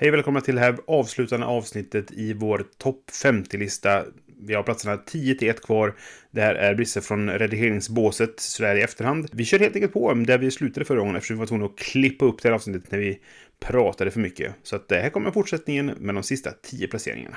[0.00, 4.04] Hej och välkomna till det här avslutande avsnittet i vår topp 50-lista.
[4.40, 5.96] Vi har platserna 10 till 1 kvar.
[6.30, 9.28] Det här är Brisse från redigeringsbåset sådär i efterhand.
[9.32, 11.78] Vi kör helt enkelt på där vi slutade förra gången eftersom vi var tvungna att
[11.78, 13.20] klippa upp det här avsnittet när vi
[13.60, 14.54] pratade för mycket.
[14.62, 17.36] Så att det här kommer fortsättningen med de sista 10 placeringarna.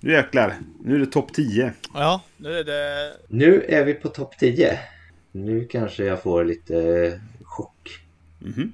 [0.00, 1.72] Nu jäklar, nu är det topp 10.
[1.94, 3.12] Ja, nu är det...
[3.28, 4.78] Nu är vi på topp 10.
[5.32, 8.00] Nu kanske jag får lite chock.
[8.38, 8.72] Mhm.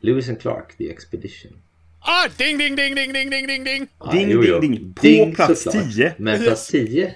[0.00, 1.52] Lewis and Clark, The Expedition.
[2.06, 3.86] Ah, ding, ding, ding, ding, ding, ding, ding, ding!
[4.00, 4.60] Ja, Ding, jo, ding, jo.
[4.60, 4.94] ding.
[4.94, 5.84] På Ding plats såklart.
[5.94, 6.12] 10.
[6.18, 7.14] Men plats 10?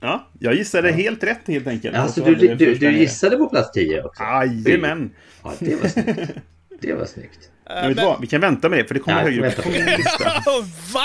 [0.00, 1.96] Ja, jag gissade helt rätt helt enkelt.
[1.96, 4.22] Alltså du, du, du gissade på plats 10 också?
[4.22, 5.10] Jajamän.
[5.42, 6.30] Ja, det var snyggt.
[6.80, 7.50] Det var snyggt.
[7.66, 8.20] Men du vad?
[8.20, 10.24] Vi kan vänta med det för det kommer Ja, högre upp på min lista.
[10.92, 11.04] Va?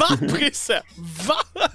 [0.00, 0.82] Va, Brisse?
[1.28, 1.34] Va?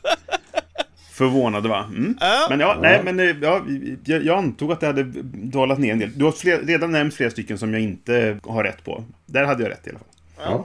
[1.11, 1.83] Förvånade va?
[1.89, 2.17] Mm.
[2.19, 2.47] Ja.
[2.49, 3.65] Men ja, nej men eh, ja,
[4.05, 5.03] jag, jag antog att det hade
[5.33, 6.11] dalat ner en del.
[6.15, 9.03] Du har fler, redan nämnt flera stycken som jag inte har rätt på.
[9.25, 10.07] Där hade jag rätt i alla fall.
[10.43, 10.63] Ja.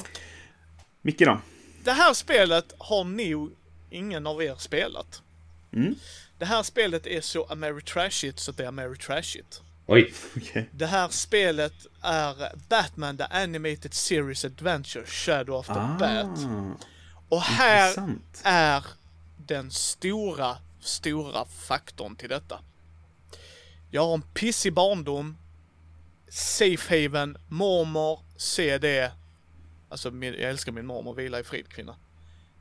[1.02, 1.41] Micke då?
[1.84, 3.52] Det här spelet har nog
[3.91, 5.22] ingen av er spelat.
[5.72, 5.94] Mm.
[6.38, 9.62] Det här spelet är så Ameritrashigt så det är Ameritrashigt.
[9.86, 10.12] Oj.
[10.72, 16.38] Det här spelet är Batman The Animated Series Adventure Shadow of the Bat.
[17.28, 18.41] Och här Ah, intressant.
[18.44, 18.84] är
[19.36, 22.60] den stora, stora faktorn till detta.
[23.91, 25.36] Jag har en pissig barndom.
[26.28, 29.10] Safe haven, mormor, CD.
[29.88, 31.96] Alltså min, jag älskar min mormor, vila i frid kvinna.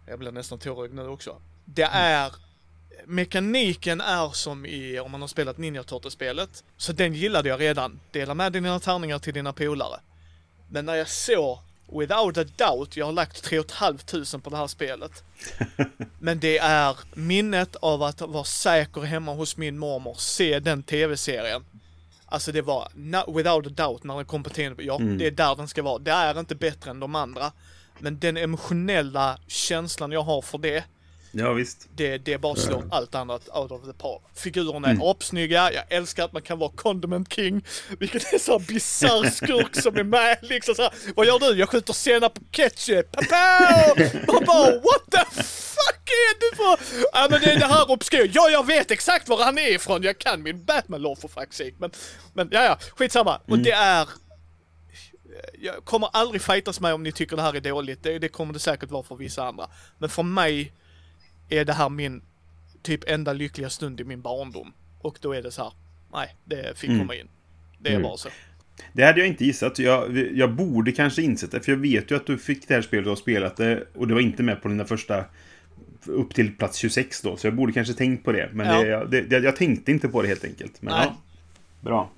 [0.07, 1.41] Jag blir nästan tårögd nu också.
[1.65, 2.31] Det är
[3.05, 6.63] Mekaniken är som i, om man har spelat Ninja Turtles-spelet.
[6.77, 7.99] Så den gillade jag redan.
[8.11, 9.99] Dela med dig dina tärningar till dina polare.
[10.69, 11.59] Men när jag såg,
[11.99, 15.23] without a doubt, jag har lagt 3 500 på det här spelet.
[16.19, 21.65] Men det är minnet av att vara säker hemma hos min mormor, se den tv-serien.
[22.35, 25.31] Alltså det var, no- without a doubt, när den kom på tv, ja det är
[25.31, 25.99] där den ska vara.
[25.99, 27.51] Det är inte bättre än de andra.
[27.99, 30.83] Men den emotionella känslan jag har för det,
[31.31, 31.87] Ja visst.
[31.95, 34.21] det, det bara slår allt annat out of the park.
[34.33, 37.65] Figurerna är apsnygga, jag älskar att man kan vara Condiment King,
[37.99, 41.59] vilket är så bisarr skurk som är med liksom så här, Vad gör du?
[41.59, 44.05] Jag skjuter senap på ketchup, Papow!
[44.27, 45.43] Man bara what the
[45.93, 47.05] är du för?
[47.13, 48.31] Ja men det är det här obskyr.
[48.33, 51.73] Ja jag vet exakt var han är ifrån, jag kan min Batman-lore för fuck's sake.
[51.77, 51.91] Men,
[52.33, 53.41] men ja ja, skitsamma.
[53.45, 54.07] Och det är
[55.59, 58.03] jag kommer aldrig fightas med om ni tycker det här är dåligt.
[58.03, 59.69] Det, det kommer det säkert vara för vissa andra.
[59.97, 60.71] Men för mig
[61.49, 62.21] är det här min
[62.83, 64.73] typ enda lyckliga stund i min barndom.
[65.01, 65.73] Och då är det så här,
[66.13, 67.27] nej, det fick komma in.
[67.79, 68.29] Det är bara så.
[68.93, 69.79] Det hade jag inte gissat.
[69.79, 71.61] Jag, jag borde kanske insett det.
[71.61, 73.87] För jag vet ju att du fick det här spelet och har spelat det.
[73.95, 75.25] Och det var inte med på dina första...
[76.07, 77.37] Upp till plats 26 då.
[77.37, 78.49] Så jag borde kanske tänkt på det.
[78.53, 78.81] Men Ja.
[78.81, 80.81] det, jag, det, jag, tänkte inte på det helt enkelt.
[80.81, 81.05] Men Nej.
[81.07, 81.17] ja.
[81.81, 82.09] Bra.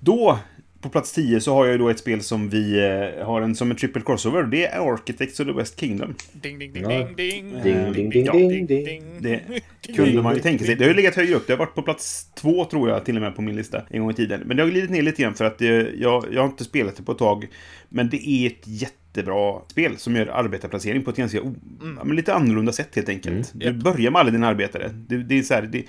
[0.00, 0.38] Då,
[0.80, 2.78] på plats 10 så har jag ju då ett spel som vi
[3.18, 4.42] eh, har en, som en triple crossover.
[4.42, 6.14] Det är Architects of the West Kingdom.
[6.32, 6.88] Ding, ding, ding, Ja.
[6.88, 7.62] ding, ding.
[7.62, 9.04] Ding, ding, ding, Ja, ding, ding.
[9.20, 9.40] Ding.
[9.86, 10.74] Det kunde man ju tänka sig.
[10.74, 11.46] Det har ju legat högre upp.
[11.46, 14.00] Det har varit på plats två tror jag till och med på min lista en
[14.00, 14.40] gång i tiden.
[14.44, 16.96] Men det har glidit ner lite grann för att det, jag, jag har inte spelat
[16.96, 17.46] det på ett tag.
[17.88, 18.66] Men det är ett
[19.10, 21.40] jättebra spel som gör arbetarplacering på ett ganska
[21.80, 23.50] men lite annorlunda sätt helt enkelt.
[23.54, 23.76] Du Japp.
[23.76, 24.88] börjar med alla dina arbetare.
[24.88, 25.84] Det, det är så här, det,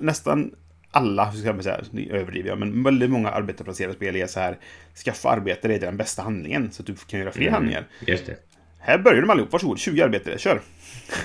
[0.00, 0.54] nästan
[0.90, 4.40] alla, hur ska man säga, nu överdriver jag, men väldigt många arbetarplacerade spel är så
[4.40, 4.58] här
[5.04, 7.86] Skaffa arbetare är den bästa handlingen så att du kan göra fler handlingar.
[8.06, 8.36] Just det.
[8.78, 10.60] Här börjar de allihop, varsågod, 20 arbetare, kör!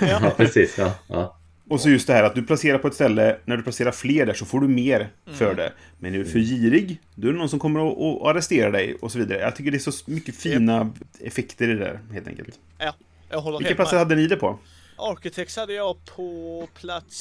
[0.00, 0.78] Ja, precis.
[0.78, 1.37] Ja, ja.
[1.68, 4.26] Och så just det här att du placerar på ett ställe, när du placerar fler
[4.26, 5.72] där så får du mer för det.
[5.98, 8.96] Men är du för girig, då är det någon som kommer att, att arrestera dig
[9.00, 9.38] och så vidare.
[9.40, 12.58] Jag tycker det är så mycket fina effekter i det där, helt enkelt.
[12.78, 12.94] Ja,
[13.30, 13.98] jag håller Vilka helt platser med.
[14.04, 14.58] hade ni det på?
[14.96, 17.16] Architects hade jag på plats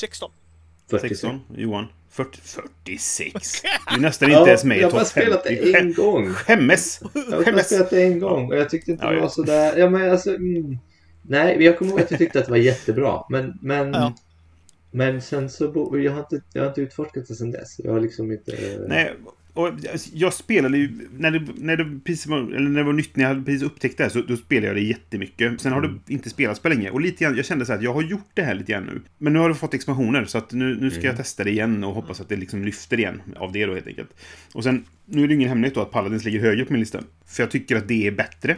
[0.00, 0.30] 16.
[0.90, 1.20] 46.
[1.20, 1.40] 16?
[1.56, 1.86] Johan?
[2.10, 2.38] 40,
[2.84, 3.62] 46?
[3.62, 5.20] Det är nästan Ja, inte ens med i jag har bara topp 50.
[5.20, 6.34] spelat det en gång.
[6.34, 7.00] Skämmes!
[7.14, 9.22] Jag har bara spelat det en gång och jag tyckte inte Ja, det ja.
[9.22, 9.76] var sådär.
[9.76, 10.34] Ja, men alltså...
[10.34, 10.78] Mm.
[11.28, 13.24] Nej, jag kommer ihåg att jag tyckte att det var jättebra.
[13.30, 14.14] Men, men, Ja.
[14.90, 15.64] men sen så...
[16.04, 17.80] Jag, har inte, jag har inte utforskat det sen dess.
[17.84, 18.56] Jag har liksom inte...
[18.88, 19.14] Nej,
[19.58, 19.72] och
[20.12, 23.24] jag spelade ju, när det, när det, precis var, eller när det var nytt, när
[23.24, 25.60] jag hade precis upptäckt det här, så då spelade jag det jättemycket.
[25.60, 26.90] Sen har det inte spelats på länge.
[26.90, 28.84] Och lite grann, jag kände så här att jag har gjort det här lite grann
[28.84, 29.00] nu.
[29.18, 31.84] Men nu har det fått expansioner, så att nu, nu ska jag testa det igen
[31.84, 34.10] och hoppas att det liksom lyfter igen av det då helt enkelt.
[34.54, 37.00] Och sen, nu är det ingen hemlighet då att Paladins ligger högre på min lista.
[37.26, 38.56] För jag tycker att det är bättre.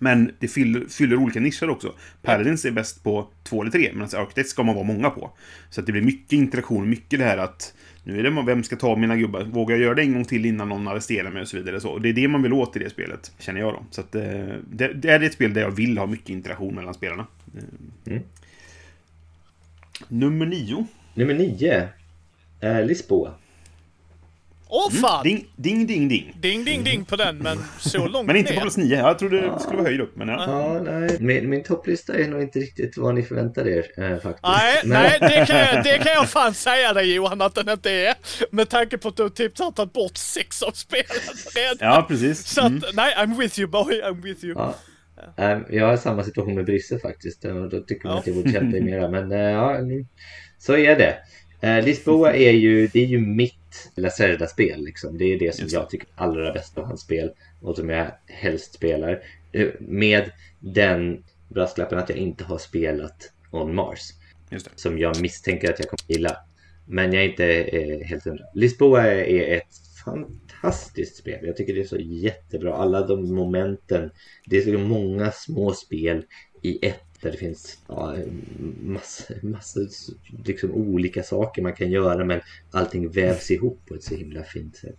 [0.00, 1.94] Men det fyller, fyller olika nischer också.
[2.22, 5.30] Paladins är bäst på två eller tre, medan Architects ska man vara många på.
[5.70, 7.74] Så att det blir mycket interaktion, mycket det här att
[8.04, 9.42] nu är det vem ska ta mina gubbar?
[9.42, 11.80] Vågar jag göra det en gång till innan någon arresterar mig och så vidare.
[11.80, 13.84] Så, och det är det man vill åt i det spelet, känner jag då.
[13.90, 14.22] Så att, eh,
[14.70, 17.26] det, det är ett spel där jag vill ha mycket interaktion mellan spelarna.
[18.06, 18.22] Mm.
[20.08, 20.86] Nummer nio.
[21.14, 21.88] Nummer nio.
[22.60, 23.34] Eh, Lisboa.
[24.74, 25.22] Åh fan!
[25.24, 26.36] Ding, ding, ding, ding.
[26.40, 28.96] Ding, ding, ding på den, men så långt Men inte på plats nio.
[28.98, 30.44] Jag trodde det skulle vara höjd upp, men ja.
[30.46, 31.16] Ja, nej.
[31.20, 34.42] Min, min topplista är nog inte riktigt vad ni förväntar er eh, faktiskt.
[34.42, 37.68] Nej, Men- nej, det kan, jag, det kan jag fan säga dig Johan att den
[37.68, 38.14] inte är.
[38.50, 41.06] Med tanke på att du typ har tagit bort sex av spelen
[41.56, 41.76] redan.
[41.94, 42.46] Ja, precis.
[42.46, 42.82] Så att, Mm.
[42.94, 44.54] nej, I'm with you boy, I'm with you.
[44.58, 44.74] Ja.
[45.38, 47.44] Eh, Jag har samma situation med Brisse faktiskt.
[47.44, 48.20] Och då tycker man Ja.
[48.20, 49.08] att jag borde hjälpa dig mera.
[49.08, 50.06] Men eh, ja, mm,
[50.58, 51.16] så är det.
[51.62, 54.84] Eh, Lisboa är ju, det är ju mitt Lacerda-spel.
[54.84, 55.18] Liksom.
[55.18, 57.30] Det är det som Just jag tycker är allra bäst av hans spel.
[57.60, 59.22] Och som jag helst spelar.
[59.52, 60.30] Eh, Med
[60.60, 64.00] den brasklappen att jag inte har spelat On Mars.
[64.74, 66.36] Som jag misstänker att jag kommer gilla.
[66.86, 68.44] Men jag är inte eh, helt hundra.
[68.54, 69.74] Lisboa är ett
[70.04, 71.46] fantastiskt spel.
[71.46, 72.74] Jag tycker det är så jättebra.
[72.74, 74.10] Alla de momenten.
[74.46, 76.24] Det är så många små spel
[76.62, 77.11] i ett.
[77.22, 78.16] Där det finns ja,
[78.82, 79.88] massor, massor
[80.44, 82.24] liksom olika saker man kan göra.
[82.24, 82.40] Men
[82.70, 84.98] allting vävs ihop på ett så himla fint sätt.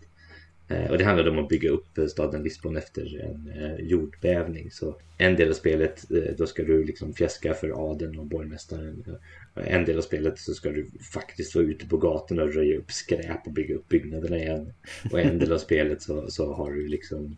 [0.68, 4.72] Eh, och det handlade om att bygga upp eh, staden Lisbon efter en eh, jordbävning.
[4.72, 6.06] Så en del av spelet,
[6.38, 9.18] då ska du liksom fjäska för adeln och borgmästaren.
[9.56, 12.92] En del av spelet så ska du faktiskt vara ute på gatorna och röja upp
[12.92, 14.74] skräp och bygga upp byggnaderna igen.
[15.12, 17.38] Och en del av spelet så, så har du liksom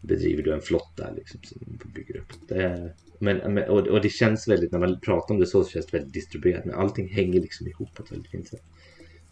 [0.00, 2.48] bedriver du en flotta liksom, som bygger upp.
[2.48, 5.70] Det, men, men, och, och det känns väldigt, när man pratar om det så, så
[5.70, 6.64] känns det väldigt distribuerat.
[6.64, 8.62] Men allting hänger liksom ihop på ett väldigt fint sätt.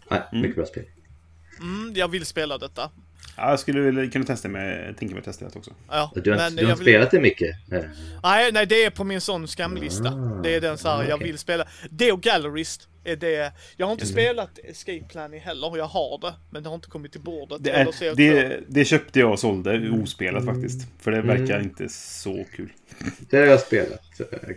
[0.07, 0.83] Ah, mycket bra spel.
[1.59, 2.91] Mm, jag vill spela detta.
[3.37, 5.71] Ja, jag skulle vilja kunna testa med, tänka mig att testa det också.
[5.89, 6.85] Ja, Du har, men du har jag vill...
[6.85, 7.71] spelat det mycket?
[7.71, 7.83] Eh,
[8.23, 10.09] Nej, nej, det är på min sån skamlista.
[10.09, 11.27] Ah, det är den så här, jag okej.
[11.27, 11.67] vill spela.
[11.89, 13.53] Det och Gallerist är det.
[13.77, 16.33] Jag har inte spelat Escape Planning heller, jag har det.
[16.49, 17.63] Men det har inte kommit till bordet.
[17.63, 20.87] Det, är det, det köpte jag och sålde ospelat faktiskt.
[20.99, 22.69] För det verkar inte så kul.
[23.29, 24.01] Det har jag spelat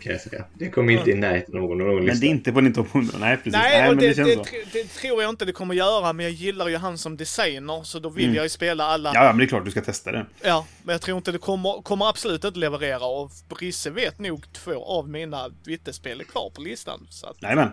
[0.03, 0.45] kan jag säga.
[0.55, 2.21] Det kommer inte i närheten av någon, någon Men lista.
[2.21, 3.15] det är inte på din topp 100.
[3.21, 3.53] Nej, precis.
[3.53, 4.43] Nej, Nej, och men det, det, känns det, så.
[4.43, 7.83] tr- det tror jag inte det kommer göra, men jag gillar ju han som designer,
[7.83, 9.11] så då vill jag ju spela alla.
[9.15, 10.27] Ja, men det är klart du ska testa det.
[10.43, 14.53] Ja, men jag tror inte det kommer, kommer absolut inte leverera och Brisse vet nog
[14.53, 17.07] två av mina vittnesspel är kvar på listan.
[17.11, 17.69] Så att, Nej, men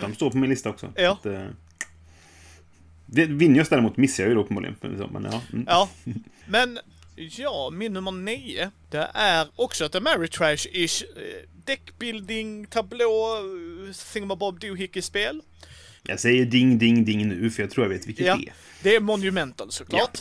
[0.00, 0.92] de står på min lista också.
[0.96, 1.12] Ja.
[1.12, 1.46] Att, eh,
[3.06, 4.76] det, Vinjos däremot missar jag ju då uppenbarligen.
[5.12, 5.42] Men ja.
[5.52, 5.64] Mm.
[5.68, 5.88] ja.
[6.46, 6.78] Men,
[7.16, 15.42] ja, min nummer nio, det är också ett Ameritrash-ish eh, deckbuilding, tablå, eh, thingamabob doohickey-spel.
[16.02, 18.54] Jag säger ding, ding, ding nu, för jag tror jag vet vilket Ja, det är.
[18.82, 20.18] det är Monumental såklart.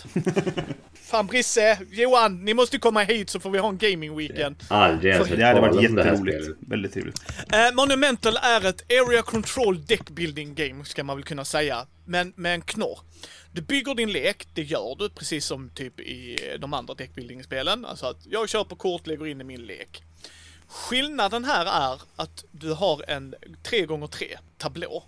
[0.94, 4.56] Fan Brisse, Johan, ni måste komma hit så får vi ha en gaming weekend.
[4.68, 6.58] Aldrig ens Det hade varit jätteroligt.
[6.60, 7.22] Väldigt trevligt.
[7.54, 11.86] Eh, Monumental är ett Area Control Deck Building Game, ska man väl kunna säga.
[12.06, 13.00] Men med en knorr.
[13.52, 17.86] Du bygger din lek, det gör du, precis som typ i de andra deckbuilding-spelen.
[17.86, 20.04] Alltså att jag köper kort, lägger in i min lek.
[20.68, 24.24] Skillnaden här är att du har en 3x3
[24.58, 25.04] tablå.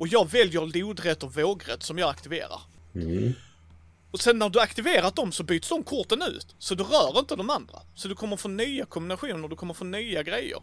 [0.00, 2.60] Och jag väljer lodrätt och vågrätt som jag aktiverar.
[2.94, 3.32] Mm.
[4.10, 6.54] Och sen när du aktiverat dem så byts de korten ut.
[6.58, 7.78] Så du rör inte de andra.
[7.94, 10.58] Så du kommer få nya kombinationer, du kommer få nya grejer.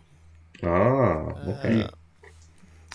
[0.63, 1.79] Ah, okej.
[1.81, 1.85] Eh,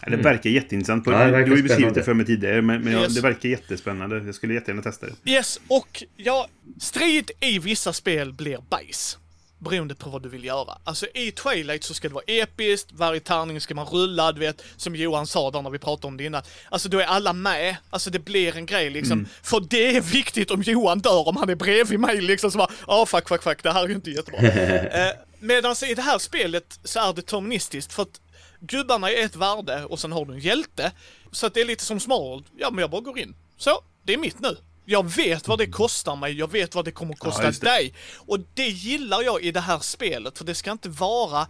[0.04, 1.06] Ja, det verkar jätteintressant.
[1.06, 3.14] Ja, det verkar du har ju beskrivit det för mig tidigare, men, men jag, Yes.
[3.14, 4.18] det verkar jättespännande.
[4.18, 5.30] Jag skulle jättegärna testa det.
[5.30, 6.48] Yes, och ja,
[6.80, 9.18] strid i vissa spel blir bajs.
[9.62, 10.78] Beroende på vad du vill göra.
[10.84, 14.62] Alltså i Twilight så ska det vara episkt, varje tärning ska man rulla, du vet,
[14.76, 16.42] som Johan sa där när vi pratade om det innan.
[16.70, 19.26] Alltså då är alla med, alltså det blir en grej liksom.
[19.42, 22.70] För det är viktigt om Johan dör, om han är bredvid mig liksom, så bara,
[22.86, 24.40] ja fuck, fuck, fuck, det här är ju inte jättebra.
[24.48, 28.20] eh, Medan i det här spelet så är det deterministiskt, för att
[28.60, 30.92] gubbarna är ett värde och sen har du en hjälte.
[31.32, 33.34] Så att det är lite som Small, ja men jag bara går in.
[33.56, 34.56] Så, det är mitt nu.
[34.84, 37.60] Jag vet vad det kostar mig, jag vet vad det kommer att kosta det.
[37.60, 37.94] dig.
[38.16, 41.46] Och det gillar jag i det här spelet, för det ska inte vara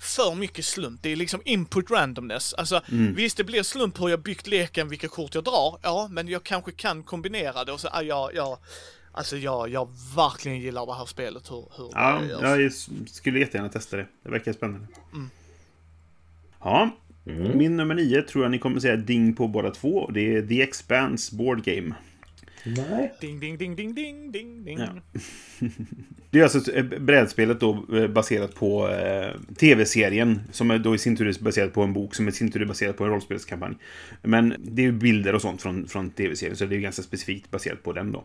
[0.00, 1.02] för mycket slump.
[1.02, 2.54] Det är liksom input randomness.
[2.54, 2.80] Alltså
[3.16, 5.78] visst, det blir slump hur jag byggt leken, vilka kort jag drar.
[5.82, 8.58] Ja, men jag kanske kan kombinera det och så, ja, ja, ja.
[9.12, 12.72] Alltså jag, jag verkligen gillar det här spelet, hur, hur Ja, jag
[13.10, 14.06] skulle jättegärna testa det.
[14.22, 14.86] Det verkar spännande.
[15.12, 15.30] Mm.
[16.60, 16.90] Ja,
[17.26, 17.58] Mm.
[17.58, 20.10] min nummer nio tror jag ni kommer säga ding på båda två.
[20.14, 21.94] Det är The Expanse Board Game.
[22.76, 23.14] Nej.
[23.20, 24.78] Ding, ding, ding, ding, ding, ding, ding.
[24.78, 24.88] Ja.
[26.30, 26.60] Det är alltså
[27.00, 31.72] brädspelet då eh, baserat på eh, tv-serien som är då i sin tur är baserat
[31.72, 33.74] på en bok som i sin tur är baserat på en rollspelskampanj.
[34.22, 37.50] Men det är ju bilder och sånt från, från tv-serien så det är ganska specifikt
[37.50, 38.24] baserat på den då.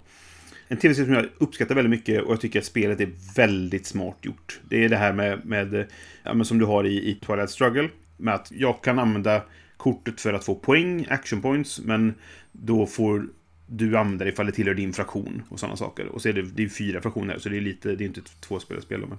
[0.68, 4.18] En tv-serie som jag uppskattar väldigt mycket och jag tycker att spelet är väldigt smart
[4.22, 4.60] gjort.
[4.70, 5.88] Det är det här med, med
[6.24, 7.90] ja, som du har i, i Twilight Struggle.
[8.18, 9.42] Med att jag kan använda
[9.78, 12.14] kortet för att få poäng, action points, men
[12.52, 13.28] då får
[13.68, 16.06] du använda det ifall det tillhör din fraktion och sådana saker.
[16.06, 18.20] Och så är det, det är fyra fraktioner, så det är lite, det är inte
[18.20, 19.00] ett tvåspelarspel.
[19.00, 19.18] Men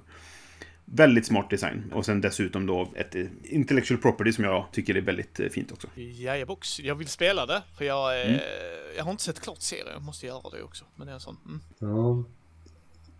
[0.84, 1.92] väldigt smart design.
[1.92, 5.88] Och sen dessutom då ett intellectual property som jag tycker är väldigt eh, fint också.
[5.94, 8.40] Jajabox, jag vill spela det, för jag, mm.
[8.96, 10.84] jag har inte sett klart serien, jag måste göra det också.
[10.96, 11.60] Men det är en sån, mm.
[11.78, 12.24] Ja.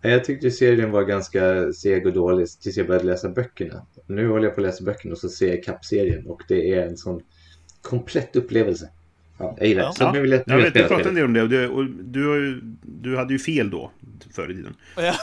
[0.09, 3.85] Jag tyckte serien var ganska seg och dålig tills jag började läsa böckerna.
[4.07, 6.87] Nu håller jag på att läsa böckerna och så ser jag kappserien och det är
[6.87, 7.21] en sån
[7.81, 8.89] komplett upplevelse.
[9.37, 9.93] Ja, jag gillar det.
[9.99, 10.11] Ja.
[10.11, 13.33] vill jag, vet, du pratade en del om det och, du, och du, du hade
[13.33, 13.91] ju fel då,
[14.35, 14.75] förr i tiden.
[14.95, 15.15] Ja.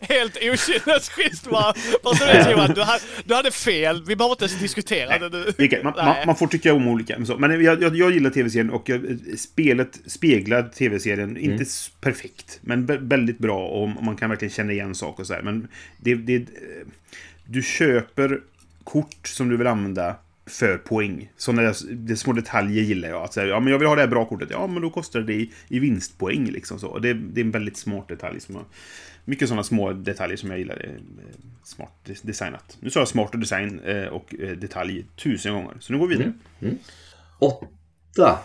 [0.00, 1.74] Helt okynnesschysst bara.
[2.18, 4.04] Du vet Johan, du hade, du hade fel.
[4.06, 5.28] Vi behöver inte ens diskutera det
[5.58, 5.82] nu.
[5.82, 7.16] Man, man, man, får tycka om olika.
[7.16, 7.38] Men, så.
[7.38, 11.30] men jag, jag, jag gillar tv-serien och jag, spelet speglar tv-serien.
[11.30, 11.52] Mm.
[11.52, 11.64] Inte
[12.00, 15.42] perfekt, men väldigt bra och man kan verkligen känna igen saker och så här.
[15.42, 15.68] Men
[16.00, 16.46] det, det,
[17.44, 18.40] du köper
[18.84, 20.16] kort som du vill använda
[20.46, 21.30] för poäng.
[21.36, 23.22] Sådana där, små detaljer gillar jag.
[23.22, 24.48] Att säga, ja, men jag vill ha det här bra kortet.
[24.50, 26.46] Ja, men då kostar det i, i vinstpoäng.
[26.46, 26.98] Liksom så.
[26.98, 28.40] Det, det är en väldigt smart detalj.
[28.40, 28.64] Som jag,
[29.24, 30.84] mycket sådana små detaljer som jag gillar.
[30.84, 30.90] Eh,
[31.62, 32.76] smart designat.
[32.80, 35.76] Nu sa jag smart design eh, och eh, detalj tusen gånger.
[35.80, 36.32] Så nu går vi vidare.
[36.60, 36.70] Mm.
[36.72, 36.78] Mm.
[37.38, 38.38] Åtta.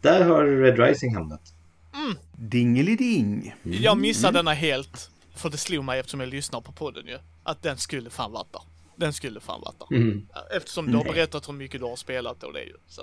[0.00, 1.54] Där har Red Rising hamnat.
[1.94, 2.16] Mm.
[2.36, 3.54] Dingeliding.
[3.64, 3.82] Mm.
[3.82, 5.10] Jag missade denna helt.
[5.34, 7.18] För det slog mig eftersom jag lyssnar på podden ju.
[7.42, 8.62] Att den skulle fan varit där.
[8.96, 9.96] Den skulle fan varit där.
[9.96, 10.26] Mm.
[10.56, 12.74] Eftersom du har berättat hur mycket du har spelat och det ju.
[12.86, 13.02] Så.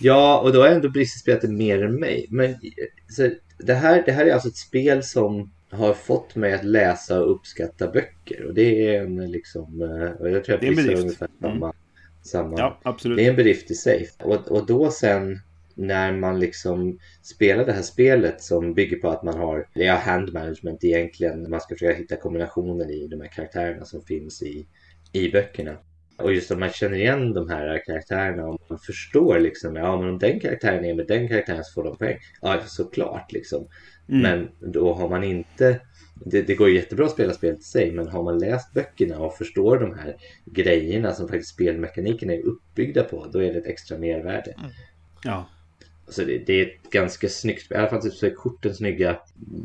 [0.00, 2.26] Ja, och då har ändå Brisse spelat det mer än mig.
[2.30, 2.56] Men
[3.08, 7.20] så, det, här, det här är alltså ett spel som har fått mig att läsa
[7.20, 8.44] och uppskatta böcker.
[8.46, 11.66] Och det är en liksom, eh, jag tror att Brisse har ungefär samma.
[11.66, 11.76] Mm.
[12.22, 12.58] samma.
[12.58, 13.18] Ja, absolut.
[13.18, 14.08] Det är en bedrift i sig.
[14.18, 15.40] Och, och då sen
[15.78, 19.96] när man liksom spelar det här spelet som bygger på att man har, det är
[19.96, 24.66] hand management egentligen, man ska försöka hitta kombinationer i de här karaktärerna som finns i
[25.12, 25.76] i böckerna.
[26.18, 30.08] Och just att man känner igen de här karaktärerna och man förstår liksom, ja men
[30.08, 32.18] om den karaktären är med den karaktären så får de poäng.
[32.40, 33.68] Ja, såklart liksom.
[34.08, 34.20] Mm.
[34.22, 35.80] Men då har man inte,
[36.14, 39.18] det, det går ju jättebra att spela spelet i sig, men har man läst böckerna
[39.18, 43.66] och förstår de här grejerna som faktiskt spelmekaniken är uppbyggda på, då är det ett
[43.66, 44.54] extra mervärde.
[44.58, 44.70] Mm.
[45.24, 45.48] Ja.
[46.08, 49.18] Så det, det, är ett ganska snyggt, i alla fall typ så är korten snygga,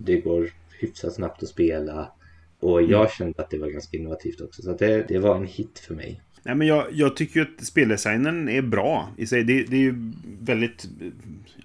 [0.05, 2.11] det går hyfsat snabbt att spela.
[2.63, 3.11] Och jag mm.
[3.17, 4.61] kände att det var ganska innovativt också.
[4.61, 6.21] Så det, det var en hit för mig.
[6.43, 9.43] Nej, men jag, jag tycker att speldesignen är bra i sig.
[9.43, 10.85] Det, det är ju väldigt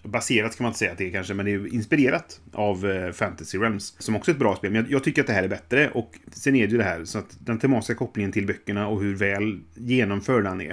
[0.02, 3.12] baserat kan man inte säga att det är kanske, men det är inspirerat av uh,
[3.12, 3.96] Fantasy Realms.
[3.98, 5.90] Som också är ett bra spel, men jag, jag, tycker att det här är bättre.
[5.90, 9.02] Och sen är det ju det här, så att den tematiska kopplingen till böckerna och
[9.02, 10.70] hur väl genomförd den är.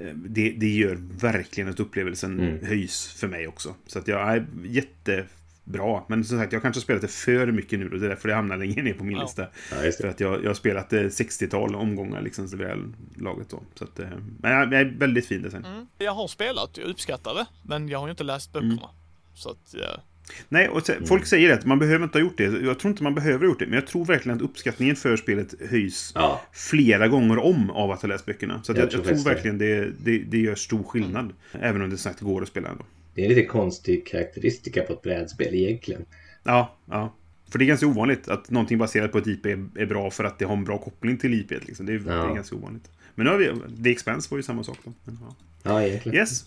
[0.00, 2.66] Eh, det, det gör verkligen att upplevelsen mm.
[2.66, 3.74] höjs för mig också.
[3.86, 5.24] Så att jag är jätte
[5.70, 6.06] bra.
[6.08, 8.28] Men som sagt, jag kanske har spelat det för mycket nu och det är därför
[8.28, 9.22] det hamnar längre ner på min ja.
[9.22, 9.46] lista.
[9.70, 12.78] Ja, för att jag, jag har spelat 60-tal omgångar liksom så väl
[13.16, 13.62] laget då.
[13.74, 14.08] Så att, eh,
[14.38, 15.64] men det är väldigt fin design.
[15.64, 15.86] Mm.
[15.98, 18.72] Jag har spelat, jag uppskattar det, men jag har ju inte läst böckerna.
[18.72, 18.94] Mm.
[19.34, 20.02] Så att, ja.
[20.48, 22.44] Nej, och så, folk säger att man behöver inte ha gjort det.
[22.44, 25.16] Jag tror inte man behöver ha gjort det, men jag tror verkligen att uppskattningen för
[25.16, 26.40] spelet höjs ja.
[26.52, 28.62] flera gånger om av att ha läst böckerna.
[28.62, 31.24] Så jag, jag, tror, jag tror verkligen det, det, det gör stor skillnad.
[31.24, 31.66] Mm.
[31.66, 32.84] Även om det snabbt går att spela ändå.
[33.14, 36.04] Det är en lite konstig karaktäristika på ett brädspel egentligen.
[36.42, 37.14] Ja, ja.
[37.50, 40.38] För det är ganska ovanligt att någonting baserat på ett IP är, bra för att
[40.38, 41.50] det har en bra koppling till IP.
[41.50, 41.86] Liksom.
[41.86, 42.02] Det, är, ja.
[42.02, 42.90] det är ganska ovanligt.
[43.14, 43.82] Men nu har vi...
[43.84, 44.92] The Expense var ju samma sak då.
[45.04, 45.34] Men, ja.
[45.62, 46.18] ja, egentligen.
[46.18, 46.44] Yes.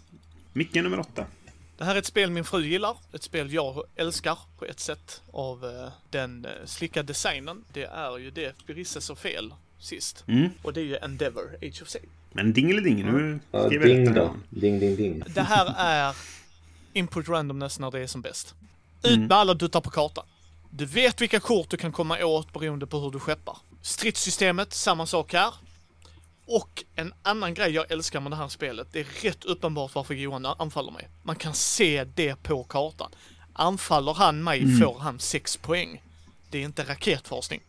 [0.54, 1.26] Micke nummer åtta.
[1.78, 2.98] Det här är ett spel min fru gillar.
[3.14, 7.64] Ett spel jag älskar på ett sätt av uh, den uh, slicka designen.
[7.74, 10.24] Det är ju det Brisse så fel sist.
[10.28, 10.50] Mm.
[10.62, 12.06] Och det är ju Endeavor, Age of Sail.
[12.32, 14.36] Men dingeliding, nu ja, ding då.
[14.50, 15.24] Ding, ding, ding.
[15.28, 16.16] Det här är
[16.94, 18.56] input randomness när det är som bäst.
[19.04, 19.28] Ut mm.
[19.28, 20.26] med alla duttar på kartan.
[20.70, 23.58] Du vet vilka kort du kan komma åt beroende på hur du skeppar.
[23.82, 25.54] Stridssystemet, samma sak här.
[26.46, 30.14] Och en annan grej jag älskar med det här spelet, det är rätt uppenbart varför
[30.14, 31.10] Johan anfaller mig.
[31.24, 33.12] Man kan se det på kartan.
[33.54, 34.80] Anfaller han mig mm.
[34.80, 36.02] får han 6 poäng.
[36.50, 37.62] Det är inte raketforskning.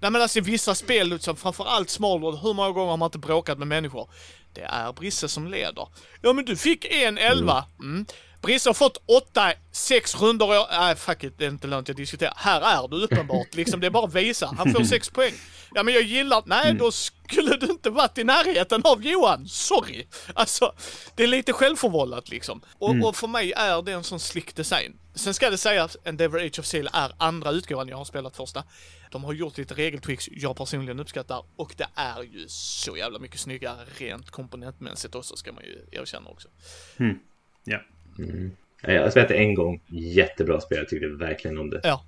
[0.00, 3.18] Nej men alltså i vissa spel, liksom, framförallt Smallworld, hur många gånger har man inte
[3.18, 4.08] bråkat med människor?
[4.52, 5.88] Det är Brisse som leder.
[6.22, 7.64] Ja men du fick en elva.
[7.80, 8.06] Mm.
[8.42, 10.48] Brisse har fått åtta, sex rundor.
[10.70, 12.32] Nej, äh, fuck it, det är inte lönt att diskutera.
[12.36, 13.54] Här är du uppenbart.
[13.54, 14.54] Liksom, det är bara att visa.
[14.58, 15.32] Han får sex poäng.
[15.74, 16.42] Ja, men jag gillar...
[16.46, 16.78] Nej, mm.
[16.78, 19.48] då skulle du inte varit i närheten av Johan.
[19.48, 20.06] Sorry.
[20.34, 20.72] Alltså,
[21.14, 22.62] det är lite självförvållat liksom.
[22.78, 23.04] Och, mm.
[23.04, 24.98] och för mig är det en sån slick design.
[25.14, 27.88] Sen ska det sägas, Endeavor Age of Seal är andra utgåvan.
[27.88, 28.64] Jag har spelat första.
[29.10, 33.40] De har gjort lite regeltricks jag personligen uppskattar och det är ju så jävla mycket
[33.40, 36.48] snyggare rent komponentmässigt också ska man ju erkänna också.
[36.96, 37.18] Mm.
[37.64, 37.78] Ja.
[38.18, 38.50] Mm.
[38.82, 39.80] Jag har spelat det en gång.
[39.88, 40.78] Jättebra spel.
[40.78, 41.80] Jag tyckte verkligen om det.
[41.82, 42.04] Ja.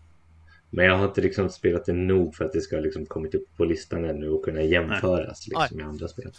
[0.70, 3.56] Men jag har inte liksom spelat det nog för att det ska liksom kommit upp
[3.56, 5.78] på listan ännu och kunna jämföras liksom, Nej.
[5.78, 6.30] med andra spel.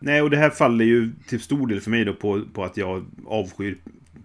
[0.00, 2.76] Nej, och det här faller ju till stor del för mig då på, på att
[2.76, 3.76] jag avskyr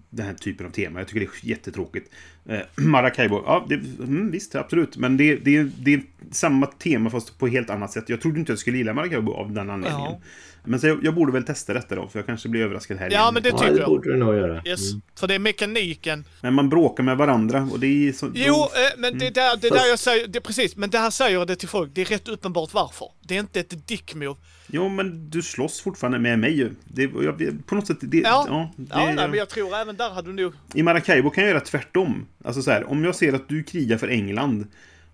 [0.10, 1.00] den här typen av tema.
[1.00, 2.12] Jag tycker det är jättetråkigt.
[2.46, 4.98] Eh, Maracaibo, ja det, mm, visst, absolut.
[4.98, 8.10] Men det, det, det är samma tema fast på helt annat sätt.
[8.10, 10.12] Jag trodde inte jag skulle gilla Maracaibo av den anledningen.
[10.12, 10.22] Ja.
[10.63, 13.10] Men så jag, jag borde väl testa detta då, för jag kanske blir överraskad här
[13.12, 13.34] Ja, igen.
[13.34, 13.89] men det Ja, tycker det jag.
[13.89, 14.62] borde du nog göra.
[14.65, 14.91] Yes.
[14.91, 15.01] Mm.
[15.20, 16.25] För det är mekaniken.
[16.41, 18.32] Men man bråkar med varandra och det är så...
[18.34, 20.98] Jo, eh, men det är där, det är där jag säger, det, precis, men det
[20.98, 23.08] här säger jag det till folk, det är rätt uppenbart varför.
[23.22, 24.36] Det är inte ett dick-move.
[24.68, 26.72] Jo, men du slåss fortfarande med mig ju.
[26.84, 27.98] Det, jag, på något sätt...
[28.01, 28.46] Det, Ja.
[28.50, 30.53] ja, det, Ja, nej, men jag tror även där hade du nog...
[30.74, 32.27] I Maracaibo kan jag göra tvärtom.
[32.46, 34.68] Alltså så här, om jag ser att du krigar för England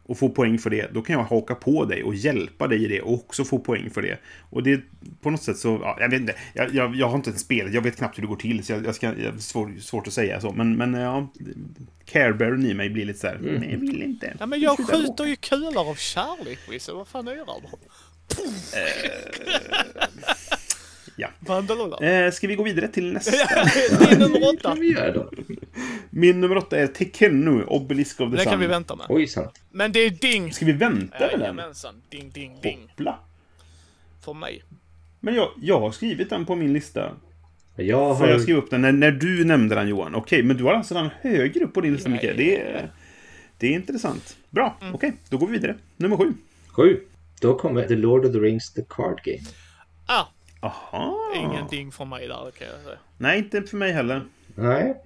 [0.08, 2.88] och får poäng för det, då kan jag haka på dig och hjälpa dig i
[2.88, 4.20] det och också få poäng för det.
[4.50, 4.82] Och det
[5.22, 7.74] på något sätt så, ja, jag vet inte, jag, jag, jag har inte ens spelat,
[7.74, 10.14] jag vet knappt hur det går till, så jag, jag ska, jag, svår, svårt att
[10.14, 10.52] säga så.
[10.52, 11.28] Men, men ja,
[12.06, 14.34] Carebearen i mig blir lite så här, nej jag vill inte.
[14.40, 16.92] Ja, men jag skjuter ju kulor av kärlek, Wisse.
[16.92, 17.62] Vad fan är det då?
[21.20, 21.28] Ja.
[21.40, 21.98] Bandalola.
[21.98, 23.32] Eh, ska vi gå vidare till nästa?
[24.00, 24.70] Det är nummer Det åtta.
[24.70, 25.32] kan vi göra då.
[26.10, 28.52] Min nummer åtta är Tekenu, Obelisk of the Det Sun.
[28.52, 29.06] kan vi vänta med.
[29.10, 29.62] Oj, sant.
[29.72, 30.54] Men det är ding.
[30.54, 31.40] Ska vi vänta med den?
[31.40, 32.02] Jajamensan.
[32.10, 32.80] Ding, ding, ding.
[32.90, 33.20] Hoppla.
[34.26, 34.64] För mig.
[35.20, 37.12] Men jag, jag har skrivit den på min lista.
[37.76, 38.40] Jag Får jag har...
[38.42, 40.16] skriva upp den när, när du nämnde den Johan?
[40.16, 42.92] Okej, men du har alltså den högre upp på din lista ja, Det är,
[43.58, 44.38] det är intressant.
[44.50, 44.96] Bra, Mm.
[44.96, 45.14] okej.
[45.30, 45.76] Då går vi vidare.
[45.98, 46.34] Nummer sju.
[46.68, 47.00] Sju.
[47.42, 49.40] Då kommer The Lord of the Rings The Card Game.
[50.06, 50.26] Ah,
[50.62, 51.34] Aha.
[51.36, 52.98] ingen ding från mig där kan jag säga.
[53.18, 54.26] Nej, inte för mig heller.
[54.56, 55.02] Nej.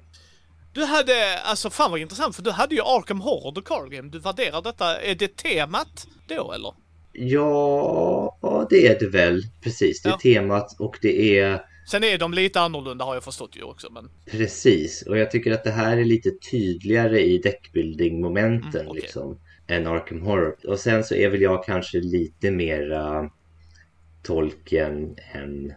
[0.74, 4.10] Du hade, alltså fan vad intressant, för du hade ju Arkham Horror The Card Game.
[4.10, 6.74] Du värderar detta, är det temat då eller?
[7.14, 9.42] Ja, det är det väl.
[9.64, 10.18] Precis, det är Ja.
[10.18, 14.10] temat och det är Sen är de lite annorlunda har jag förstått ju också, men
[14.32, 15.02] precis.
[15.08, 19.02] Och jag tycker att det här är lite tydligare i deckbuilding-momenten Mm, okej.
[19.02, 19.38] liksom.
[19.68, 20.56] Än Arkham Horror.
[20.68, 23.30] Och sen så är väl jag kanske lite mera
[24.24, 25.74] Tolkien än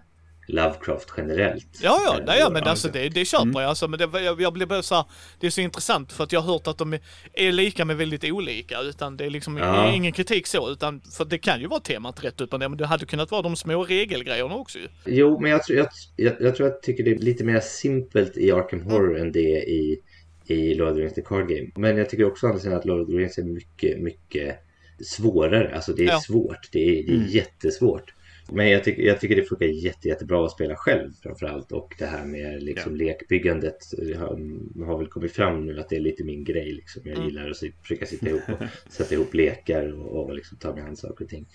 [0.48, 1.66] Lovecraft generellt.
[1.82, 3.54] Ja, ja, Eh, nej, ja, men alltså det- det, det köper Mm.
[3.61, 3.68] jag.
[3.68, 5.04] Alltså, men det, jag, jag blir bara så här,
[5.40, 6.98] det är så intressant för att jag har hört att de
[7.33, 8.80] är, lika men väldigt olika.
[8.80, 9.92] Utan det är liksom Ja.
[9.94, 12.87] ingen kritik så, utan för det kan ju vara temat rätt upp ner, men det
[12.87, 14.88] hade kunnat vara de små regelgrejerna också ju.
[15.07, 17.61] Jo, men jag, tror- jag, jag, jag tror att jag tycker det är lite mer
[17.61, 20.00] simpelt i Arkham Horror än det är i,
[20.46, 21.70] i Lord of the Rings The Card Game.
[21.76, 24.57] Men jag tycker också andra att Lord of the Rings är mycket, mycket
[25.04, 25.74] svårare.
[25.74, 26.20] Alltså det är Ja.
[26.20, 26.68] svårt.
[26.72, 27.28] Det är, det är Mm.
[27.28, 28.12] jättesvårt.
[28.52, 31.72] Men jag tycker, jag tycker det funkar jätte, jättebra att spela själv framförallt.
[31.72, 33.78] Och det här med liksom lekbyggandet
[34.16, 34.38] har,
[34.85, 36.72] har väl kommit fram nu att det är lite min grej.
[36.72, 37.02] Liksom.
[37.04, 37.28] Jag Mm.
[37.28, 40.96] gillar att försöka sitta ihop och sätta ihop lekar och, och liksom ta mig an
[40.96, 41.46] saker och ting.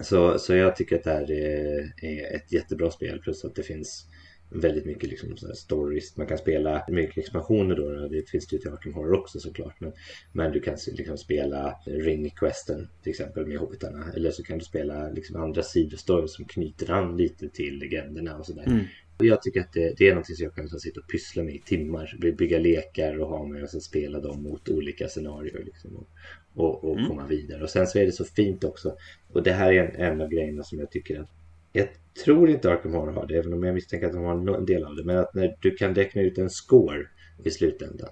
[0.00, 3.62] Så, så jag tycker att det här är, är ett jättebra spel plus att det
[3.62, 4.06] finns
[4.50, 6.16] väldigt mycket liksom stories.
[6.16, 8.08] Man kan spela mycket expansioner då.
[8.08, 9.80] Det finns det ju till Arkham Horror också såklart.
[9.80, 9.92] Men,
[10.32, 14.12] men du kan liksom spela Ring-questen till exempel med hobbitarna.
[14.16, 18.46] Eller så kan du spela liksom andra sidostories som knyter an lite till legenderna och
[18.46, 18.66] sådär.
[18.66, 18.84] Mm.
[19.18, 21.42] Och jag tycker att det, det är någonting som jag kan så sitta och pyssla
[21.42, 22.16] med i timmar.
[22.20, 25.62] By- Bygga lekar och ha med och sen spela dem mot olika scenarier.
[25.64, 26.08] Liksom, och
[26.54, 27.08] och, och Mm.
[27.08, 27.62] komma vidare.
[27.62, 28.96] Och sen så är det så fint också.
[29.32, 31.28] Och det här är en, en av grejerna som jag tycker att
[31.72, 31.88] jag
[32.24, 34.84] tror inte Arkham Horror har det, även om jag misstänker att de har en del
[34.84, 35.04] av det.
[35.04, 37.06] Men att när du kan räkna ut en score
[37.44, 38.08] i slutändan.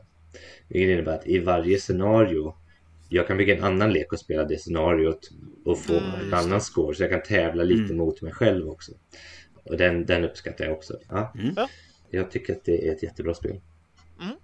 [0.69, 2.55] Vilket innebär att i varje scenario
[3.09, 5.31] jag kan bygga en annan lek och spela det scenariot
[5.65, 6.95] och få Mm, en annan score.
[6.95, 7.97] Så jag kan tävla lite Mm.
[7.97, 8.93] mot mig själv också.
[9.65, 10.99] Och den, den uppskattar jag också.
[11.09, 11.33] Ja.
[11.39, 11.53] Mm.
[11.57, 11.69] Ja.
[12.11, 13.61] Jag tycker att det är ett jättebra spel.
[14.23, 14.35] Mm.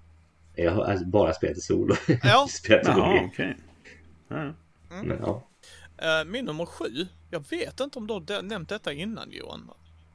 [0.55, 1.95] Jag har alltså bara spelat i solo.
[2.23, 2.47] Ja.
[2.51, 3.29] spelat i Jaha, solo.
[3.33, 3.57] okej.
[4.29, 4.55] Ja.
[5.05, 5.49] Men ja.
[6.03, 9.71] Eh, min nummer sju, jag vet inte om du har nämnt detta innan Johan.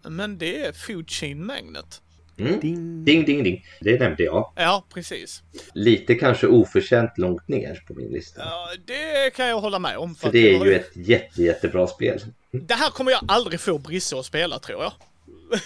[0.07, 2.01] Men det är Food Chain Magnet.
[2.39, 2.59] Mm.
[2.59, 3.05] Ding.
[3.05, 3.65] Ding, ding, ding.
[3.81, 4.51] Det nämnde jag.
[4.55, 5.43] Ja, precis.
[5.73, 8.41] Lite kanske oförtjänt långt ner på min lista.
[8.45, 10.15] Ja, det kan jag hålla med om.
[10.15, 12.21] För att det är ju ett jätte, jättebra spel.
[12.51, 14.93] Det här kommer jag aldrig få Brisse att spela tror jag.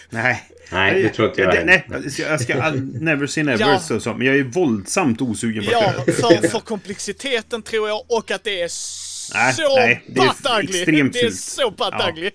[0.09, 0.43] Nej.
[0.71, 1.65] Nej, det tror inte jag Det-.
[1.65, 3.79] Nej, jag ska, jag ska all, never say never, Ja.
[3.79, 6.11] så, så, men jag är våldsamt osugen på att Ja, det.
[6.11, 8.67] för, för komplexiteten tror jag och att det är
[9.33, 11.39] Nej, så nej, det är extremt Det är fult.
[11.39, 11.73] så
[12.09, 12.31] ugly.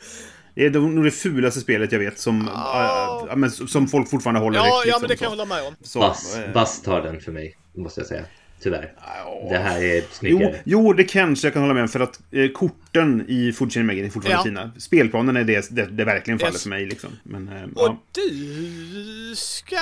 [0.54, 3.26] Det är nog det fulaste spelet jag vet som, Ja.
[3.30, 5.44] äh, men, som folk fortfarande håller Ja, högt, ja, liksom, men det kan jag hålla
[5.44, 5.74] med om.
[5.82, 8.24] Så, Bass, eh, Bass tar den för mig, måste jag säga.
[8.62, 8.92] Tyvärr.
[9.24, 9.46] ja.
[9.50, 10.60] Det här är Jo, snyggare.
[10.64, 13.86] jo, det kanske jag kan hålla med om för att eh, korten i Food Chain
[13.86, 14.44] Magazine är fortfarande Ja.
[14.44, 14.72] fina.
[14.78, 16.62] Spelplanen är det, det, det verkligen faller Yes.
[16.62, 17.10] för mig liksom.
[17.22, 18.02] Men, eh, Och ja.
[18.12, 19.76] du ska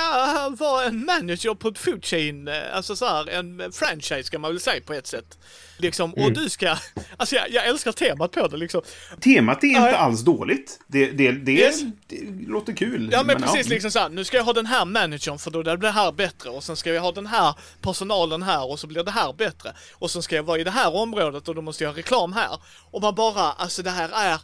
[0.59, 4.51] vara en manager på ett food chain, eh, alltså så här en franchise kan man
[4.51, 5.37] väl säga på ett sätt.
[5.77, 6.25] Liksom, Mm.
[6.25, 6.75] och du ska...
[7.17, 8.81] Alltså jag, jag älskar temat på det liksom.
[9.21, 9.93] Temat är inte Nej.
[9.93, 10.79] alls dåligt.
[10.87, 11.81] Det, det, det, Yes.
[12.07, 13.09] det låter kul.
[13.11, 15.77] Ja men precis liksom såhär, nu ska jag ha den här managern för då blir
[15.77, 19.03] det här bättre och sen ska jag ha den här personalen här och så blir
[19.03, 19.73] det här bättre.
[19.93, 22.33] Och sen ska jag vara i det här området och då måste jag ha reklam
[22.33, 22.59] här.
[22.91, 24.39] Och man bara, alltså det här är,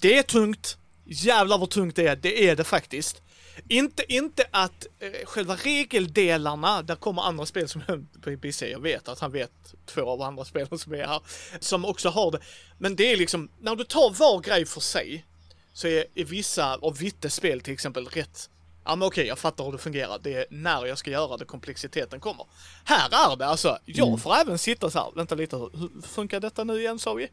[0.00, 0.76] det är tungt.
[1.10, 3.22] Jävlar vad tungt det är, det är det faktiskt.
[3.68, 7.82] Inte, inte att eh, själva regeldelarna, där kommer andra spel som
[8.24, 11.20] BBC, jag vet att han vet två av andra spelen som är här,
[11.60, 12.38] som också har det.
[12.78, 15.24] Men det är liksom, när du tar var grej för sig,
[15.72, 18.50] så är, är vissa av Vittes spel till exempel rätt
[18.88, 20.18] Ja men okej, jag fattar hur det fungerar.
[20.22, 22.46] Det är när jag ska göra det komplexiteten kommer.
[22.84, 26.64] Här är det alltså, jag får även sitta så här, vänta lite, hur funkar detta
[26.64, 27.28] nu igen sa vi?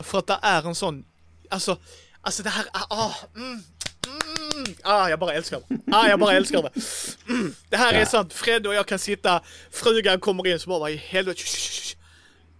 [0.00, 1.04] För att det är en sån,
[1.50, 1.76] alltså,
[2.20, 3.62] alltså det här, ah, mm,
[4.06, 5.78] mm, ah jag bara älskar det.
[5.96, 6.70] Ah, jag bara älskar det.
[7.32, 8.06] Mm, det här är Ja.
[8.06, 9.40] sånt, Fred och jag kan sitta,
[9.70, 11.40] frugan kommer in så bara, vad i helvete.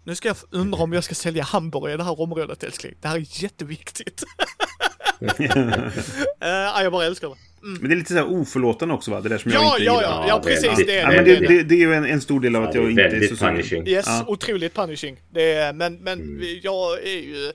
[0.07, 2.95] Nu ska jag undra om jag ska sälja hamburgare i det här området älskling.
[3.01, 4.25] Det här är jätteviktigt.
[6.41, 7.35] Ja, jag bara älskar det.
[7.63, 9.21] Men det är lite så här oförlåtande också va?
[9.21, 10.03] Det där som jag Ja, inte ja, gillar.
[10.03, 10.65] ja, Ja, ja, precis.
[10.69, 10.87] väldigt.
[10.87, 11.17] Det är Ja, det.
[11.17, 11.57] men det, det, är det.
[11.57, 13.11] det, det är ju en, en stor del av att Ja, jag är inte är
[13.11, 13.55] väldigt så sugen.
[13.55, 13.87] punishing.
[13.89, 14.25] Yes, Ja.
[14.27, 15.17] otroligt punishing.
[15.33, 17.53] Det är, men men jag är ju,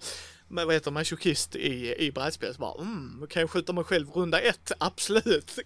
[0.50, 2.54] men vad heter man, masochist i, i brädspel.
[2.54, 4.72] Så bara, mm, kan jag skjuta mig själv runda ett?
[4.78, 5.60] Absolut.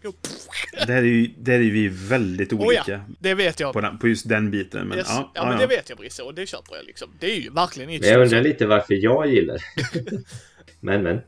[0.88, 3.74] Där är, ju, där är vi väldigt Oh olika ja, det vet jag.
[3.74, 4.88] på, den, på just den biten.
[4.88, 5.08] Men, yes.
[5.10, 7.10] ja, ja, men det vet jag Brisse och det köper jag liksom.
[7.20, 9.58] Det är ju verkligen inte jag undrar lite varför jag gillar.
[10.80, 11.22] Men men.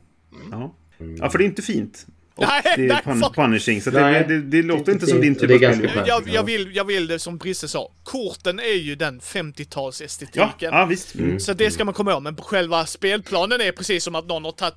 [0.50, 0.76] Ja.
[1.18, 2.06] ja, för det är inte fint.
[2.36, 3.82] Och Nej, det är pun punishing.
[3.82, 6.04] Så Nej, det, det, det låter inte som din typ av det är spel.
[6.06, 7.92] Jag, jag, vill, jag vill det som Brisse sa.
[8.02, 10.30] Korten är ju den 50-talsestetiken.
[10.34, 11.14] Ja, ja, visst.
[11.14, 11.40] Mm.
[11.40, 12.22] Så det ska man komma ihåg.
[12.22, 14.74] Men själva spelplanen är precis som att någon har tagit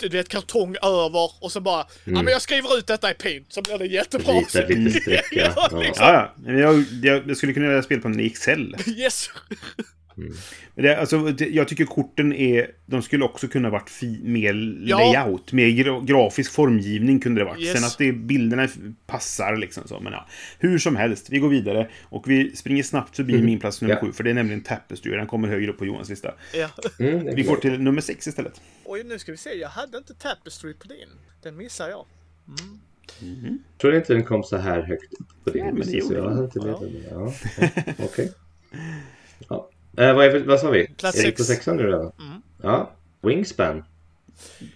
[0.00, 3.46] du vet, kartong över och så bara ja men jag skriver ut detta i paint
[3.48, 4.32] så blir det jättebra.
[4.34, 5.24] Lite streck.
[5.32, 5.78] Ja, Ja.
[5.78, 6.06] liksom.
[6.06, 6.34] Ja, ja.
[6.36, 8.76] Men jag, jag, jag skulle kunna göra spelplanen i Excel.
[8.86, 9.30] Yes.
[10.74, 12.70] Men det, alltså, det, jag tycker korten är...
[12.86, 14.98] De skulle också kunna varit fi, mer Ja.
[14.98, 15.52] layout.
[15.52, 17.60] Mer gra, grafisk formgivning kunde det varit.
[17.62, 17.72] Yes.
[17.72, 18.68] Sen att det, bilderna
[19.06, 20.00] passar liksom så.
[20.00, 20.26] Men ja.
[20.58, 21.88] Hur som helst, vi går vidare.
[22.02, 24.00] Och vi springer snabbt förbi min plats nummer Ja.
[24.00, 24.12] sju.
[24.12, 25.12] För det är nämligen Tapestry.
[25.12, 26.34] Den kommer högre upp på Johans lista.
[26.54, 26.68] Ja.
[26.98, 28.60] Mm, Vi går till nummer sex istället.
[28.84, 29.54] Oj, nu ska vi se.
[29.54, 31.08] Jag hade inte Tapestry på din.
[31.42, 32.04] Den missar jag.
[33.20, 36.14] Jag tror inte den kom så här högt upp på din Ja, men det gjorde
[36.14, 36.50] den.
[36.54, 37.32] Ja, ja,
[37.98, 38.32] okej.
[38.70, 38.78] Ja.
[39.96, 40.86] Eh, vad, är, vi- vad sa vi?
[40.88, 41.36] Plats sex.
[41.36, 42.12] på sexan nu redan?
[42.62, 42.90] Ja.
[43.22, 43.84] Wingspan.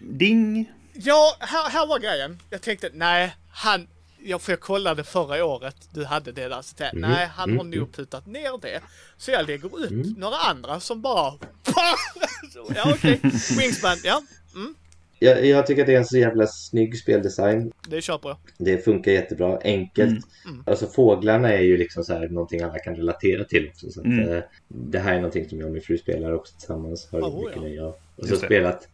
[0.00, 0.72] Ding!
[0.92, 2.38] Ja, här, här var grejen.
[2.50, 3.87] Jag tänkte, nej, han...
[4.27, 6.62] Jag, för jag kollade förra året, du hade det där.
[6.62, 8.81] Så tänkte, jag, nej, han har mm, nog putat ner det.
[9.16, 11.33] Så jag lägger upp några andra som bara...
[12.74, 13.20] Ja, okej.
[13.59, 14.22] Wingspan, ja.
[14.55, 14.74] Mm,
[15.18, 17.72] Jag, jag tycker att det är en så jävla snygg speldesign.
[17.88, 18.38] det köper jag.
[18.59, 20.24] Det funkar jättebra, enkelt.
[20.66, 23.90] Alltså fåglarna är ju liksom så här någonting alla kan relatera till också.
[23.90, 24.29] Så att, Mm.
[24.29, 27.09] eh, det här är någonting som jag och min fru spelar också tillsammans.
[27.12, 27.62] Har Oh, mycket ja.
[27.62, 27.94] nöje av.
[28.16, 28.88] Och så spelat,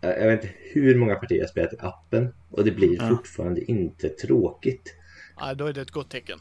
[0.00, 2.28] eh, jag vet inte hur många partier jag har spelat i appen.
[2.50, 4.94] Och det blir fortfarande inte tråkigt.
[5.40, 6.38] Ja, då är det ett gott tecken.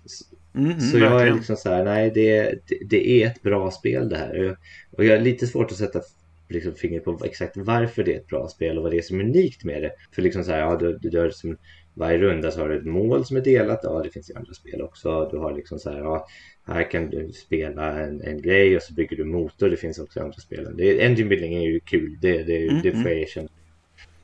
[0.56, 4.10] Mm, Så jag är liksom så här, nej det, det, det är ett bra spel
[4.10, 4.40] det här.
[4.40, 4.58] Och jag,
[4.92, 6.02] och jag har lite svårt att sätta
[6.50, 9.20] liksom, fingret på exakt varför det är ett bra spel och vad det är som
[9.20, 9.92] är unikt med det.
[10.12, 11.58] För liksom så här, ja du, du gör som
[11.94, 13.80] varje runda så har du ett mål som är delat.
[13.84, 15.30] Ja, det finns i andra spel också.
[15.32, 16.28] Du har liksom så här, ja,
[16.66, 19.70] här kan du spela en, en grej och så bygger du motor.
[19.70, 20.68] Det finns också i andra spel.
[20.78, 23.50] Det, engine building är ju kul, det, det, det får jag erkänna.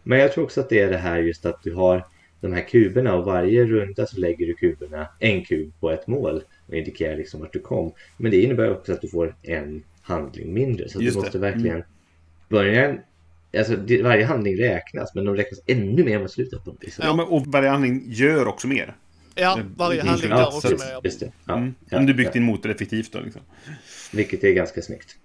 [0.03, 2.05] Men jag tror också att det är det här just att du har
[2.41, 6.43] de här kuberna och varje runda så lägger du kuberna, en kub på ett mål
[6.67, 7.93] och indikerar liksom vart du kom.
[8.17, 10.89] Men det innebär också att du får en handling mindre.
[10.89, 11.83] Så du måste verkligen
[12.51, 12.97] börja
[13.57, 16.75] Alltså varje handling räknas men de räknas ännu mer mot slutet på.
[16.99, 18.95] Ja, men, och varje handling gör också mer.
[19.35, 20.99] Ja, varje Mm, handling gör så också med.
[21.03, 21.31] Just det.
[21.45, 21.73] Ja, Mm.
[21.89, 22.33] ja, Om du byggt ja.
[22.33, 23.41] din motor effektivt då liksom.
[24.13, 25.15] Vilket är ganska snyggt.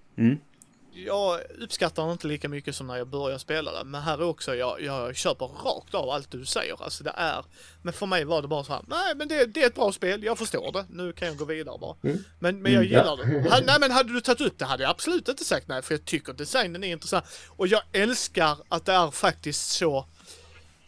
[1.05, 3.83] Jag uppskattar det inte lika mycket som när jag började spela det.
[3.83, 6.83] Men här är också, jag, jag köper rakt av allt du säger.
[6.83, 7.45] Alltså det är,
[7.81, 9.91] men för mig var det bara så här, nej men det, det är ett bra
[9.91, 10.85] spel, jag förstår det.
[10.89, 11.95] Nu kan jag gå vidare bara.
[12.39, 13.49] Men, men jag Mm, gillar det.
[13.49, 15.93] Ha, nej men hade du tagit upp det hade jag absolut inte sagt nej, för
[15.93, 17.25] jag tycker designen är intressant.
[17.47, 20.05] Och jag älskar att det är faktiskt så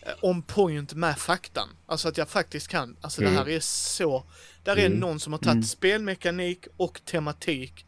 [0.02, 1.69] eh, on point med faktan.
[1.86, 4.24] Alltså att jag faktiskt kan, alltså det här är så,
[4.63, 7.86] där är någon som har tagit spelmekanik och tematik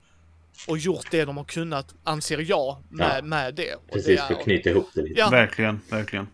[0.68, 3.22] och gjort det de har kunnat, anser jag, med, Ja.
[3.22, 3.74] med det.
[3.76, 5.20] Och Precis, det för att knyta ihop det lite.
[5.20, 5.30] Ja.
[5.30, 6.28] Verkligen, verkligen.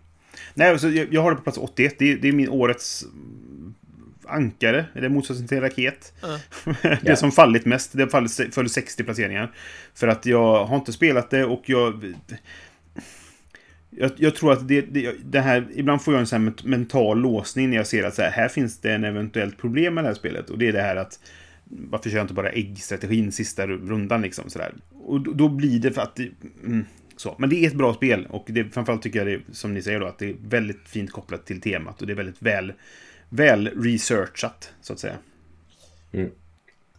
[0.54, 1.96] Nej, alltså, jag, jag har det på plats 81.
[2.00, 3.76] Det, är- det är min årets mm,
[4.28, 4.86] ankare.
[4.96, 6.14] Eller motsatsen till raket.
[6.82, 7.16] det Ja.
[7.16, 7.94] som fallit mest.
[7.94, 9.52] Det har fallit, föll 60 placeringar.
[9.94, 12.14] För att jag har inte spelat det och jag...
[13.90, 15.68] Jag, jag tror att det, det, det här...
[15.76, 18.80] Ibland får jag en sån mental låsning när jag ser att så här, här finns
[18.80, 20.50] det en eventuellt problem med det här spelet.
[20.50, 21.20] Och det är det här att
[21.70, 24.76] varför kör jag inte bara äggstrategin sista rundan liksom sådär.
[24.92, 26.32] Och då, då blir det för att det,
[26.66, 26.86] mm,
[27.18, 27.36] så.
[27.40, 30.00] Men det är ett bra spel och det, framförallt tycker jag det, som ni säger
[30.00, 32.74] då, att det är väldigt fint kopplat till temat och det är väldigt väl,
[33.30, 35.18] väl researchat, så att säga.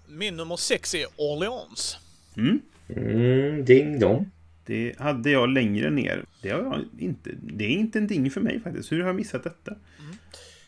[0.08, 1.98] Min nummer sex är Orleans.
[2.36, 2.60] Mm.
[2.88, 4.30] Mm, ding dong.
[4.66, 6.24] Det hade jag längre ner.
[6.42, 8.92] Det, har jag inte, det är inte en ding för mig faktiskt.
[8.92, 9.74] Hur har jag missat detta?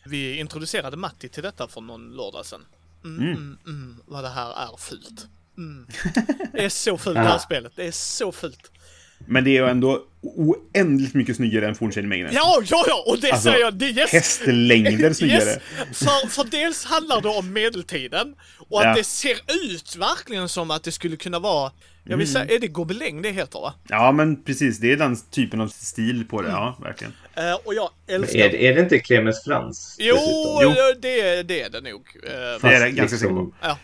[0.06, 2.64] Vi introducerade Matti till detta för någon lördag sedan.
[3.04, 3.58] Mm, mm.
[3.66, 5.26] Mm, vad det här är fult.
[5.58, 5.86] Mm.
[6.52, 7.72] Det är så fult det här spelet.
[7.76, 8.70] Det är så fult.
[9.26, 11.74] Men det är ju ändå oändligt mycket snyggare än
[12.08, 12.32] Magnus.
[12.34, 13.04] Ja, ja, ja!
[13.06, 14.12] Och det Alltså, säger jag, det är yes!
[14.12, 15.50] Hästlängder snyggare.
[15.50, 15.58] Yes.
[15.98, 18.34] För, för dels handlar det om medeltiden
[18.68, 18.94] och att Ja.
[18.94, 19.40] det ser
[19.72, 21.72] ut verkligen som att det skulle kunna vara,
[22.04, 22.18] jag Mm.
[22.18, 23.74] vill säga, är det gobeläng det heter va?
[23.88, 24.78] Ja, men precis.
[24.78, 26.48] Det är den typen av stil på det.
[26.48, 27.12] Ja, verkligen.
[27.34, 28.38] Eh, och jag älskar...
[28.38, 29.96] Är, är det inte Clemens Frans?
[30.00, 30.16] Jo?
[30.62, 30.68] Jo.
[30.70, 32.02] eh, Det, det är det nog.
[32.26, 32.30] Eh,
[32.62, 33.52] Det är jag ganska säker på.
[33.62, 33.78] ja.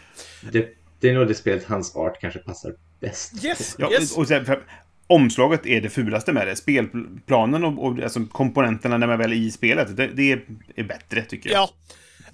[0.53, 0.69] det,
[1.01, 3.45] det är nog det spelet hans art kanske passar bäst.
[3.45, 4.17] Yes, Ja, yes.
[4.17, 4.63] och sen, för,
[5.07, 6.57] omslaget är det fulaste med det.
[6.57, 10.43] Spelplanen och, och alltså, komponenterna när man väl är i spelet, det, det är,
[10.77, 11.59] är bättre tycker jag.
[11.59, 11.71] Ja.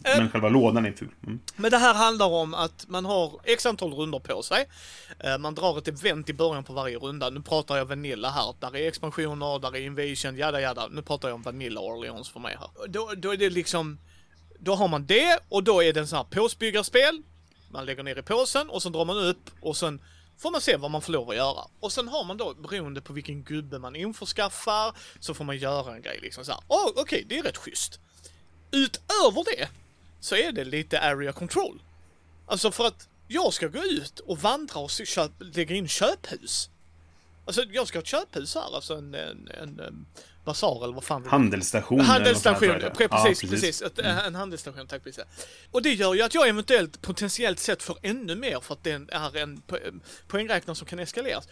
[0.04, 1.14] Eh, Men själva lådan är ful.
[1.26, 1.40] Mm.
[1.56, 4.68] Men det här handlar om att man har x antal runder på sig.
[5.18, 7.30] Eh, Man drar ett event i början på varje runda.
[7.30, 8.54] Nu pratar jag Vanilla här.
[8.60, 10.88] Där är expansioner, där är Invasion, jada jada.
[10.88, 12.88] Nu pratar jag om Vanilla Orleans för mig här.
[12.88, 13.98] Då, då är det liksom...
[14.58, 17.22] Då har man det och då är det en sån här påsbyggarspel.
[17.70, 20.00] Man lägger ner i påsen och så drar man upp och sen
[20.38, 21.64] får man se vad man får lov att göra.
[21.80, 25.94] Och sen har man då, beroende på vilken gubbe man införskaffar, så får man göra
[25.94, 26.60] en grej liksom såhär.
[26.68, 28.00] Åh, oh, okej, det är rätt schysst.
[28.70, 29.68] Utöver det
[30.22, 31.82] så är det lite area control.
[32.46, 36.70] Alltså för att jag ska gå ut och vandra och köp, lägga in köphus.
[37.44, 40.06] Alltså jag ska ha ett köphus här, alltså en, en, en, en
[40.44, 41.26] basar eller vad fan.
[41.26, 42.00] Handelsstation.
[42.00, 43.10] Handelsstation, jag.
[43.10, 43.82] precis, Ja, precis.
[43.82, 45.24] Ett, eh, En handelsstation, tack precis.
[45.70, 48.90] Och det gör ju att jag eventuellt potentiellt sett får ännu mer för att det
[48.90, 51.48] är en po- poängräknare som kan eskaleras.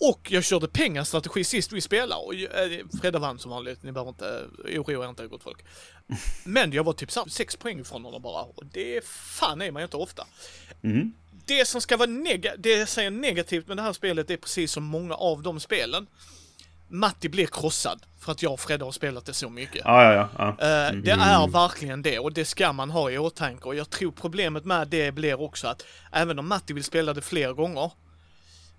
[0.00, 4.10] Och jag körde pengarstrategi sist vi spelade och eh, Fredde vann som vanligt, ni behöver
[4.10, 4.44] inte
[4.78, 5.64] oroa er inte gott folk.
[6.44, 9.70] Men jag var typ så här, sex poäng från honom bara och det fan är
[9.72, 10.26] man ju inte ofta.
[10.82, 11.12] Mm.
[11.46, 14.72] Det som ska vara neg- det jag säger negativt med det här spelet är precis
[14.72, 16.06] som många av de spelen.
[16.88, 19.82] Matti blir krossad för att jag och Fredde har spelat det så mycket.
[19.84, 20.28] Ja, ja, ja.
[20.38, 20.48] ja.
[20.88, 24.12] Eh, Det är verkligen det och det ska man ha i åtanke och jag tror
[24.12, 27.90] problemet med det blir också att även om Matti vill spela det fler gånger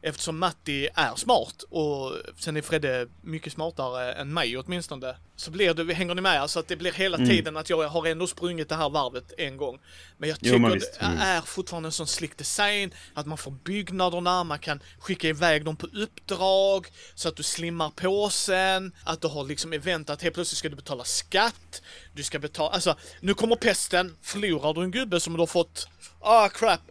[0.02, 5.16] Eftersom Matti är smart och sen är Fredde mycket smartare än mig åtminstone.
[5.36, 6.42] Så blir det, hänger ni med?
[6.42, 9.58] Alltså att det blir hela tiden att jag har ändå sprungit det här varvet en
[9.58, 9.80] gång.
[10.18, 11.02] Men jag Jo, tycker men det.
[11.02, 11.18] Mm.
[11.18, 15.76] är fortfarande en sån slick design, att man får byggnaderna, man kan skicka iväg dem
[15.76, 20.58] på uppdrag, så att du slimmar påsen, att du har liksom event att helt plötsligt
[20.58, 21.82] ska du betala skatt,
[22.14, 25.88] du ska betala, alltså nu kommer pesten, förlorar du en gubbe som du har fått,
[26.20, 26.82] ah crap,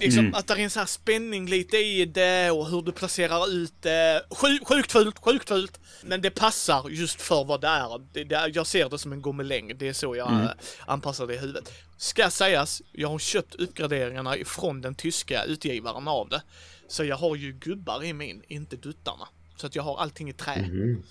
[0.00, 0.34] Liksom Mm.
[0.34, 3.72] att det är en sån här spänning lite i det och hur du placerar ut
[3.82, 4.22] det.
[4.30, 5.80] Sju, sjukt fult, sjukt fult.
[6.02, 7.98] Men det passar just för vad det är.
[8.12, 9.78] Det, det, jag ser det som en gomeläng.
[9.78, 10.42] Det är så jag Mm.
[10.44, 10.50] eh,
[10.86, 11.72] anpassar det i huvudet.
[11.96, 16.42] Ska sägas, jag har köpt uppgraderingarna ifrån den tyska utgivaren av det.
[16.88, 19.28] Så jag har ju gubbar i min, inte duttarna.
[19.56, 20.58] Så att jag har allting i trä.
[20.62, 21.02] Mhm.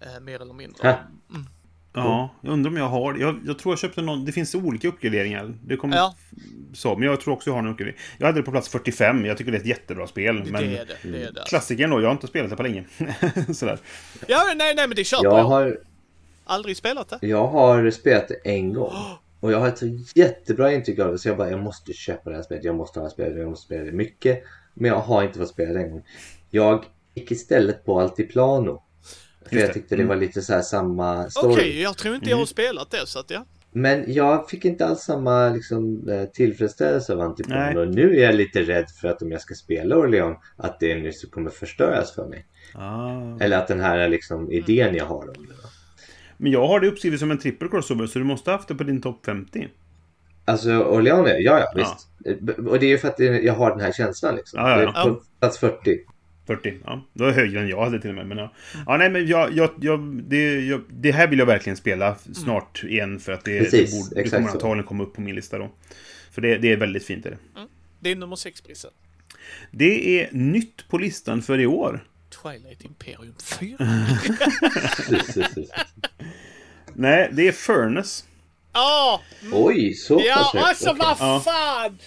[0.00, 0.88] Eh, mer eller mindre.
[0.88, 0.98] Ha.
[2.04, 4.24] Ja, jag undrar om jag har jag, jag tror jag köpte någon...
[4.24, 5.54] Det finns olika uppgraderingar.
[5.64, 6.14] Det kommer Ja.
[6.74, 7.98] så, men jag tror också jag har någon uppgradering.
[8.18, 9.24] Jag hade det på plats 45.
[9.24, 10.44] Jag tycker det är ett jättebra spel.
[10.44, 11.10] Det, men det är det.
[11.10, 11.42] det, är det.
[11.48, 12.84] Klassikern då, jag har inte spelat det på länge.
[13.54, 13.78] Sådär.
[14.26, 15.44] Ja, nej, nej, men det köper Jag jag.
[15.44, 15.78] har,
[16.44, 17.26] Aldrig spelat det.
[17.26, 18.92] jag har spelat det en gång.
[19.40, 22.36] Och jag har ett jättebra intryck av det så jag bara, jag måste köpa det
[22.36, 22.64] här spelet.
[22.64, 24.42] Jag måste ha det här spelet, jag måste spela det mycket.
[24.74, 26.02] Men jag har inte fått spela det en gång.
[26.50, 28.82] Jag gick istället på Altiplano.
[29.48, 30.08] För jag tyckte det Mm.
[30.08, 31.82] var lite så här samma Okej, story.
[31.82, 32.30] jag tror inte Mm.
[32.30, 33.44] jag har spelat det så att ja.
[33.72, 37.60] Men jag fick inte alls samma liksom, eh, tillfredsställelse av Altiplano.
[37.64, 37.76] Nej.
[37.78, 40.94] Och nu är jag lite rädd för att om jag ska spela Orlean att det
[40.94, 42.46] nu så kommer förstöras för mig.
[42.74, 43.38] Ah.
[43.40, 45.54] Eller att den här liksom, idén jag har om det.
[46.36, 48.74] Men jag har det uppskrivet som en trippel crossover, så du måste ha haft det
[48.74, 49.68] på din topp 50.
[50.44, 51.72] Alltså Orlean, ja ja Ja.
[51.74, 52.08] visst.
[52.58, 54.60] Eh, Och det är ju för att det- jag har den här känslan liksom.
[54.60, 55.04] Ja, ja, ja.
[55.04, 55.98] På plats 40.
[56.46, 57.02] 40, ja.
[57.12, 58.26] Det var högre än jag hade till och med.
[58.26, 58.52] Men ja,
[58.86, 62.84] ja nej men jag, jag, jag, det, jag, det här vill jag verkligen spela snart
[62.84, 65.58] igen för att det, Precis, det, borde, det kommer antagligen komma upp på min lista
[65.58, 65.70] då.
[66.30, 67.26] För det, det är väldigt fint.
[67.26, 67.38] Är det.
[68.00, 68.88] Det är nummer sex Brisse.
[69.70, 72.04] det är nytt på listan för i år.
[72.42, 73.76] Twilight Imperium 4.
[75.06, 75.70] Precis, precis.
[76.94, 78.24] Nej, det är Furnace.
[78.72, 79.22] Ja!
[79.52, 80.64] Oj, så Ja, pass högt.
[80.66, 81.40] alltså vad Ja.
[81.44, 81.98] fan!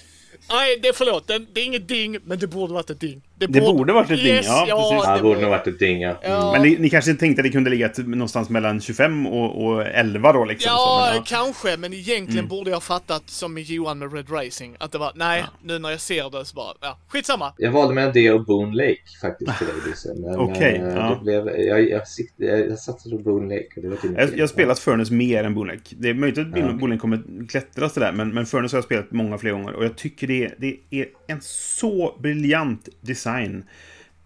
[0.49, 1.28] Nej, det är förlåt.
[1.28, 3.21] Det, det är inget ding, men det borde varit ett ding.
[3.47, 4.47] Det borde varit ett ding, ja, precis.
[4.69, 6.19] Ja, det det borde nog varit ett ding, ja.
[6.23, 6.52] Ja.
[6.52, 10.34] Men ni, ni kanske tänkte att det kunde ligga någonstans mellan 25 och, och 11
[10.34, 10.69] då liksom?
[10.71, 12.49] Ja, så, men, kanske, men egentligen Mm.
[12.49, 14.75] borde jag fattat som med Johan med Red Racing.
[14.80, 17.54] Att det var, nej, nu när jag ser det så bara, ja, skitsamma.
[17.58, 19.67] Jag valde mellan det och Boone Lake faktiskt till
[20.15, 20.21] dig.
[20.21, 21.15] Men Okej, eh, ja.
[21.19, 23.67] det blev, jag, jag, sikt, jag, jag satsade på Boone Lake.
[23.75, 25.93] Och det var till Jag, jag har spelat Furnace mer än Bonek.
[25.97, 26.71] Det är möjligt att Ja.
[26.73, 29.73] Bonek kommer klättra sådär, men, men Furnace har jag spelat många fler gånger.
[29.73, 33.28] Och jag tycker det, det är en så briljant design.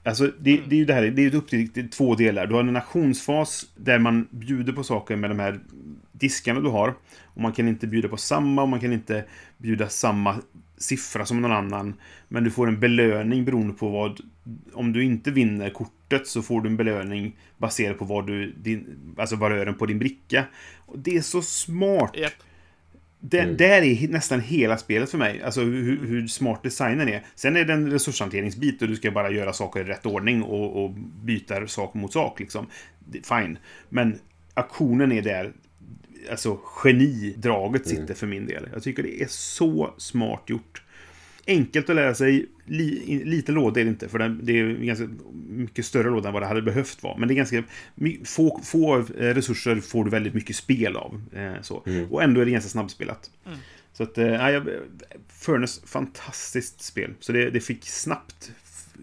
[0.06, 2.48] Alltså, det, det är ju det här, det är ju uppdelat i två delar.
[2.48, 5.60] Du har en auktionsfas där man bjuder på saker med de här
[6.12, 6.96] diskarna du har.
[7.24, 9.26] Och man kan inte bjuda på samma och man kan inte
[9.58, 10.36] bjuda samma
[10.78, 11.94] siffra som någon annan.
[12.28, 14.20] Men du får en belöning beroende på vad...
[14.74, 18.52] Om du inte vinner kortet så får du en belöning baserat på vad du...
[18.52, 18.86] Din,
[19.18, 20.46] alltså valören på din bricka.
[20.86, 22.12] Och det är så smart!
[22.18, 22.34] Japp.
[23.26, 23.58] Det, Mm.
[23.58, 25.42] Där är nästan hela spelet för mig.
[25.42, 27.24] Alltså hur, hur smart designen är.
[27.36, 30.84] Sen är det en resurshanteringsbit och du ska bara göra saker i rätt ordning och,
[30.84, 30.92] och
[31.24, 32.40] byta sak mot sak.
[32.40, 32.68] Liksom.
[33.00, 33.58] Det- Fine.
[33.90, 34.20] Men
[34.54, 35.54] aktionen är där.
[36.32, 37.98] Alltså genidraget Mm.
[38.02, 38.70] sitter för min del.
[38.74, 40.83] Jag tycker det är så smart gjort.
[41.48, 42.46] Enkelt att lära sig.
[42.66, 45.10] Li, i- liten låda är det inte, för den, det är ganska
[45.50, 47.18] mycket större låda än vad det hade behövt vara.
[47.18, 47.64] Men det är ganska
[48.26, 51.22] få, få eh, resurser får du väldigt mycket spel av.
[51.34, 51.84] Eh, så.
[51.86, 52.12] Mm.
[52.12, 53.32] Och ändå är det ganska snabbspelat.
[53.94, 54.68] Så att, eh, ja, jag-
[55.30, 57.14] Furnace, fantastiskt spel.
[57.20, 58.52] Så det, det fick snabbt,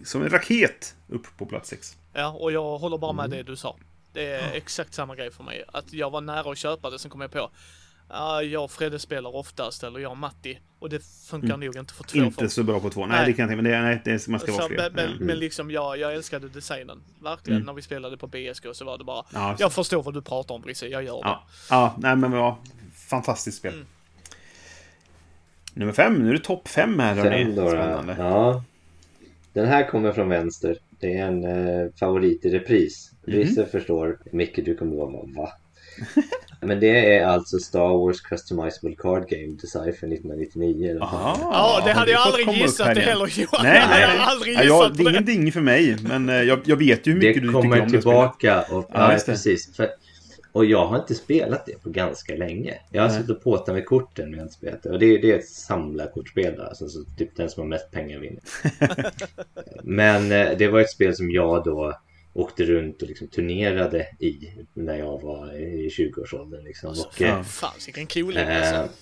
[0.03, 1.97] som en raket, upp på plats 6.
[2.13, 3.29] Ja, och jag håller bara Mm.
[3.29, 3.77] med det du sa.
[4.13, 5.63] Det är exakt samma grej för mig.
[5.67, 7.51] Att jag var nära att köpa det, sen kom jag på.
[8.09, 10.59] Ja, jag och Fredde spelar oftast, eller jag och Matti.
[10.79, 12.27] Och det funkar nog inte för två Mm.
[12.27, 13.05] Inte för så bra på två.
[13.05, 13.25] Nej, Nej.
[13.27, 13.71] det kan jag tänka mig.
[13.71, 14.89] Det, nej, det, man ska vara så, fler.
[14.93, 15.15] men, Ja.
[15.19, 17.01] men liksom jag, jag älskade designen.
[17.19, 17.57] Verkligen.
[17.57, 17.65] Mm.
[17.65, 19.25] När vi spelade på BSK så var det bara.
[19.33, 21.19] Ja, Jag förstår vad du pratar om Brisse, jag gör det.
[21.23, 22.59] Ja, ja nej men ja,
[23.09, 23.73] fantastiskt spel.
[23.73, 23.85] Mm.
[25.73, 27.15] Nummer fem, nu är det topp fem här.
[27.15, 28.15] Sen då, Spännande.
[28.19, 28.63] ja.
[29.53, 30.77] Den här kommer från vänster.
[30.89, 33.11] Det är en eh, favorit i repris.
[33.27, 33.37] Mhm.
[33.37, 34.19] Vissa förstår.
[34.31, 35.49] Micke, du kommer vara va?
[36.63, 40.89] Men det är alltså Star Wars Customizable Card Game Design för 1999.
[40.89, 41.37] eller vad fan.
[41.41, 43.59] Ja, det hade jag aldrig gissat det heller Johan.
[43.63, 44.25] Nej, Jag nej, hade nej.
[44.27, 45.11] aldrig Ja, gissat jag, det är det.
[45.11, 47.75] ingenting för mig, men eh, jag, jag vet ju hur mycket Det du tycker kommer
[47.81, 48.01] om det spelet.
[48.03, 48.61] tillbaka.
[48.61, 49.25] Och, Ja, ja, det.
[49.25, 49.75] precis.
[49.75, 49.87] För,
[50.53, 52.73] och jag har inte spelat det på ganska länge.
[52.91, 53.17] Jag har Nej.
[53.17, 54.89] suttit och påtat med korten men jag har inte spelat det.
[54.89, 56.65] Och det, det är ett samlarkortspel där.
[56.65, 58.41] Alltså, så typ den som har mest pengar vinner.
[59.83, 61.93] men eh, det var ett spel som jag då
[62.33, 66.63] åkte runt och liksom turnerade i när jag var i 20-årsåldern.
[66.63, 66.89] Liksom.
[66.89, 67.43] Och, eh.
[67.43, 68.93] Fan, vilken coling Eh, alltså.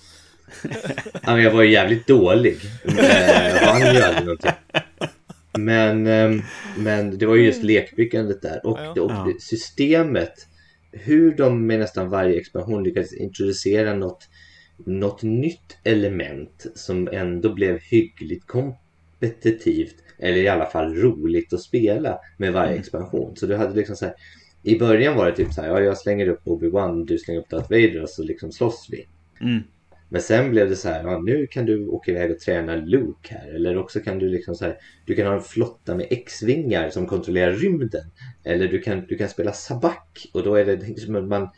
[1.26, 2.56] men jag var ju jävligt dålig.
[2.84, 4.50] Eh, Jag vann ju aldrig någonting.
[5.58, 6.42] Men, ehm,
[6.78, 8.66] men det var ju just lekbyggandet där.
[8.66, 8.90] Och, Ja.
[8.90, 9.32] och Ja.
[9.40, 10.46] systemet.
[10.92, 14.28] Hur de med nästan varje expansion lyckades introducera något,
[14.86, 19.94] något nytt element som ändå blev hyggligt kompetitivt.
[20.22, 22.80] Eller i alla fall roligt att spela med varje Mm.
[22.80, 23.36] expansion.
[23.36, 24.14] Så du hade liksom så här.
[24.62, 25.68] I början var det typ så här.
[25.68, 29.06] Ja, jag slänger upp Obi-Wan, du slänger upp Darth Vader och så liksom slåss vi.
[29.40, 29.62] Mm.
[30.12, 33.34] Men sen blev det så här, ja, nu kan du åka iväg och träna Luke
[33.34, 33.54] här.
[33.54, 37.06] Eller också kan du liksom så här, du kan ha en flotta med X-vingar som
[37.06, 38.04] kontrollerar rymden.
[38.44, 41.48] Eller du kan, du kan spela Sabak och då är det liksom att man,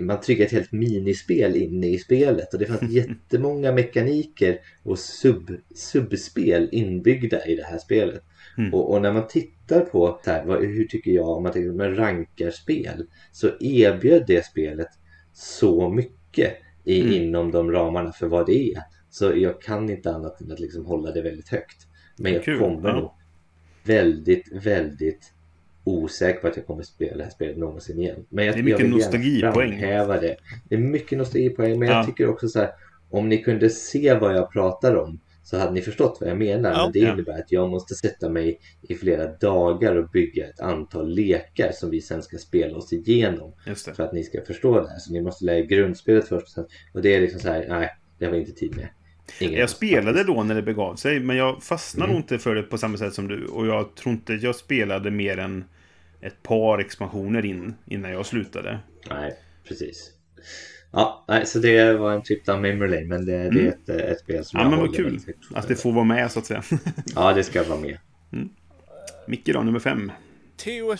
[0.00, 2.54] man triggar ett helt minispel inne i spelet.
[2.54, 8.22] Och det fanns jättemånga mekaniker och sub, subspel inbyggda i det här spelet.
[8.58, 8.74] Mm.
[8.74, 11.72] Och, och när man tittar på så här, vad, hur tycker jag om man tänker
[11.72, 14.88] med rankarspel så erbjöd det spelet
[15.32, 17.12] så mycket i, Mm.
[17.12, 18.82] inom de ramarna för vad det är.
[19.10, 21.86] Så jag kan inte annat än att liksom hålla det väldigt högt.
[22.18, 23.00] Men jag Kul, kommer ja.
[23.00, 23.10] nog
[23.84, 25.32] väldigt, väldigt
[25.88, 28.24] osäker på att jag kommer spela det här spelet någonsin igen.
[28.28, 29.80] Men jag, Det är mycket nostalgipoäng.
[29.80, 30.36] det.
[30.68, 31.94] Det är mycket nostalgipoäng, men Ja.
[31.94, 32.70] jag tycker också så här,
[33.10, 36.70] om ni kunde se vad jag pratar om så hade ni förstått vad jag menar.
[36.70, 36.82] Ja.
[36.84, 37.12] Men det Ja.
[37.12, 41.90] innebär att jag måste sätta mig i flera dagar och bygga ett antal lekar som
[41.90, 43.52] vi sen ska spela oss igenom
[43.96, 44.98] för att ni ska förstå det här.
[44.98, 46.58] Så ni måste lära er grundspelet först.
[46.94, 48.88] Och det är liksom så här, nej, det har vi inte tid med.
[49.40, 52.14] Ingen Jag spelade då när det begav sig, men jag fastnade Mm.
[52.14, 53.44] nog inte för det på samma sätt som du.
[53.46, 55.64] Och jag tror inte jag spelade mer än
[56.20, 58.78] ett par expansioner in innan jag slutade.
[59.10, 59.36] Nej,
[59.68, 60.12] precis.
[60.90, 63.88] Ja, nej, så det var en trip down memory lane, men det, det är ett,
[63.88, 64.72] ett spel som Mm.
[64.72, 65.20] Ja, jag men vad kul
[65.54, 66.62] att det får vara med så att säga.
[67.14, 67.98] Ja, det ska vara med.
[69.26, 70.12] Micke då, nummer fem.
[70.56, 70.96] Teo...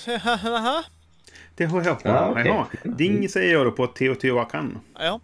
[1.57, 2.31] Teotihuacan.
[2.31, 2.47] Okej.
[2.47, 2.67] Jaha.
[2.83, 4.79] Ding säger jag då på Teotihuacan.
[4.99, 5.21] Ja.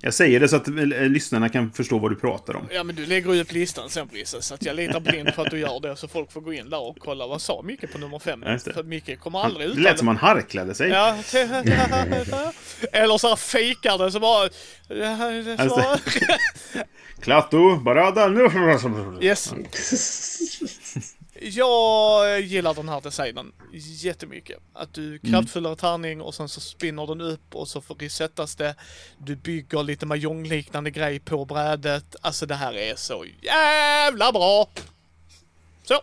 [0.00, 2.68] Jag säger det så att eh, lyssnarna kan förstå vad du pratar om.
[2.72, 5.50] ja, men du lägger ut listan sen Brisse, så att jag litar blind på att
[5.50, 7.98] du gör det, så folk får gå in där och kolla vad sa Micke på
[7.98, 8.42] nummer fem.
[8.46, 8.72] Ja, det.
[8.72, 10.88] För Micke kommer aldrig Det uttala lät som han harklade sig.
[10.88, 11.16] Ja,
[12.92, 14.48] eller så här fejkar det så bara...
[15.58, 15.98] Alltså.
[17.20, 18.48] Klatto, barada, nu.
[19.20, 19.52] Yes.
[21.40, 24.58] Jag gillar den här designen jättemycket.
[24.72, 28.74] Att du kraftfullare tärning och sen så spinner den upp och så får resetas det.
[29.18, 32.16] Du bygger lite mahjong-liknande grej på brädet.
[32.20, 34.68] Alltså det här är så jävla bra!
[35.84, 36.00] Så,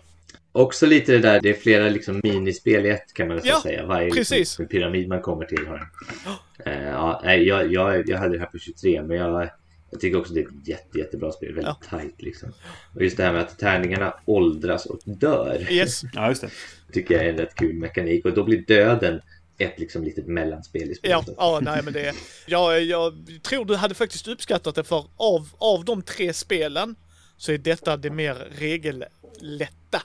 [0.51, 3.85] Också lite det där, det är flera liksom minispel i ett kan man Ja, säga.
[3.85, 4.31] Varje precis.
[4.39, 6.73] liksom, pyramid man kommer till har en.
[6.73, 9.49] Eh, ja, nej, jag, jag, jag hade det här på 23 men jag,
[9.95, 11.53] jag tycker också det är ett jätte, jättebra spel.
[11.55, 12.53] Väldigt tight liksom.
[12.95, 15.67] Och just det här med att tärningarna åldras och dör.
[15.71, 16.01] yes.
[16.13, 16.49] Ja, just det.
[16.93, 18.25] Tycker jag är en rätt kul mekanik.
[18.25, 19.21] Och då blir döden
[19.57, 21.37] ett liksom litet mellanspel i Ja, spelet.
[21.39, 22.13] ja, nej men det...
[22.45, 26.95] Jag, jag tror du hade faktiskt uppskattat det för av, av de tre spelen
[27.37, 30.01] så är detta det mer regellätta.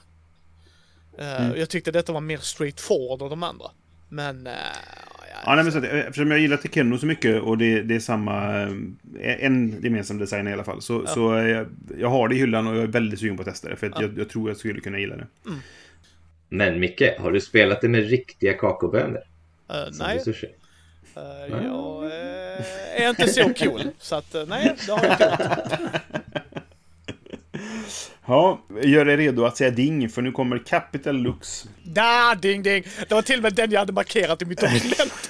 [1.17, 3.65] Eh, Jag tyckte detta var mer straightforward av de andra.
[4.09, 4.47] Men...
[4.47, 4.53] eh,
[5.45, 7.99] Ja, nej, men så att, eftersom jag gillar Tekeno så mycket och det, det är
[7.99, 8.61] samma...
[9.19, 10.81] eh, En gemensam design i alla fall.
[10.81, 11.67] Så, så eh, jag,
[11.97, 13.75] jag har det i hyllan och jag är väldigt sugen på att testa det.
[13.75, 15.27] För att jag, jag tror jag skulle kunna gilla det.
[16.49, 19.19] Men Micke, har du spelat det med riktiga kakaobönor?
[19.69, 23.81] eh, som nej, eh, jag eh, är inte så cool.
[23.99, 26.01] Så att eh, nej, det har jag inte gjort.
[28.25, 31.65] Ja, gör er redo att säga ding, för nu kommer Capital Lux.
[31.83, 32.83] Da, ding ding!
[33.09, 35.29] Det var till och med den jag hade markerat i mitt dokument.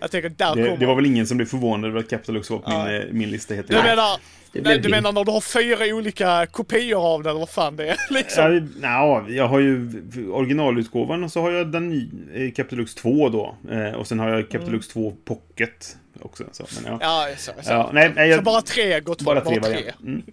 [0.00, 2.34] jag tänker, där Det, kommer det var väl ingen som blev förvånad över att Capital
[2.34, 3.54] Lux var på min, eh, min lista.
[3.54, 4.18] Heter Du menar,
[4.52, 7.96] nej, du menar när du har fyra olika kopior av den, vad fan det är
[8.10, 8.68] liksom?
[8.82, 9.90] Ja, nja, jag har ju
[10.32, 13.56] originalutgåvan och så har jag den ny, eh, Capital Lux 2 då.
[13.70, 16.44] Eh, och sen har jag Capital Lux 2 Pocket också.
[16.52, 16.98] Så, men ja.
[17.00, 17.70] Ja, så, så.
[17.72, 19.92] Ja, nej, nej, så jag, bara tre, gott bara tre bara tre.
[20.02, 20.22] Mm.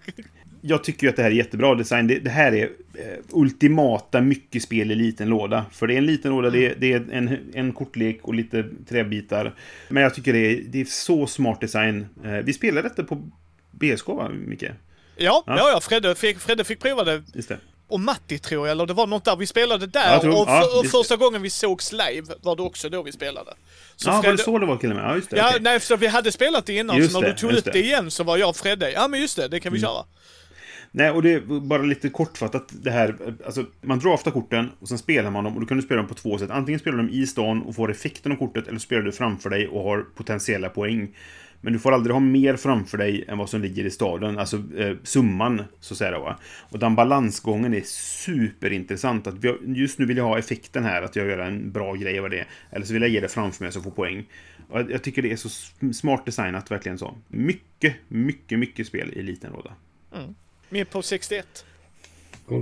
[0.67, 2.07] Jag tycker ju att det här är jättebra design.
[2.07, 5.65] Det, det här är eh, ultimata mycket spel i liten låda.
[5.71, 8.65] För det är en liten låda, det, är- det är en, en kortlek och lite
[8.89, 9.53] träbitar.
[9.89, 12.05] Men jag tycker det är, det är så smart design.
[12.25, 13.29] Eh, vi spelade detta på
[13.71, 14.63] BSK, va, Micke?
[14.63, 14.71] Ja,
[15.17, 15.43] Ja.
[15.47, 17.23] ja, ja Fredde, fick, Fredde fick prova det.
[17.33, 17.57] Just det.
[17.87, 20.19] Och Matti tror jag, eller det var något där vi spelade där.
[20.19, 23.51] Tror- och, ja, och första gången vi sågs live var det också då vi spelade.
[23.95, 25.05] Så Ja, var Fredde- det så det var till och med?
[25.05, 25.37] Ja, just det.
[25.37, 25.59] Ja, okej.
[25.61, 27.71] nej, för vi hade spelat det innan, Just så när det, du tog upp det.
[27.71, 27.83] Mm.
[27.83, 30.03] igen så var jag och Fredde, ja men just det, det kan vi köra.
[30.97, 33.15] Nej, och det är bara lite kortfattat det här.
[33.45, 36.07] Alltså, man draftar korten och sen spelar man dem och då kan du spela dem
[36.07, 36.49] på två sätt.
[36.49, 39.11] Antingen spelar du dem i stan och får effekten av kortet eller så spelar du
[39.11, 41.15] framför dig och har potentiella poäng.
[41.61, 44.63] Men du får aldrig ha mer framför dig än vad som ligger i staden, alltså
[44.77, 46.19] eh, summan, så att säga.
[46.19, 46.39] Va?
[46.69, 49.27] Och den balansgången är superintressant.
[49.27, 52.19] Att vi, just nu vill jag ha effekten här, att jag gör en bra grej
[52.19, 52.45] av det.
[52.71, 54.25] Eller så vill jag ge det framför mig så jag får poäng.
[54.69, 55.49] Och jag, jag tycker det är så
[55.93, 57.17] smart designat, verkligen så.
[57.27, 59.71] Mycket, mycket, mycket spel i liten låda.
[60.15, 60.35] Mm.
[60.69, 61.65] Min på 61.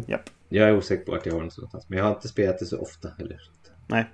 [0.07, 0.29] Japp.
[0.49, 1.85] Jag är osäker på att jag har den någonstans.
[1.89, 3.41] Men jag har inte spelat det så ofta heller.
[3.87, 4.05] Nej.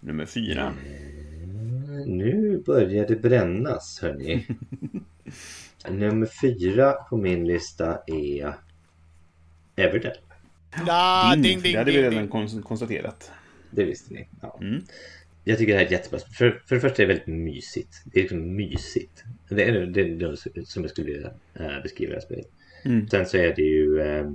[0.00, 0.74] Nummer fyra.
[2.06, 4.46] Nu börjar det brännas, hörni.
[5.90, 8.54] Nummer fyra på min lista är
[9.76, 10.16] Everdell.
[10.86, 12.28] Ja, Ding, ding, för ding, det hade ding, vi redan ding.
[12.28, 13.30] kon- konstaterat.
[13.70, 14.28] Det visste ni.
[14.42, 14.58] Ja.
[14.60, 14.82] Mm.
[15.48, 16.18] Jag tycker det här är jättebra.
[16.18, 18.02] För, för det första är det väldigt mysigt.
[18.04, 19.24] Det är liksom mysigt.
[19.48, 22.46] Det är det, är som jag skulle vilja eh, beskriva det här spelet.
[22.84, 23.08] Mm.
[23.08, 24.30] Sen så är det ju eh,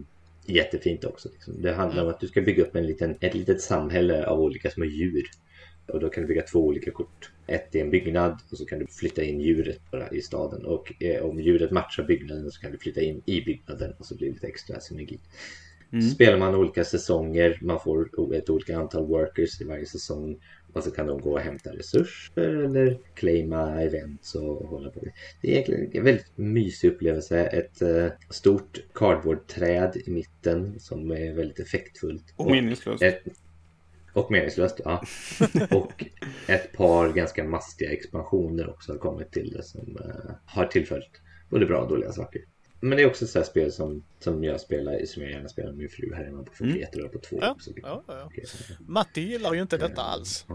[0.46, 1.30] jättefint också.
[1.34, 1.62] Liksom.
[1.62, 4.70] Det handlar om att du ska bygga upp en liten, ett litet samhälle av olika
[4.70, 5.24] små djur.
[5.88, 7.32] Och då kan du bygga två olika kort.
[7.48, 10.66] Ett är en byggnad och så kan du flytta in djuret bara i staden.
[10.66, 14.16] Och eh, om djuret matchar byggnaden så kan du flytta in i byggnaden och så
[14.16, 15.20] blir det lite extra synergi.
[15.92, 20.38] Så spelar man olika säsonger, man får ett olika antal workers i varje säsong.
[20.74, 25.00] Och så kan de gå och hämta resurser eller claima events och hålla på.
[25.42, 27.46] Det är egentligen en väldigt mysig upplevelse.
[27.46, 32.34] Ett eh, stort cardboardträd i mitten som är väldigt effektfullt.
[32.36, 33.04] Och meningslöst.
[33.04, 33.24] Ett,
[34.14, 35.04] och meningslöst, ja.
[35.72, 36.06] och
[36.48, 41.66] ett par ganska mastiga expansioner också har kommit till det som eh, har tillfört både
[41.66, 42.42] bra och dåliga saker.
[42.82, 45.78] Men det är också ett spel som, som jag spelar, som jag gärna spelar med
[45.78, 46.52] min fru här hemma på.
[46.54, 46.78] För mm.
[46.78, 47.72] jättebra på två Ja, också.
[47.76, 48.30] ja, ja.
[48.46, 50.46] Så- Matti gillar ju inte detta alls.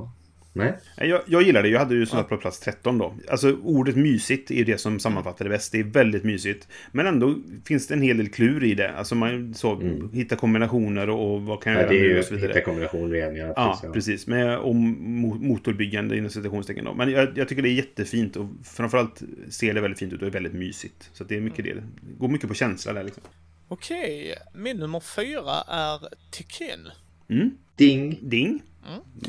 [0.64, 1.68] Nej, Jag, jag gillar det.
[1.68, 3.14] Jag hade ju sånt på plats 13 då.
[3.28, 5.72] Alltså ordet mysigt är det som sammanfattar det bäst.
[5.72, 6.68] Det är väldigt mysigt.
[6.92, 7.34] Men ändå
[7.64, 8.90] finns det en hel del klur i det.
[8.92, 9.82] Alltså man så,
[10.12, 12.62] hitta kombinationer och, och vad kan jag ja, göra nu och så hitta vidare.
[12.64, 13.36] kombinationer igen.
[13.36, 14.26] Ja, Ja, precis, precis.
[14.26, 16.94] Med, och mo- motorbyggande inom citationstecken då.
[16.94, 20.26] Men jag, jag tycker det är jättefint och framförallt ser det väldigt fint ut och
[20.28, 21.10] är väldigt mysigt.
[21.12, 21.74] Så att det är mycket det.
[21.74, 21.82] Det
[22.18, 23.22] går mycket på känsla där liksom.
[23.68, 26.80] Okej, min nummer fyra är Tekken.
[27.28, 27.58] Mm.
[27.76, 28.18] Ding!
[28.22, 28.62] Ding.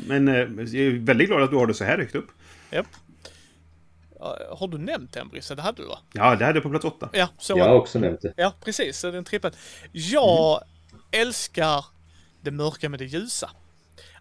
[0.06, 2.28] Men eh, jag är väldigt glad att du har det så här högt upp.
[2.70, 2.86] Japp.
[4.18, 5.54] Ja, Har du nämnt den Brisse?
[5.54, 5.98] Det hade du va?
[6.12, 7.08] Ja, det hade jag på plats åtta.
[7.12, 8.32] Ja, så Jag har också nämnt det.
[8.36, 8.98] Ja, precis.
[8.98, 9.52] Så Den trippen.
[9.92, 10.62] Jag
[11.10, 11.84] älskar
[12.40, 13.50] det mörka med det ljusa.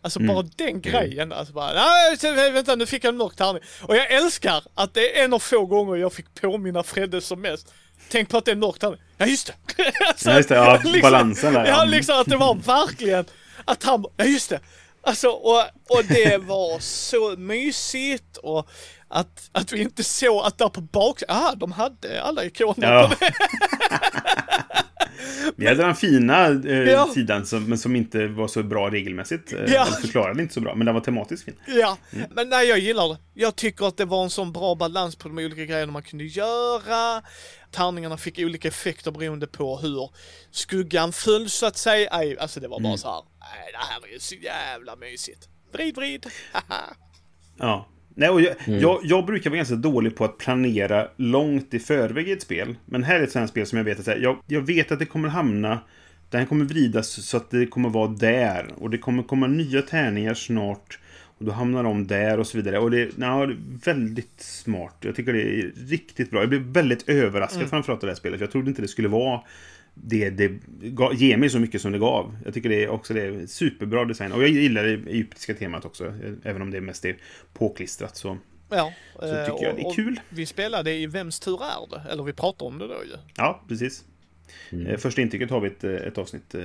[0.01, 1.31] Alltså bara den grejen.
[1.31, 3.61] Alltså bara, nej, vänta nu fick jag en mörk tärning.
[3.81, 7.41] Och jag älskar att det är en av få gånger jag fick påminna Fredde som
[7.41, 7.73] mest.
[8.09, 8.97] tänk på att det är mörkt här.
[9.17, 9.83] Ja just det.
[10.07, 10.55] alltså, Ja, just det.
[10.55, 11.65] Ja, balansen där.
[11.65, 13.25] Ja, liksom att det var verkligen
[13.67, 14.59] att han, ja just det.
[15.01, 18.69] Alltså och, och det var så mysigt och
[19.07, 23.11] att, att vi inte såg att där på baksidan, ah de hade alla ikoner Ja.
[25.55, 27.07] Vi hade den fina eh, Ja.
[27.13, 29.53] sidan som, men som inte var så bra regelmässigt.
[29.53, 29.85] Eh, Ja.
[29.87, 31.55] eller förklarade inte så bra, men den var tematiskt fin.
[31.67, 32.29] Ja, Mm.
[32.35, 33.17] men nej jag gillar det.
[33.33, 36.23] Jag tycker att det var en sån bra balans på de olika grejerna man kunde
[36.25, 37.21] göra.
[37.71, 40.09] Tärningarna fick olika effekter beroende på hur
[40.51, 42.09] skuggan föll så att säga.
[42.11, 42.91] Aj, alltså det var Mm.
[42.91, 43.21] bara så här.
[43.53, 45.49] Nej det här är ju så jävla mysigt.
[45.71, 46.25] Vrid, vrid.
[47.57, 47.87] Ja.
[48.15, 52.27] Nej, och jag, jag, jag brukar vara ganska dålig på att planera långt i förväg
[52.27, 52.75] i ett spel.
[52.85, 54.99] Men här är ett sånt spel som jag vet att här, jag, jag vet att
[54.99, 55.79] det kommer hamna
[56.29, 58.73] den kommer vridas så att det kommer vara där.
[58.77, 60.99] Och det kommer komma nya tärningar snart.
[61.39, 62.79] Och då hamnar de där och så vidare.
[62.79, 64.95] Och det, ja, det är väldigt smart.
[65.01, 66.39] Jag tycker det är riktigt bra.
[66.39, 68.41] Jag blev väldigt överraskad framförallt av det här spelet.
[68.41, 69.41] Jag trodde inte det skulle vara
[70.03, 72.37] det, det gav, ger mig så mycket som det gav.
[72.45, 74.31] Jag tycker det är också det är superbra design.
[74.31, 76.13] Och jag gillar det egyptiska temat också.
[76.43, 77.15] Även om det mest är
[77.53, 78.37] påklistrat så.
[78.69, 80.19] Ja, Så eh, tycker jag det är och- kul.
[80.29, 82.11] Vi spelade i Vems tur är det?
[82.11, 83.11] Eller vi pratade om det då ju.
[83.35, 84.03] Ja, precis.
[84.87, 86.55] Eh, Första intrycket har vi ett, eh, ett avsnitt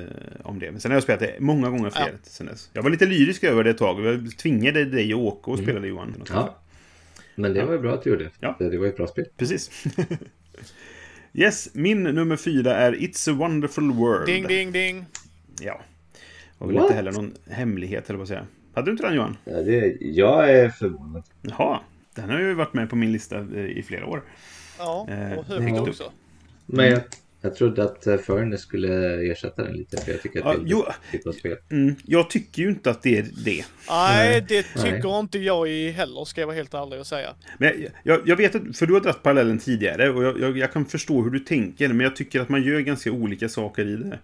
[0.42, 0.70] om det.
[0.70, 2.18] Men sen har jag spelat det många gånger fler Ja.
[2.22, 2.70] sen dess.
[2.72, 4.04] Jag var lite lyrisk över det ett tag.
[4.06, 6.14] Jag tvingade dig och Åke och spelade Johan.
[6.18, 6.58] Något Ja.
[7.34, 8.30] Men det var ju bra att du gjorde.
[8.40, 8.56] Ja.
[8.58, 9.24] Det var ju ett bra spel.
[9.36, 9.84] Precis.
[11.34, 14.26] yes, min nummer fyra är It's a wonderful world.
[14.26, 15.04] Ding, ding, ding.
[15.60, 15.80] Ja.
[16.58, 16.84] Och väl What?
[16.84, 18.46] inte heller någon hemlighet, eller vad säga.
[18.74, 19.36] Hade du inte den Johan?
[19.44, 21.22] Ja, det, jag är förvånad.
[21.42, 21.80] Jaha.
[22.14, 24.22] Den har ju varit med på min lista eh, i flera år.
[24.78, 25.80] Ja, Eh, och högt ja.
[25.80, 26.12] också.
[26.66, 27.00] Men jag,
[27.42, 29.96] jag trodde att eh, Furnace skulle ersätta den lite.
[29.96, 30.84] För jag tycker att Ja, det är jo.
[30.86, 31.56] ett typ av spel.
[31.70, 33.64] Mm, jag tycker ju inte att det är det.
[33.88, 35.20] Nej, det tycker Nej.
[35.20, 37.34] inte jag i heller, ska jag vara helt ärlig och säga.
[37.58, 40.58] Men jag, jag, jag vet att, för du har dragit parallellen tidigare och jag, jag,
[40.58, 43.86] jag kan förstå hur du tänker, men jag tycker att man gör ganska olika saker
[43.86, 44.18] i det.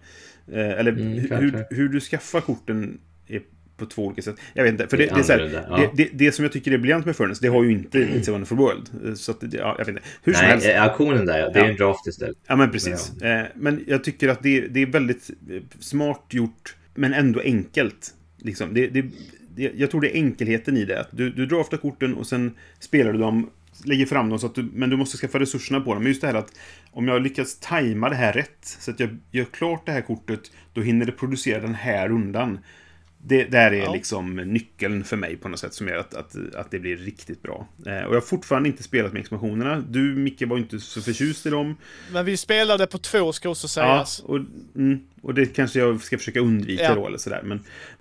[0.51, 3.41] Eh, eller Mm, hur, hur du skaffar korten är
[3.79, 4.35] på två olika sätt.
[4.53, 5.91] Jag vet inte, för Det det, det, är så här, annorlunda, ja.
[5.95, 8.29] det, det, det som jag tycker är briljant med Furnace, det har ju inte It's
[8.29, 9.17] a Wonderful World.
[9.19, 10.01] Så att, det- ja, jag vet inte.
[10.23, 10.67] Hur som Nej, helst.
[10.67, 11.69] eh, auktionen där, ja, det är Ja.
[11.69, 12.37] en draft istället.
[12.47, 13.21] Ja, men precis.
[13.21, 18.13] Eh, Men jag tycker att det, det är väldigt eh, smart gjort, men ändå enkelt.
[18.37, 18.73] Liksom.
[18.73, 19.05] Det, det,
[19.55, 21.05] det, jag tror det är enkelheten i det.
[21.11, 23.49] Du, du draftar korten och sen spelar du dem,
[23.85, 26.03] lägger fram dem, så att du, men du måste skaffa resurserna på dem.
[26.03, 26.51] Men just det här att
[26.91, 30.39] om jag lyckas tajma det här rätt, så att jag gör klart det här kortet,
[30.73, 32.59] då hinner det producera den här rundan.
[33.23, 33.93] Det där är Ja.
[33.93, 37.41] liksom nyckeln för mig på något sätt som gör att, att, att det blir riktigt
[37.41, 37.67] bra.
[37.85, 39.83] Eh, och jag har fortfarande inte spelat med expansionerna.
[39.89, 41.75] Du, Micke, var inte så förtjust i dem.
[42.11, 44.19] Men vi spelade på två ska också Ja, sägas.
[44.19, 44.39] och,
[44.75, 46.95] mm, och det kanske jag ska försöka undvika Ja.
[46.95, 47.41] då eller sådär.
[47.43, 47.59] Men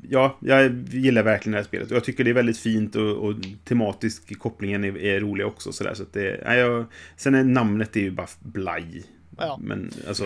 [0.08, 1.90] ja, jag gillar verkligen det här spelet.
[1.90, 5.72] Och jag tycker det är väldigt fint och, och tematisk kopplingen är, är rolig också.
[5.72, 6.84] Sådär, så att det, ja, jag,
[7.16, 9.02] sen är namnet är ju bara blaj.
[9.47, 9.59] Ja.
[9.62, 10.24] Men alltså,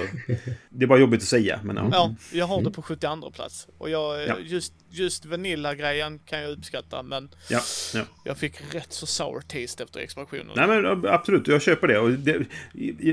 [0.68, 1.60] det är bara jobbigt att säga.
[1.64, 1.88] Men ja.
[1.92, 3.68] Ja, jag har det på 72 plats.
[3.78, 4.28] Och jag, Mm.
[4.28, 4.36] Ja.
[4.44, 7.60] just, just Vanilla-grejen kan jag uppskatta, men Ja,
[7.94, 8.02] ja.
[8.24, 10.46] jag fick rätt så sour taste efter expansionen.
[10.56, 11.98] Nej men absolut, jag köper det.
[11.98, 12.46] Och det.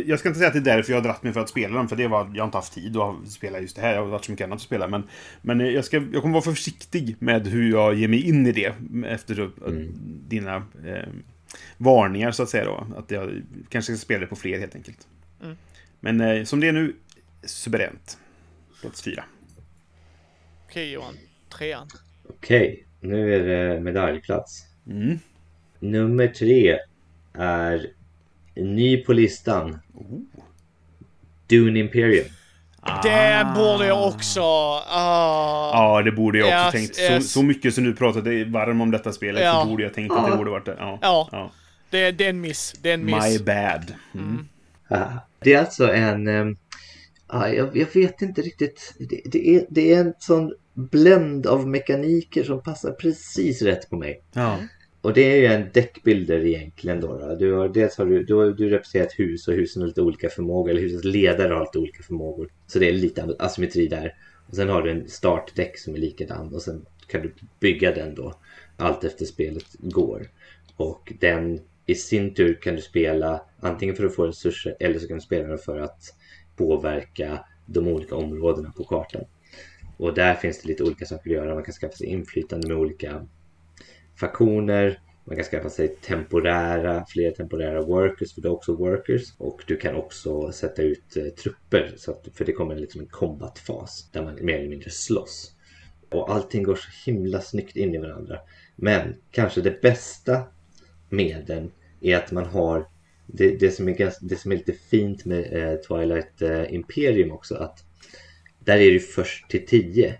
[0.05, 1.75] Jag ska inte säga att det är därför jag har dratt mig för att spela
[1.77, 3.93] dem, för det var, jag har inte haft tid att spela just det här.
[3.93, 4.87] Jag har varit så mycket annat att spela.
[4.87, 5.03] Men,
[5.41, 8.73] men jag, ska, jag kommer vara försiktig med hur jag ger mig in i det
[9.05, 9.73] efter att-
[10.29, 11.07] dina eh,
[11.77, 12.87] varningar så att säga då.
[12.97, 15.07] Att jag kanske ska spela det på fler helt enkelt.
[15.43, 15.57] Mm.
[15.99, 16.95] Men eh, som det är nu,
[17.43, 18.17] suveränt.
[18.81, 19.23] Plats fyra.
[20.65, 21.17] Okej Johan,
[21.57, 21.87] trean.
[22.29, 24.63] Okej, nu är det medaljplats.
[24.87, 25.19] Mm.
[25.79, 26.77] Nummer tre
[27.33, 27.87] är
[28.55, 29.79] ny på listan.
[29.93, 30.19] Oh.
[31.47, 32.25] Dune Imperium.
[33.03, 34.41] Det borde jag också...
[34.41, 35.71] Ah.
[35.73, 36.95] Ja, det borde jag också Yes, tänkt.
[36.95, 37.31] Så, yes.
[37.31, 39.61] så mycket som du pratade varm om detta spelet Ja.
[39.63, 40.75] så borde jag tänkt att det borde varit det.
[40.79, 40.99] Ja.
[41.01, 41.29] Ja.
[41.31, 41.51] ja.
[41.89, 42.75] Det, det är en miss.
[42.81, 43.15] Det är en miss.
[43.23, 43.93] My bad.
[44.13, 44.47] Mm.
[44.89, 45.19] Haha.
[45.41, 46.27] Det är alltså en...
[46.27, 46.57] ehm,
[47.27, 48.93] ja, jag, jag vet inte riktigt.
[48.99, 53.97] Det, det, är, det är en sån blend av mekaniker som passar precis rätt på
[53.97, 54.23] mig.
[54.33, 54.57] Ja.
[55.01, 57.17] Och det är ju en däckbilder egentligen då.
[57.19, 57.35] då.
[57.35, 60.01] Du har, dels har du, du, har- du representerar ett hus och husen har lite
[60.01, 60.69] olika förmågor.
[60.71, 62.49] Eller husets ledare har lite olika förmågor.
[62.67, 64.15] Så det är lite asymmetri där.
[64.49, 66.53] Och sen har du en startdäck som är likadan.
[66.53, 68.33] Och sen kan du bygga den då.
[68.77, 70.27] Allt efter spelet går.
[70.75, 71.59] Och den
[71.89, 75.21] i sin tur kan du spela antingen för att få resurser eller så kan du
[75.21, 76.01] spela den för att
[76.55, 79.21] påverka de olika områdena på kartan.
[79.97, 81.55] Och där finns det lite olika saker att göra.
[81.55, 83.27] Man kan skaffa sig inflytande med olika
[84.19, 85.01] faktioner.
[85.25, 89.33] Man kan skaffa sig temporära, fler temporära workers, för det är också workers.
[89.37, 93.07] Och du kan också sätta ut eh, trupper, så att, för det kommer liksom en
[93.07, 95.51] combat-fas där man mer eller mindre slåss.
[96.09, 98.39] Och allting går så himla snyggt in i varandra.
[98.75, 100.43] Men kanske det bästa
[101.09, 101.71] med den
[102.01, 102.87] är att man har
[103.27, 107.31] det, det, som är ganska, det som är lite fint med eh, Twilight eh, Imperium
[107.31, 107.83] också att
[108.59, 110.15] där är det först till 10.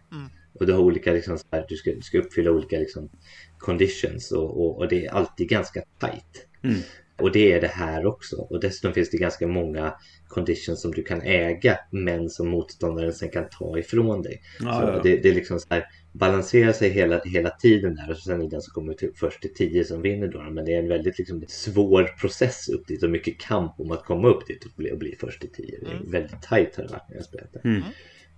[0.59, 3.09] Och du har olika, liksom, så här, du, ska, du ska uppfylla olika liksom,
[3.57, 6.47] conditions och, och, och det är alltid ganska tight.
[6.63, 6.79] Mm.
[7.17, 8.35] Och det är det här också.
[8.35, 9.93] Och dessutom finns det ganska många
[10.27, 14.41] conditions som du kan äga men som motståndaren sen kan ta ifrån dig.
[14.59, 15.01] Ja, så ja.
[15.03, 18.39] Det, det är liksom så här, balanserar sig hela, hela tiden där och så sen
[18.39, 20.49] är det den som kommer till, först till 10 som vinner då.
[20.51, 24.05] Men det är en väldigt liksom, svår process upp dit och mycket kamp om att
[24.05, 25.79] komma upp dit och bli, och bli först till 10.
[25.81, 27.59] Det är väldigt tajt har det varit när jag spelat det.
[27.63, 27.81] Mm.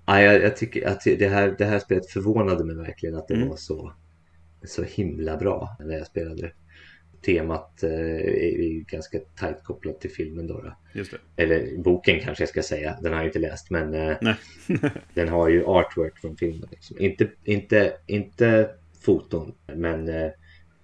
[0.05, 3.33] Ja, jag, jag tycker att det här, det här spelet förvånade mig verkligen att det
[3.33, 3.49] Mm.
[3.49, 3.93] var så,
[4.63, 6.51] så himla bra när jag spelade.
[7.25, 10.75] Temat eh, är ganska tajt kopplat till filmen då.
[11.35, 12.97] Eller boken kanske jag ska säga.
[13.01, 14.17] Den har jag inte läst men eh,
[15.13, 16.67] den har ju artwork från filmen.
[16.71, 16.99] Liksom.
[16.99, 18.69] Inte, inte, inte
[19.01, 20.31] foton men eh,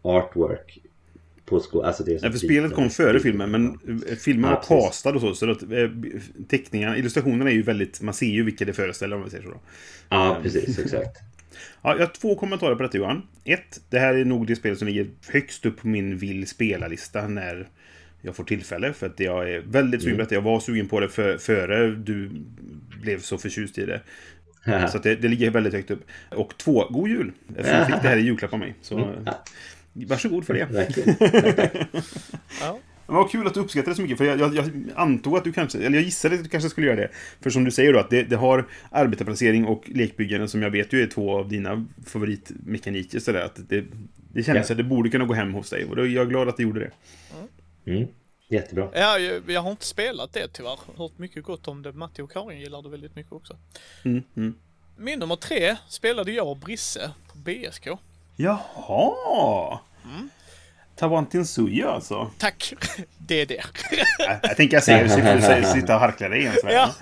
[0.01, 0.79] artwork
[1.45, 3.79] på sko- alltså det Nej, för spelet kom före filmen, men
[4.17, 5.35] filmen Ja, var castad och så.
[5.35, 5.59] Så att
[6.47, 8.01] teckningarna, illustrationerna är ju väldigt...
[8.01, 9.49] Man ser ju vilka det föreställer om vi säger så.
[9.49, 9.59] Då.
[10.09, 11.17] Ja, precis, exakt.
[11.82, 13.22] Ja, jag har två kommentarer på detta Johan.
[13.45, 17.28] Ett, det här är nog det spel som ligger högst upp på min vill spela-lista
[17.28, 17.68] när
[18.22, 18.93] jag får tillfälle.
[18.93, 20.36] För att jag är väldigt sugen på detta.
[20.36, 22.30] Jag var sugen på det för, före du
[23.01, 24.01] blev så förtjust i det.
[24.91, 26.03] Så att det, det ligger väldigt högt upp.
[26.30, 27.32] Och två, god jul!
[27.55, 28.76] För du fick det här i julklapp av mig.
[28.82, 29.34] Så eh,
[29.93, 30.66] varsågod för det.
[30.66, 31.16] Verkligen.
[32.62, 32.80] Ja.
[33.08, 35.43] Men vad kul att du uppskattar det så mycket, för jag, jag, jag antog att
[35.43, 37.10] du kanske, eller jag gissade att du kanske skulle göra det.
[37.41, 40.93] För som du säger då, att det, det har arbetarplacering och lekbyggande som jag vet
[40.93, 43.20] ju är två av dina favoritmekaniker.
[43.20, 43.86] Så där, att det,
[44.34, 44.74] det kändes Ja.
[44.74, 45.86] att det borde kunna gå hem hos dig.
[45.86, 46.91] Och då är jag glad att det gjorde det.
[47.91, 48.08] Mm.
[48.49, 48.89] Jättebra.
[48.93, 50.80] Ja, jag, jag har inte spelat det tyvärr.
[50.97, 51.91] Hört mycket gott om det.
[51.93, 53.58] Matti och Karin gillar det väldigt mycket också.
[54.05, 54.55] Mm, mm.
[54.97, 57.88] Min nummer tre spelade jag och Brisse på BSK.
[58.36, 59.80] Jaha!
[60.98, 62.32] Tawantinsuya alltså.
[62.38, 62.74] Tack!
[63.18, 63.64] Det är det.
[64.20, 66.54] Jag, jag tänker jag säger så får du sitta och harkla dig igen.
[66.62, 66.68] så.
[66.70, 66.93] Ja.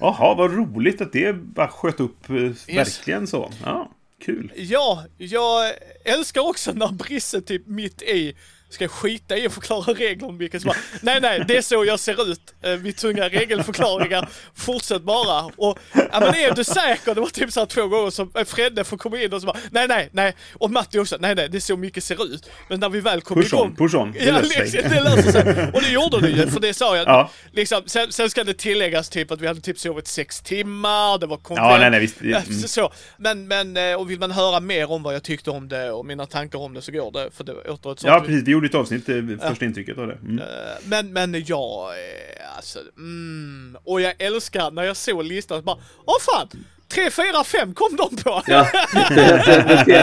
[0.00, 2.34] Jaha, vad roligt att det bara sköt upp eh,
[2.74, 3.50] verkligen så.
[3.64, 3.90] Ja,
[4.24, 4.52] kul.
[4.56, 5.72] Ja, jag
[6.04, 8.34] älskar också när Brisse typ mitt i
[8.74, 12.30] ska skita i att förklara regler som bara, nej nej, det är så jag ser
[12.30, 12.54] ut.
[12.62, 15.44] Eh, Vid tunga regelförklaringar, fortsätt bara.
[15.56, 17.14] Och, ja men är du säker?
[17.14, 19.46] Det var typ så här två gånger som eh, Fredde får komma in och så
[19.46, 20.34] bara, nej nej, nej.
[20.54, 22.50] Och Matti också, nej nej, det är så mycket ser ut.
[22.68, 23.76] Men när vi väl kom Push on, igång.
[23.76, 24.12] push on.
[24.12, 24.62] Det Ja, löser sig.
[24.82, 25.70] liksom, det löser sig.
[25.74, 27.06] Och det gjorde det ju, för det sa jag.
[27.08, 27.30] Ja.
[27.52, 31.26] Liksom, sen, sen ska det tilläggas typ att vi hade typ sovit sex timmar, det
[31.26, 31.66] var konvent.
[31.70, 32.16] Ja, nej, nej, visst.
[32.22, 32.58] Ja, Mm.
[32.60, 32.92] så- så.
[33.16, 36.06] Men, men, eh, och vill man höra mer om vad jag tyckte om det och
[36.06, 38.42] mina tankar om det så går det, för det åter ett sånt Ja, precis.
[38.48, 39.16] Vi ett avsnitt, eh,
[39.48, 40.14] första intrycket av det.
[40.14, 40.38] Mm.
[40.38, 40.44] Eh,
[40.84, 45.78] Men, men jag, eh, alltså, mm, och jag älskar när jag såg listan, så bara,
[46.04, 46.48] åh fan!
[46.88, 48.42] 3, 4, 5 kom de på!
[48.46, 48.68] Ja,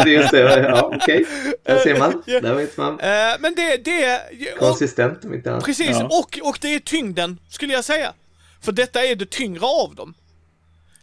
[0.05, 0.59] just det.
[0.69, 1.25] Ja, okej.
[1.65, 2.23] Där ser man.
[2.25, 2.41] Ja.
[2.41, 2.95] Där vet man.
[3.39, 4.19] Men det, det,
[4.53, 5.65] och, Konsistent om inte annat.
[5.65, 6.05] precis, Ja.
[6.05, 8.13] och, och det är tyngden, skulle jag säga.
[8.61, 10.13] För detta är det tyngre av dem.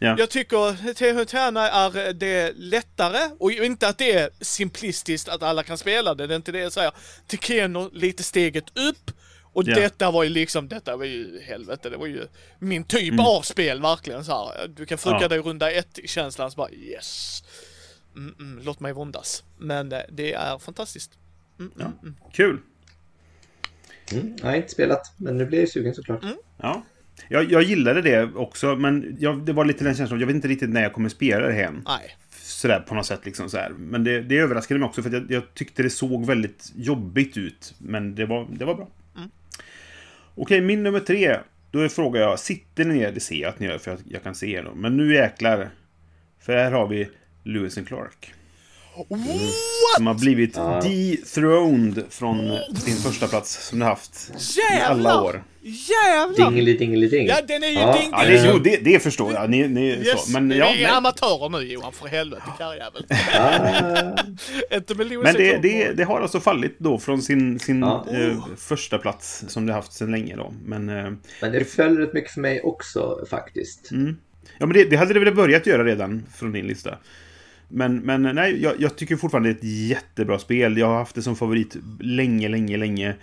[0.01, 0.15] Ja.
[0.19, 5.77] Jag tycker Tehutana är det lättare, och inte att det är simplistiskt att alla kan
[5.77, 6.91] spela det, det är inte det jag säger.
[7.27, 9.11] Tekeno lite steget upp,
[9.53, 9.75] och Ja.
[9.75, 12.27] detta var ju liksom, detta var ju helvete, det var ju
[12.59, 14.67] min typ av spel verkligen så här.
[14.67, 15.21] Du kan fucka Mm.
[15.21, 15.27] Ja.
[15.27, 17.43] dig runda ett känslan så bara yes.
[18.15, 19.43] Mm, mm, låt mig våndas.
[19.57, 21.11] Men eh, det är fantastiskt.
[21.59, 22.15] Mm, mm, mm.
[22.33, 22.59] Kul.
[24.11, 26.21] Mm, jag har inte spelat, men nu blir jag sugen såklart.
[26.57, 26.83] Ja.
[27.27, 30.47] Jag, jag gillade det också, men jag, det var lite den känslan, jag vet inte
[30.47, 31.81] riktigt när jag kommer spela det hem.
[31.87, 32.15] Nej.
[32.31, 33.69] Sådär på något sätt liksom så här.
[33.69, 37.75] Men det, det överraskade mig också för jag, jag tyckte det såg väldigt jobbigt ut.
[37.77, 38.87] Men det var, det var bra.
[40.35, 41.37] Okej, min nummer tre.
[41.71, 43.11] Då frågar jag, sitter ni ner?
[43.11, 44.75] Det ser jag att ni gör för jag, jag kan se er då.
[44.75, 45.69] Men nu jäklar.
[46.39, 47.09] För här har vi
[47.43, 48.33] Lewis and Clark.
[49.97, 50.81] Som har blivit Ja.
[50.83, 55.23] dethroned från sin första plats som de haft i alla Jävlar!
[55.23, 55.43] år.
[55.61, 56.49] Jävlar!
[56.49, 57.27] Dingeli dingeli ding.
[57.27, 59.49] Ja, den är ju ding- Ja, det, jo, det, det förstår jag.
[59.49, 60.31] Ni, ni, Yes, så.
[60.31, 60.85] Men, vi ja, är nej.
[60.85, 63.05] amatörer nu Johan, för helvete karljävel.
[63.37, 64.23] Ah,
[64.75, 68.05] Inte med Lewis Men det, det, det har alltså fallit då från sin, sin Ja.
[68.11, 70.53] eh, första plats som det haft sedan länge då.
[70.65, 73.91] Men, eh, men det föll rätt mycket för mig också faktiskt.
[73.91, 74.17] Mm.
[74.57, 76.97] ja, men det, det hade det väl börjat göra redan från din lista.
[77.69, 80.77] Men, men nej, jag, jag tycker fortfarande det är ett jättebra spel.
[80.77, 83.15] Jag har haft det som favorit länge, länge, länge.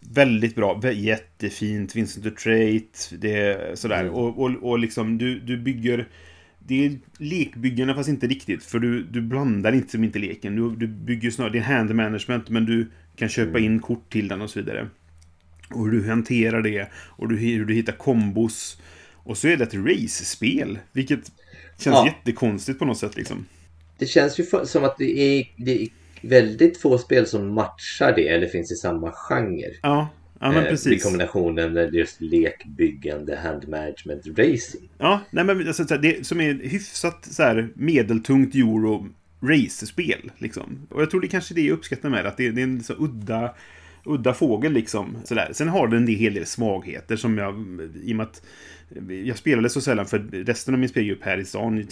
[0.00, 4.00] Väldigt bra, jättefint, Vincent the Trait, det är sådär.
[4.00, 4.14] Mm.
[4.14, 6.08] Och, och, och liksom, du, du bygger...
[6.66, 10.56] Det är lekbyggande fast inte riktigt, för du, du blandar inte som inte leken.
[10.56, 14.28] Du, du bygger snarare, det är hand management, men du kan köpa in kort till
[14.28, 14.88] den och så vidare.
[15.70, 18.80] Och hur du hanterar det, och du, hur du hittar kombos.
[19.14, 21.32] Och så är det ett race-spel, vilket
[21.78, 22.06] känns Ja.
[22.06, 23.46] jättekonstigt på något sätt liksom.
[24.02, 25.88] Det känns ju för, som att det är, det är
[26.22, 29.70] väldigt få spel som matchar det eller finns i samma genre.
[29.82, 30.08] Ja,
[30.40, 30.92] Ja, men Eh, precis.
[30.92, 34.88] I kombinationen med just lekbyggande, hand management, racing.
[34.98, 39.08] Ja, nej men alltså, det som är hyfsat så här, medeltungt euro
[39.42, 40.30] race-spel.
[40.38, 40.86] Liksom.
[40.90, 42.82] Och jag tror det kanske är det jag uppskattar med att det, det är en
[42.82, 43.54] så udda,
[44.04, 45.16] udda fågel liksom.
[45.24, 45.50] Sådär.
[45.52, 47.54] Sen har den en hel del svagheter som jag,
[48.04, 48.42] i och med att
[49.24, 51.86] jag spelade så sällan för resten av min spelgrupp här i stan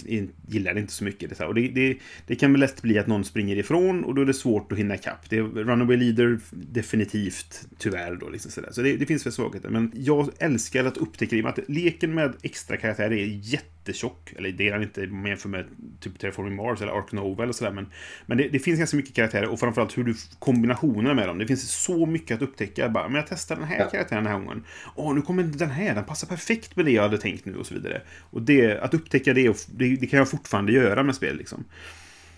[0.47, 1.29] gillar det inte så mycket.
[1.29, 1.97] Det, så och det, det,
[2.27, 4.77] det kan väl lätt bli att någon springer ifrån och då är det svårt att
[4.77, 5.29] hinna ikapp.
[5.29, 8.29] Det är Runaway Leader definitivt, tyvärr då.
[8.29, 8.69] Liksom sådär.
[8.71, 9.69] Så det, det finns väl svagheter.
[9.69, 11.45] Men jag älskar att upptäcka det.
[11.45, 14.33] Att leken med extra karaktärer är jättetjock.
[14.37, 15.65] Eller det är den inte om man jämför med
[15.99, 17.71] typ Terraforming Mars eller Ark Nova eller sådär.
[17.71, 17.85] Men,
[18.25, 21.37] men det, det finns ganska mycket karaktärer och framförallt hur du kombinationerna med dem.
[21.37, 22.89] Det finns så mycket att upptäcka.
[22.89, 23.89] Bara, men jag testar den här Ja.
[23.89, 24.63] karaktären den här gången.
[24.95, 25.95] Åh, nu kommer den här.
[25.95, 28.01] Den passar perfekt med det jag hade tänkt nu och så vidare.
[28.19, 31.65] Och det, att upptäcka det, och det, det kan jag fortfarande göra med spel liksom.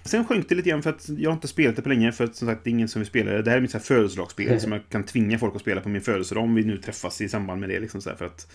[0.05, 2.23] Sen sjönk det lite grann för att jag har inte spelat det på länge för
[2.23, 3.41] att som sagt det är ingen som vill spela det.
[3.41, 5.89] Det här är mitt så här födelsedagsspel som jag kan tvinga folk att spela på
[5.89, 8.47] min födelsedag om vi nu träffas i samband med det liksom så här, för att,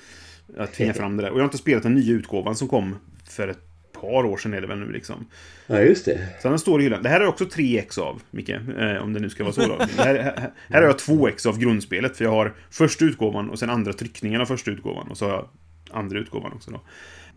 [0.56, 1.30] att tvinga fram det där.
[1.30, 2.96] Och jag har inte spelat den nya utgåvan som kom
[3.28, 3.68] för ett
[4.00, 5.26] par år sedan är det väl nu liksom.
[5.66, 6.28] Ja, just det.
[6.42, 7.02] Så den står i hyllan.
[7.02, 8.48] Det här är också 3 ex av, Micke.
[8.48, 9.78] Eh, om det nu ska vara så då.
[9.78, 12.16] Det här, här, här har jag 2 ex av grundspelet.
[12.16, 15.08] För jag har första utgåvan och sen andra tryckningen av första utgåvan.
[15.08, 15.48] Och så har jag
[15.90, 16.80] andra utgåvan också då.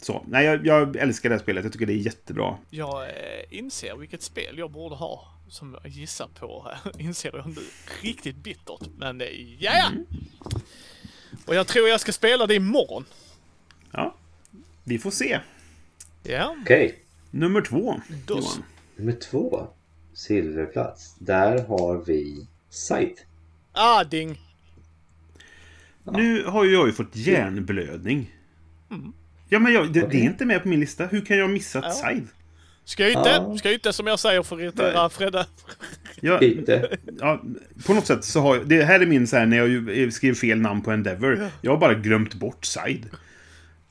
[0.02, 1.64] Så, nej, jag, jag älskar det här spelet.
[1.64, 2.58] Jag tycker det är jättebra.
[2.70, 3.10] Jag eh,
[3.49, 5.28] inser vilket spel jag borde ha.
[5.49, 7.02] Som jag gissar på här.
[7.02, 7.62] Inser jag nu.
[8.02, 8.88] Riktigt bittert.
[8.97, 9.28] Men eh,
[9.60, 9.91] ja, ja.
[11.45, 13.06] Och jag tror jag ska spela det imorgon.
[13.91, 14.16] Ja,
[14.84, 15.39] vi får se.
[16.24, 16.99] Ja, Okej.
[17.32, 18.45] Nummer två, Dos.
[18.45, 18.64] Johan.
[18.95, 19.68] Nummer två.
[20.14, 21.16] Silverplats.
[21.20, 23.18] Där har vi Side.
[23.72, 24.39] ah ding.
[26.04, 28.36] Nu har ju jag ju fått hjärnblödning.
[29.50, 31.06] Ja, men jag, det, det är inte med på min lista.
[31.06, 31.92] Hur kan jag ha missat Ja.
[31.92, 32.28] Side?
[32.86, 33.58] Ska jag inte, Ja.
[33.58, 35.10] ska jag inte som jag säger för irritera.
[35.10, 35.46] Fredde.
[36.42, 36.98] Inte.
[37.20, 37.42] ja,
[37.86, 38.68] på något sätt så har jag...
[38.68, 41.50] Det här är min så här när jag ju skrev fel namn på Endeavor.
[41.62, 43.10] Jag har bara glömt bort Side.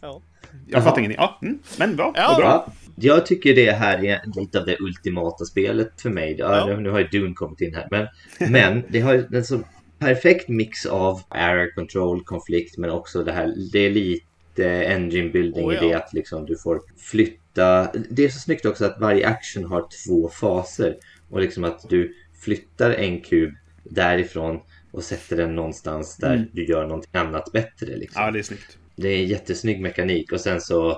[0.00, 0.22] Ja.
[0.66, 1.18] Jag fattar ingenting.
[1.20, 2.12] Ja, mm, men bra.
[2.16, 2.36] Ja.
[2.38, 2.72] bra.
[2.96, 6.36] Ja, jag tycker det här är lite av det ultimata spelet för mig.
[6.38, 6.76] Ja, Ja.
[6.76, 7.88] Nu har ju Dune kommit in här.
[7.90, 8.06] Men,
[8.52, 9.60] men det har en så
[9.98, 13.54] perfekt mix av area control, konflikt, men också det här.
[13.72, 14.26] Det är lite
[14.66, 15.82] engine building Oh, i ja.
[15.82, 17.92] det att liksom du får flytta.
[18.10, 20.96] Det är så snyggt också att varje action har två faser.
[21.30, 23.54] Och liksom att du flyttar en kub
[23.84, 24.60] därifrån
[24.92, 26.48] och sätter den någonstans där Mm.
[26.52, 27.96] du gör någonting annat bättre.
[27.96, 28.22] Liksom.
[28.22, 28.78] Ja, det är snyggt.
[28.96, 30.90] Det är en jättesnygg mekanik och sen så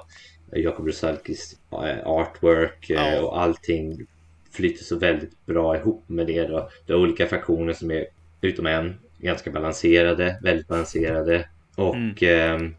[0.52, 3.20] eh, Jakob Rusalkis eh, artwork eh, Ja.
[3.22, 4.06] och allting
[4.50, 6.42] flyter så väldigt bra ihop med det.
[6.46, 6.70] Då.
[6.86, 8.06] Du har olika fraktioner som är,
[8.40, 11.48] utom en, ganska balanserade, väldigt balanserade.
[11.76, 12.74] Och, ehm,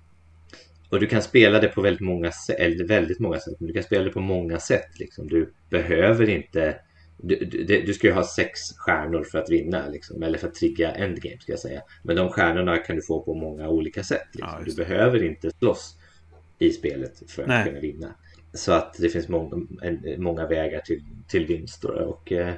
[0.94, 3.54] och du kan spela det på väldigt många, eller väldigt många sätt.
[3.60, 5.00] Men du kan spela det på många sätt.
[5.00, 5.28] Liksom.
[5.28, 6.76] Du behöver inte
[7.18, 10.54] du, du, du ska ju ha sex stjärnor för att vinna, liksom, eller för att
[10.54, 11.82] trigga endgame ska jag säga.
[12.04, 14.28] Men de stjärnorna kan du få på många olika sätt.
[14.34, 14.50] Liksom.
[14.60, 15.98] Ja, du behöver inte slåss
[16.60, 17.66] i spelet för att Nej.
[17.66, 18.16] kunna vinna.
[18.54, 19.68] Så att det finns många,
[20.18, 21.84] många vägar till, till vinst.
[21.86, 22.54] Och, eh,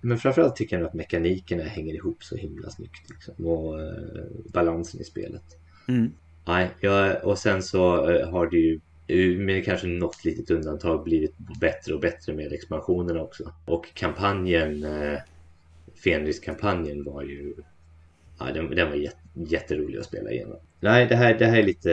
[0.00, 3.10] men framförallt tycker jag att mekanikerna hänger ihop så himla snyggt.
[3.10, 5.44] Liksom, och eh, balansen i spelet.
[5.88, 6.12] Mm.
[6.48, 11.04] Nej, ja, och sen så eh, har det ju eh, med kanske något litet undantag
[11.04, 13.52] blivit bättre och bättre med expansionerna också.
[13.64, 15.18] Och kampanjen, eh,
[16.04, 17.54] Fenris-kampanjen var ju,
[18.38, 20.58] ja, den, den var jät, jätterolig att spela igenom.
[20.80, 21.90] Nej, det här, det här är lite,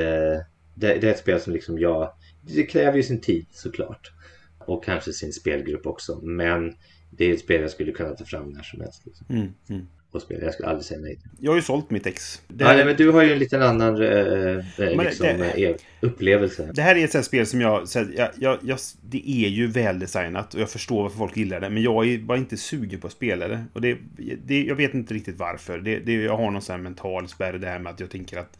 [0.75, 4.11] det, det är ett spel som liksom jag, det kräver ju sin tid såklart.
[4.59, 6.73] Och kanske sin spelgrupp också, men
[7.09, 9.05] det är ett spel jag skulle kunna ta fram när som helst.
[9.05, 9.53] Liksom, Mm.
[9.69, 10.43] Mm och spela.
[10.43, 11.19] Jag skulle aldrig säga nej.
[11.39, 12.41] Jag har ju sålt mitt ex.
[12.47, 16.71] Det nej, men du har ju en liten annan eh, eh, liksom, det- eh, upplevelse.
[16.73, 18.79] det här är ett sånt spel som jag, så här, jag, jag, jag...
[19.01, 21.69] Det är ju väldesignat och jag förstår varför folk gillar det.
[21.69, 23.63] Men jag är bara inte sugen på att spela det.
[23.73, 23.97] Och det,
[24.45, 25.77] det jag vet inte riktigt varför.
[25.77, 28.37] Det, det, jag har någon sån här mental spärr det här med att jag tänker
[28.37, 28.57] att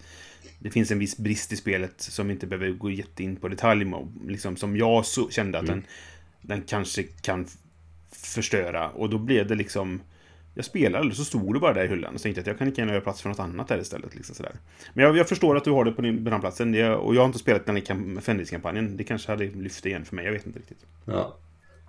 [0.59, 3.85] det finns en viss brist i spelet som inte behöver gå jättein på detalj.
[4.27, 5.83] Liksom, som jag så, kände att den,
[6.41, 7.47] den kanske kan
[8.11, 8.89] förstöra.
[8.89, 10.01] Och då blev det liksom...
[10.55, 12.13] Jag spelade och så stod det bara där i hyllan.
[12.13, 13.77] Och så tänkte jag att jag kan lika gärna göra plats för något annat där
[13.79, 14.15] istället.
[14.15, 14.51] Liksom sådär.
[14.93, 16.73] Men jag, jag förstår att du har det på din brandplatsen.
[16.73, 18.97] Jag, och jag har inte spelat den i kam- Fendis-kampanjen.
[18.97, 20.25] Det kanske hade lyft det igen för mig.
[20.25, 20.85] Jag vet inte riktigt.
[21.05, 21.37] Ja.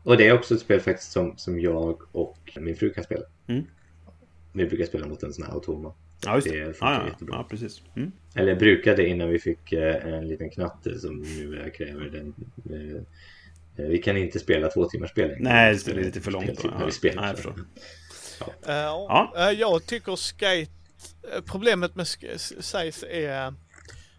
[0.02, 3.22] Och det är också ett spel faktiskt som, som jag och min fru kan spela.
[3.46, 3.64] Mm.
[4.52, 5.92] Vi brukar spela mot en sån här automa.
[6.24, 6.64] Ja, just Det det.
[6.72, 7.36] funkar Ja, ja, jättebra.
[7.36, 7.82] ja, precis.
[7.96, 8.12] Mm.
[8.34, 12.34] Eller brukade innan vi fick eh, en liten knatte som nu kräver den.
[12.70, 12.96] Eh,
[13.84, 15.36] eh, vi kan inte spela två timmars spel.
[15.40, 16.44] Nej, det är lite för långt.
[16.44, 16.74] speltid då.
[16.78, 17.22] När vi Ja, spelar.
[17.22, 17.54] Nej, jag förstår.
[18.66, 19.32] Ja.
[19.36, 20.70] eh, jag tycker Skate...
[21.34, 23.54] eh, Problemet med Size är...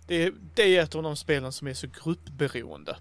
[0.08, 2.98] Det, är- det är ett av de spelen som är så gruppberoende.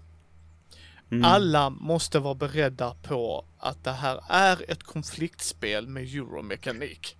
[1.11, 1.25] Mm.
[1.25, 7.15] Alla måste vara beredda på att det här är ett konfliktspel med euromekanik.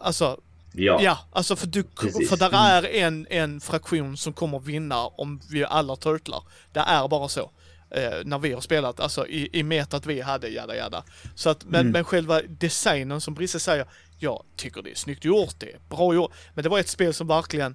[0.00, 0.40] Alltså,
[0.76, 2.28] Ja, Ja, alltså för, du, Precis.
[2.30, 6.42] för där är en, en fraktion som kommer vinna om vi alla turtlar.
[6.72, 7.50] Det är bara så.
[7.96, 11.04] Eh, när vi har spelat, alltså i, i metat vi hade, jada jada.
[11.34, 13.86] Så att, men, men själva designen som Brisse säger,
[14.18, 16.32] jag tycker det är snyggt gjort, det är bra gjort.
[16.54, 17.74] Men det var ett spel som verkligen,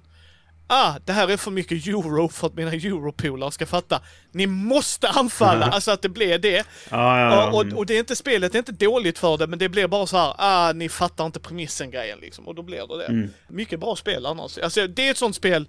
[0.66, 4.00] ah, det här är för mycket euro för att mina europolare ska fatta.
[4.32, 6.56] Ni måste anfalla, alltså att det blir det.
[6.56, 7.50] Ja, ja, ja.
[7.50, 9.88] Och, och, det är inte spelet, det är inte dåligt för det, men det blir
[9.88, 12.48] bara så här, ah, ni fattar inte premissen grejen liksom.
[12.48, 13.28] Och då blir det det.
[13.48, 14.58] Mycket bra spel annars.
[14.58, 15.68] Alltså det är ett sånt spel,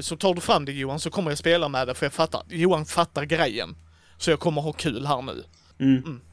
[0.00, 2.42] så tar du fram det Johan, så kommer jag spela med det, för jag fattar,
[2.48, 3.76] Johan fattar grejen.
[4.18, 5.42] Så jag kommer ha kul här nu.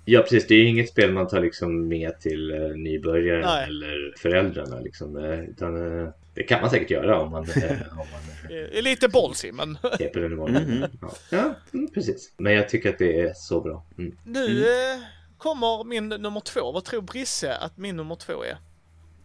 [0.06, 0.48] ja, precis.
[0.48, 3.64] Det är ju inget spel man tar liksom med till eh, nybörjare Nej.
[3.68, 4.80] eller föräldrarna.
[4.80, 5.18] Liksom.
[5.18, 8.82] Eh, utan, eh, det kan man säkert göra om man, eh, om man eh, Eh,
[8.82, 10.86] Lite ballsy, men är på den nivån.
[11.02, 12.34] Ja, ja mm, precis.
[12.38, 13.86] Men jag tycker att det är så bra.
[13.98, 14.18] Mm.
[14.24, 15.00] nu eh,
[15.38, 16.72] kommer min nummer två.
[16.72, 18.58] Vad tror Brisse att min nummer två är?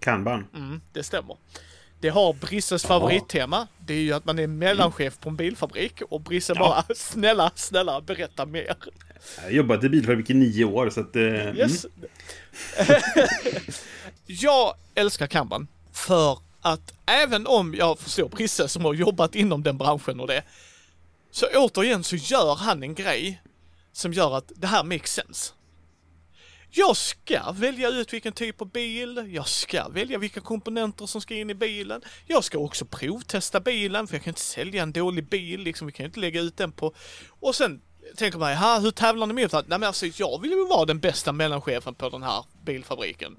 [0.00, 0.46] Kanban.
[0.54, 1.36] Mm, det stämmer.
[2.02, 3.68] Det har Brisses favorittema.
[3.78, 8.00] Det är ju att man är mellanchef på en bilfabrik och Brisse bara snälla, snälla
[8.00, 8.76] berätta mer.
[9.36, 11.16] Jag har jobbat i bilfabrik i nio år, så att...
[11.16, 11.22] Eh,
[11.56, 11.86] Yes.
[14.26, 19.78] jag älskar Kanban för att även om jag förstår Brisse som har jobbat inom den
[19.78, 20.42] branschen och det,
[21.30, 23.42] så återigen så gör han en grej
[23.92, 25.52] som gör att det här makes sense.
[26.74, 31.34] Jag ska välja ut vilken typ av bil, jag ska välja vilka komponenter som ska
[31.34, 32.02] in i bilen.
[32.26, 35.92] Jag ska också provtesta bilen, för jag kan inte sälja en dålig bil, liksom, vi
[35.92, 36.94] kan inte lägga ut den på...
[37.40, 37.80] Och sen
[38.16, 39.52] tänker man, "Ha, hur tävlar ni mot?
[39.52, 43.36] Nej men alltså, jag vill ju vara den bästa mellanchefen på den här bilfabriken.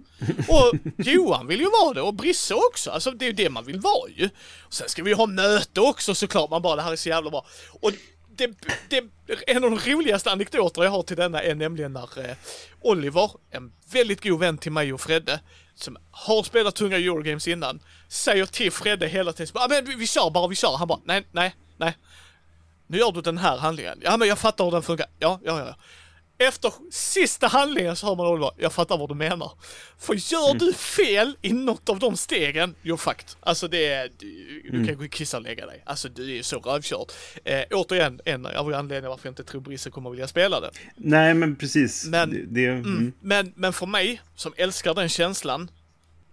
[0.48, 2.92] Och Johan vill ju vara det, och Brisse också.
[2.92, 4.30] Alltså det är ju det man vill vara ju.
[4.62, 7.10] Och sen ska vi ju ha möte också såklart, man bara, det här är så
[7.10, 7.46] jävla bra.
[7.82, 7.92] Och
[8.38, 8.52] det,
[8.90, 9.04] det,
[9.48, 12.36] en av de roligaste anekdoter jag har till denna är nämligen när eh,
[12.82, 15.40] Oliver, en väldigt god vän till mig och Fredde,
[15.76, 20.08] som har spelat tunga Eurogames innan, säger till Fredde hela tiden ah, men vi, vi
[20.08, 20.78] kör bara, vi kör.
[20.78, 21.98] Han bara, nej, nej, nej.
[22.88, 24.00] Nu gör du den här handlingen.
[24.04, 25.08] Ja, men jag fattar hur den funkar.
[25.20, 25.76] Ja, ja, ja.
[26.48, 29.52] Efter sista handlingen så hör man Oliver, jag fattar vad du menar.
[30.00, 33.30] För gör du fel i något av de stegen, you're fucked.
[33.40, 35.84] Alltså det är, du, du kan gå och kissa och lägga dig.
[35.86, 37.08] Alltså du är så rövkörd.
[37.44, 40.72] Eh, återigen, en av anledningarna varför jag inte tror Brisse kommer vilja spela det.
[40.96, 42.06] Nej, men precis.
[42.06, 43.14] Men- det, det, mm.
[43.22, 45.70] Men, men för mig, som älskar den känslan,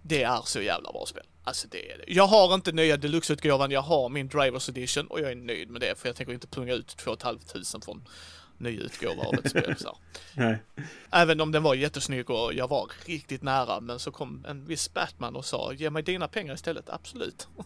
[0.01, 1.23] det är så jävla bra spel.
[1.43, 2.03] Alltså det är det.
[2.07, 5.81] Jag har inte nya deluxe-utgåvan, jag har min Drivers Edition och jag är nöjd med
[5.81, 7.39] det för jag tänker inte punga ut 2 500
[7.85, 8.03] från
[8.61, 9.75] ny utgåva av ett spel.
[9.77, 9.97] Så.
[10.35, 10.45] här.
[10.75, 10.85] Nej.
[11.11, 14.93] Även om den var jättesnygg och jag var riktigt nära men så kom en viss
[14.93, 17.47] Batman och sa ge mig dina pengar istället, absolut.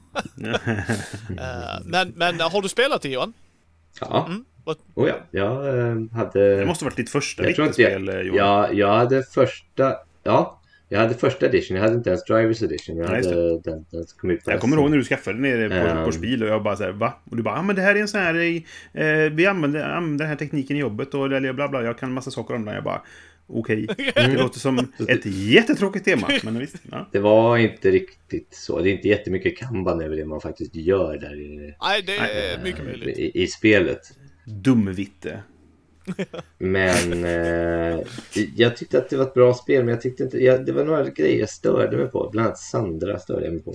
[1.40, 3.34] Eh, men, men har du spelat det Johan?
[4.00, 4.46] Ja, Mm.
[4.96, 5.16] Oh, ja.
[5.32, 6.56] jag eh, hade...
[6.56, 8.38] Det måste varit ditt första riktiga spel, eh, jag, Johan.
[8.38, 12.98] ja, jag hade första, ja, jag hade första edition, jag hade inte ens Drivers edition,
[12.98, 15.42] jag Nej, hade den, den kom ut på Jag kommer ihåg när du skaffade den
[15.42, 16.06] nere på, Ehm.
[16.06, 17.14] på Spiel och jag bara såhär, va?
[17.32, 18.36] Och du bara, ja ah, men det här är en sån här,
[18.94, 22.12] eh, vi använder, använder den här tekniken i jobbet och eller bla bla, jag kan
[22.14, 22.76] massa saker om den.
[22.76, 23.02] Jag bara,
[23.48, 23.88] okej.
[24.16, 26.76] Det låter som ett jättetråkigt tema, men visst.
[26.92, 27.10] Ja.
[27.12, 31.18] Det var inte riktigt så, det är inte jättemycket kanban över det man faktiskt gör
[31.18, 33.18] där i, Nej, det är mycket möjligt.
[33.20, 34.00] i, i spelet.
[34.46, 35.40] Dumvitte.
[36.58, 38.00] Men eh,
[38.56, 40.84] jag tyckte att det var ett bra spel, men jag tyckte inte, jag, det var
[40.84, 43.74] några grejer jag störde mig på, bland annat Sandra störde jag mig på.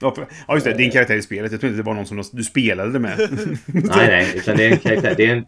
[0.00, 0.14] Ja,
[0.54, 0.72] just det.
[0.74, 1.52] Din karaktär i spelet.
[1.52, 3.18] Jag tror inte det var någon som du spelade med.
[3.66, 5.44] Nej, nej, utan det är en karaktär, det är, en,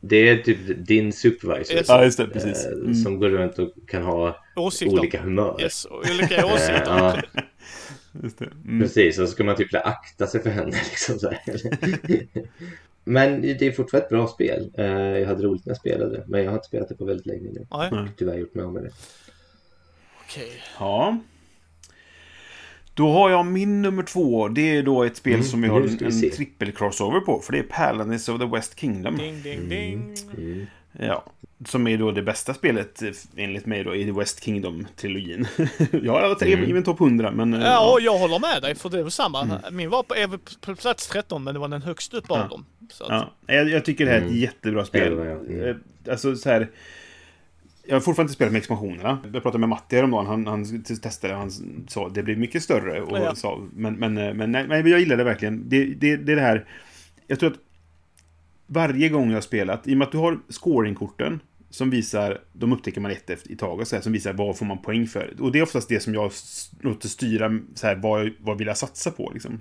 [0.00, 1.76] det är typ din supervisor.
[1.76, 1.86] Yes.
[1.88, 2.26] ja, just det.
[2.26, 2.64] Precis.
[2.66, 2.94] eh, Mm.
[2.94, 4.98] Som går runt och kan ha Åsikter.
[4.98, 5.56] olika humör.
[5.62, 6.82] Yes, olika Eh, åsikter.
[6.86, 7.22] ja,
[8.22, 8.48] Just det.
[8.64, 8.80] Mm.
[8.80, 10.70] precis, och så ska man typ akta sig för henne.
[10.90, 11.40] Liksom, så här.
[13.08, 14.70] Men det är fortfarande ett bra spel.
[14.78, 17.26] Eh, Jag hade roligt när jag spelade, men jag har inte spelat det på väldigt
[17.26, 17.66] länge nu.
[17.70, 18.90] Nej, Tyvärr gjort mig av med det.
[20.24, 20.50] okej.
[20.78, 21.18] Ja.
[22.94, 24.48] Då har jag min nummer två.
[24.48, 27.40] Det är då ett spel som vi har en, en trippel-crossover på.
[27.40, 29.16] För det är Paladins of the West Kingdom.
[29.18, 30.16] Ding, ding, ding.
[30.36, 30.66] Mm.
[30.98, 31.24] Ja.
[31.66, 33.02] Som är då det bästa spelet
[33.36, 35.46] enligt mig då i West Kingdom-trilogin.
[36.02, 36.70] jag har alla tre Mm.
[36.70, 37.54] i min topp 100 men...
[37.54, 39.60] eh, Ja, och jag håller med dig för det var samma.
[39.72, 42.46] Min var på, på plats 13 men det var den högst upp av Ja.
[42.48, 42.66] dem.
[42.88, 43.10] Så att,
[43.46, 44.40] Ja, jag, jag tycker det här är ett Mm.
[44.40, 45.12] jättebra spel.
[45.18, 45.60] Ja, ja, mm.
[45.68, 45.76] Eh,
[46.10, 46.70] Alltså så här...
[47.88, 49.18] Jag har fortfarande inte spelat med expansionerna.
[49.32, 50.26] Jag pratade med Matti häromdagen.
[50.26, 51.50] Han, han testade och han
[51.88, 53.00] sa det blir mycket större.
[53.02, 53.34] Och Ja.
[53.34, 55.68] sa, men, men, eh, men, nej, men jag gillar det verkligen.
[55.68, 56.64] Det, det, det är det här...
[57.26, 57.58] Jag tror att
[58.66, 62.72] varje gång jag har spelat, i och med att du har scoringkorten som visar, de
[62.72, 65.34] upptäcker man ett efter i taget, så här, som visar vad får man poäng för.
[65.40, 66.32] Och det är oftast det som jag
[66.80, 69.60] låter styra, så här, vad, vad vill jag satsa på liksom.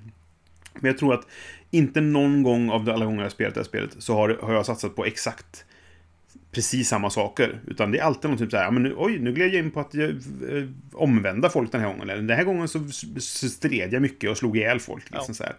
[0.81, 1.27] Men jag tror att
[1.71, 4.53] inte någon gång av alla gånger jag har spelat det här spelet så har, har
[4.53, 5.65] jag satsat på exakt
[6.51, 7.59] precis samma saker.
[7.67, 9.65] Utan det är alltid något typ så här, ja, men nu, oj, nu gled jag
[9.65, 12.09] in på att jag, eh, omvända folk den här gången.
[12.09, 15.03] Eller den här gången så, så stred jag mycket och slog ihjäl folk.
[15.03, 15.33] Liksom, Ja.
[15.33, 15.55] så här.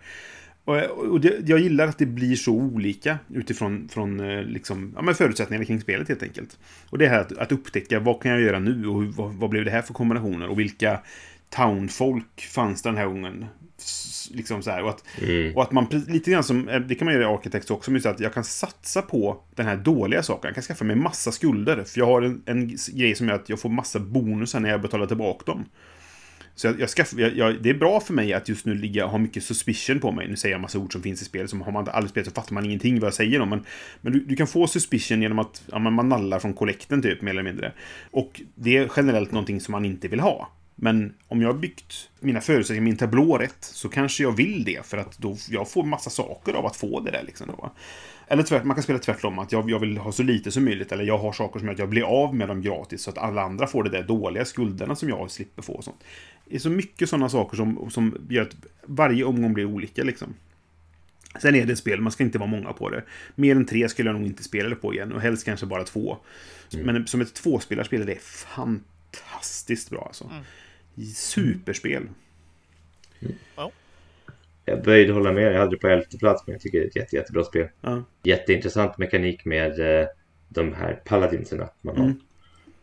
[0.65, 5.03] Och, och det, jag gillar att det blir så olika utifrån från, eh, liksom, ja,
[5.03, 6.59] men förutsättningarna kring spelet helt enkelt.
[6.91, 9.51] Och det här att, att upptäcka vad kan jag göra nu och hur, vad, vad
[9.51, 11.01] blev det här för kombinationer och vilka
[11.51, 13.47] townfolk fanns den här gången.
[14.31, 15.05] Liksom så här, och, att,
[15.55, 18.03] och att man lite grann som, eh, det kan man göra i Architects också, men
[18.05, 20.49] att jag kan satsa på den här dåliga saken.
[20.49, 23.49] Jag kan skaffa mig massa skulder, för jag har en, en grej som gör att
[23.49, 25.65] jag får massa bonusar när jag betalar tillbaka dem.
[26.57, 29.07] Så jag, jag skaff, jag, jag, det är bra för mig att just nu ligga,
[29.07, 30.29] ha mycket suspicion på mig.
[30.29, 32.29] Nu säger jag massa ord som finns i spel, som har man inte aldrig spelat
[32.29, 33.49] så fattar man ingenting vad jag säger om.
[33.49, 33.65] Men,
[34.01, 37.31] men du, du kan få suspicion genom att ja, man nallar från kollekten typ, mer
[37.31, 37.73] eller mindre.
[38.11, 40.51] Och det är generellt någonting som man inte vill ha.
[40.77, 44.87] Men om jag har byggt mina förutsättningar, min tablå rätt, så kanske jag vill det
[44.87, 47.73] för att då jag får massa saker av att få det där liksom då.
[48.29, 50.93] Eller tvärt, man kan spela tvärtom, att jag, jag vill ha så lite som möjligt,
[50.93, 53.19] eller jag har saker som gör att jag blir av med dem gratis, så att
[53.19, 56.05] alla andra får det där dåliga skulderna som jag slipper få och sånt.
[56.45, 58.57] Det är så mycket sådana saker som, som gör att
[58.87, 60.35] varje omgång blir olika liksom.
[61.43, 63.05] Sen är det ett spel, man ska inte vara många på det.
[63.35, 65.85] Mer än tre skulle jag nog inte spela det på igen, och helst kanske bara
[65.85, 66.17] två.
[66.73, 70.31] Men som ett tvåspelarspel är det fantastiskt bra alltså.
[71.15, 72.03] Superspel.
[74.65, 75.53] Jag böjde hålla med.
[75.53, 77.69] Jag hade det på elfte plats men jag tycker det är ett jätte, jättebra spel.
[77.81, 78.05] Ja.
[78.23, 80.07] Jätteintressant mekanik med eh,
[80.49, 82.05] de här paladinserna man har.
[82.05, 82.21] Mm.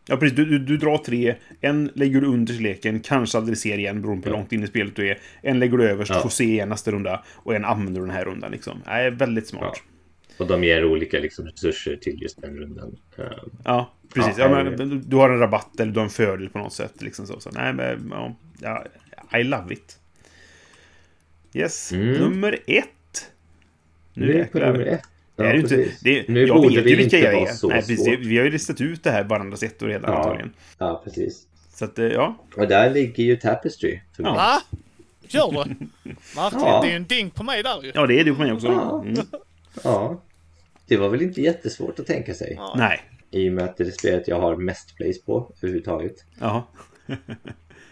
[0.07, 0.35] Ja, precis.
[0.35, 1.35] Du, du, du drar tre.
[1.61, 4.63] En lägger du under till leken, kanske aldrig ser igen beroende på hur långt in
[4.63, 5.19] i spelet du är.
[5.41, 6.21] En lägger du överst, Ja.
[6.21, 7.23] får se igen nästa runda.
[7.33, 8.81] Och en använder du den här rundan liksom.
[8.85, 9.81] Nej, väldigt smart.
[10.37, 12.97] Och de ger olika liksom, resurser till just den rundan.
[13.65, 14.37] Ja, precis.
[14.37, 17.01] Ja, Ja, men, du- har en rabatt eller du har en fördel på något sätt.
[17.01, 17.39] Liksom så.
[17.39, 18.13] Så, nej, men,
[18.61, 18.83] ja,
[19.31, 19.97] ja, I love it.
[21.53, 22.11] Yes, Mm.
[22.13, 23.31] nummer ett.
[24.13, 24.71] Nu är vi på jäklar.
[24.71, 25.01] nummer ett.
[25.35, 27.53] Det är inte, det, nu jag borde vet det ju vilka inte jag vara är.
[27.53, 28.19] så Nej, precis, svårt.
[28.19, 30.17] vi har ju listat ut det här varandras ettor redan Ja.
[30.17, 30.53] antagligen.
[30.77, 31.47] Ja, precis.
[31.73, 32.35] Så att, eh, ja.
[32.57, 33.99] Och där ligger ju Tapestry.
[34.15, 34.31] För mig.
[34.31, 34.35] Ja.
[34.35, 34.77] Va?
[35.27, 35.57] Gör du?
[36.35, 36.61] Märkligt.
[36.61, 36.79] Ja.
[36.81, 37.91] Det är ju en ding på mig där ju.
[37.95, 38.67] ja, det är du på mig också.
[38.67, 39.01] Ja.
[39.05, 39.25] Mm.
[39.83, 40.21] ja.
[40.87, 42.53] Det var väl inte jättesvårt att tänka sig.
[42.57, 42.75] Ja.
[42.77, 43.01] Nej.
[43.33, 46.15] I och med att det är det spelet jag har mest plays på överhuvudtaget.
[46.39, 46.67] Ja.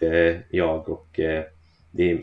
[0.03, 1.43] Eh, jag och eh,
[1.91, 2.21] det är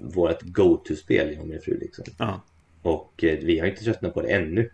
[0.00, 2.04] vårt go-to-spel, jag och min fru liksom.
[2.18, 2.40] Ja.
[2.82, 4.70] Och eh, vi har inte tröttnat på det ännu.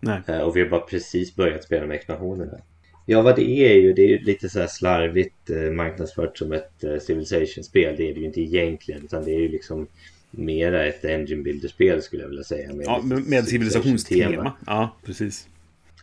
[0.00, 0.42] Nej.
[0.42, 2.58] Och vi har bara precis börjat spela med expansionerna.
[3.06, 6.84] Ja, vad det är ju, det är ju lite så här slarvigt marknadsfört som ett
[7.00, 7.94] Civilization-spel.
[7.96, 9.86] Det är det ju inte egentligen, utan det är ju liksom
[10.30, 12.74] mera ett engine builder-spel skulle jag vilja säga.
[12.74, 14.52] Med, Ja, med, civilisationstema.
[14.66, 15.48] Ja, precis.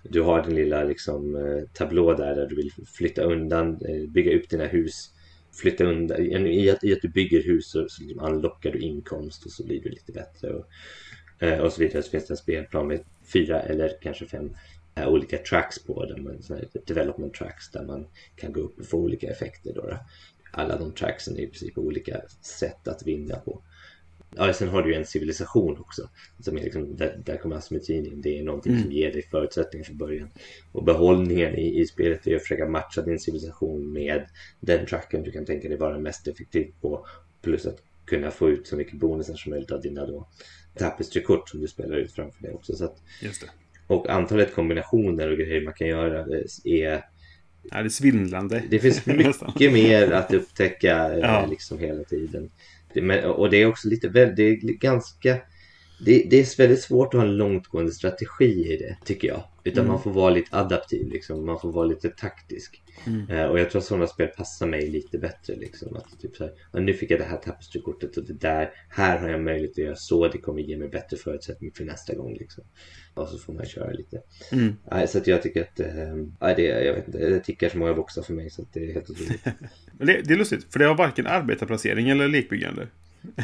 [0.04, 4.38] Du har din lilla liksom, eh, tablå där, där du vill flytta undan, eh, bygga
[4.38, 5.10] upp dina hus.
[5.62, 9.46] Flytta undan, i att, i att du bygger hus så, så liksom anlockar du inkomst
[9.46, 10.54] och så blir du lite bättre.
[10.54, 10.66] Och,
[11.40, 12.04] eh, och så vidare.
[12.04, 13.00] Så finns det en spelplan med
[13.34, 14.56] fyra eller kanske fem
[14.96, 18.98] olika tracks på Där man, här Development tracks där man kan gå upp och få
[18.98, 19.74] olika effekter.
[19.74, 19.98] Då, då.
[20.52, 23.62] Alla de tracksen är i princip olika sätt att vinna på.
[24.36, 26.10] Ja, sen har du ju en civilisation också.
[26.40, 28.22] Som är liksom, där, där kommer asymmetrin in.
[28.22, 30.30] Det är någonting som ger dig förutsättningar för början.
[30.72, 34.26] Och behållningen i, i spelet är att försöka matcha din civilisation med
[34.60, 37.06] den tracken du kan tänka dig vara mest effektiv på.
[37.42, 40.28] Plus att kunna få ut så mycket bonusar som möjligt av dina då
[40.76, 42.76] Tapestry-kort som du spelar ut framför dig också.
[42.76, 43.02] Så att,
[43.88, 47.06] och antalet kombinationer och grejer man kan göra eh, är...
[47.72, 48.64] Ja, det är svindlande.
[48.70, 51.46] Det finns mycket mer att upptäcka eh, Ja.
[51.50, 52.52] liksom hela tiden.
[53.02, 55.38] Men, och det är också lite väldigt, det är ganska...
[56.06, 59.44] Det, det är väldigt svårt att ha en långtgående strategi i det, tycker jag.
[59.64, 61.46] Utan man får vara lite adaptiv, liksom.
[61.46, 62.84] man får vara lite taktisk.
[63.30, 65.56] Eh, och jag tror att sådana spel passar mig lite bättre.
[65.56, 65.96] Liksom.
[65.96, 69.20] Att typ så här, "Ja, nu fick jag det här tapestry-kortet och det där, här
[69.20, 72.34] har jag möjlighet att göra så, det kommer ge mig bättre förutsättningar för nästa gång.
[72.34, 72.64] Liksom.
[73.14, 74.22] Och så får man köra lite.
[74.52, 74.74] Mm.
[74.92, 75.80] Nej, så att jag tycker att
[76.42, 78.94] nej, det, jag vet inte, det tickar så många boxar för mig så det är
[78.94, 79.44] helt otroligt.
[79.98, 82.88] Det, det är lustigt, för det har varken arbetarplacering eller lekbyggande.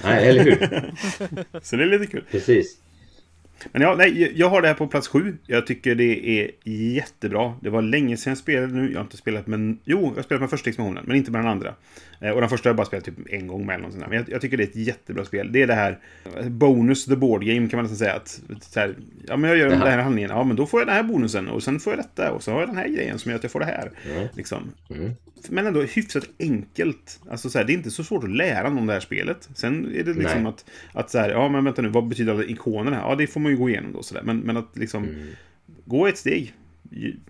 [0.03, 0.91] Nej, eller hur?
[1.61, 2.23] Så det är lite kul.
[2.31, 2.77] Precis.
[3.71, 5.37] Men ja, nej, jag har det här på plats sju.
[5.45, 7.53] Jag tycker det är jättebra.
[7.61, 8.91] Det var länge sedan jag spelade nu.
[8.91, 9.77] Jag har inte spelat med...
[9.85, 11.73] Jo, jag har spelat med första expansionen, men inte med den andra.
[12.21, 13.75] Eh, Och den första har jag bara spelat typ en gång med.
[13.75, 14.07] Eller.
[14.07, 15.51] Men jag, jag tycker det är ett jättebra spel.
[15.51, 15.99] Det är det här...
[16.39, 18.13] eh, Bonus the board game kan man nästan säga.
[18.15, 18.41] Att,
[18.75, 18.95] här,
[19.27, 20.29] ja, men jag gör den här handlingen.
[20.31, 21.47] Ja, men då får jag den här bonusen.
[21.47, 22.31] Och sen får jag detta.
[22.31, 23.91] Och så har jag den här grejen som gör att jag får det här.
[24.33, 24.71] Liksom.
[24.89, 25.11] Mm.
[25.49, 27.19] Men ändå hyfsat enkelt.
[27.29, 29.49] Alltså så här, det är inte så svårt att lära någon det här spelet.
[29.55, 30.49] Sen är det liksom Nej.
[30.49, 32.97] att, att så här, ja men vänta nu, vad betyder alla ikonerna?
[32.97, 34.03] Ja, det får man ju gå igenom då.
[34.03, 34.21] Så där.
[34.23, 35.27] Men, men att liksom, Mm.
[35.85, 36.53] gå ett steg.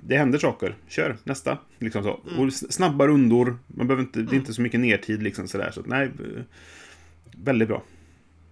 [0.02, 0.76] Det händer saker.
[0.88, 1.58] Kör, nästa.
[1.80, 2.10] Liksom så.
[2.38, 3.58] Och s- snabba rundor.
[3.68, 5.72] Man behöver inte, det är inte så mycket nertid liksom sådär.
[5.74, 6.44] Så att, nej, eh,
[7.38, 7.84] väldigt bra.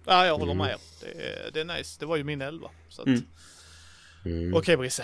[0.06, 0.76] Ja, jag håller med.
[1.00, 1.96] Det är, det är nice.
[2.00, 2.68] Det var ju min elva.
[2.88, 3.08] Så att...
[3.08, 3.20] Mm.
[4.24, 4.54] Mm.
[4.54, 5.02] Okej Brisse.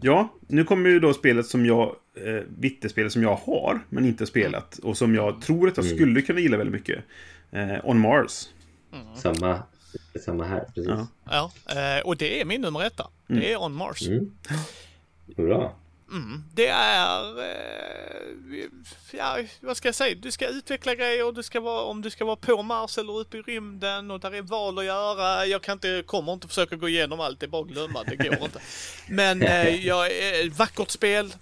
[0.00, 4.26] Ja, nu kommer ju då spelet som jag, eh, vittespelet som jag har, men inte
[4.26, 4.78] spelat.
[4.78, 5.96] Och som jag tror att jag Mm.
[5.96, 7.04] skulle kunna gilla väldigt mycket.
[7.50, 8.48] Eh, On Mars.
[9.16, 9.62] Samma,
[10.24, 10.88] samma här, precis.
[10.88, 11.06] Ja.
[11.24, 11.52] Ja,
[11.98, 13.08] eh, och det är min nummer etta.
[13.26, 14.02] Det är On Mars.
[14.08, 14.32] Mm.
[15.36, 15.76] Bra.
[16.12, 17.38] Mm, det är...
[17.40, 18.68] Eh,
[19.10, 20.16] ja, vad ska jag säga?
[20.22, 23.18] Du ska utveckla grejer och du ska vara, om du ska vara på Mars eller
[23.18, 25.46] uppe i rymden och där är val att göra.
[25.46, 28.16] Jag kan inte, kommer inte försöka gå igenom allt, det är bara att glömma, det
[28.16, 28.60] går inte.
[29.08, 31.34] Men eh, jag, eh, vackert spel.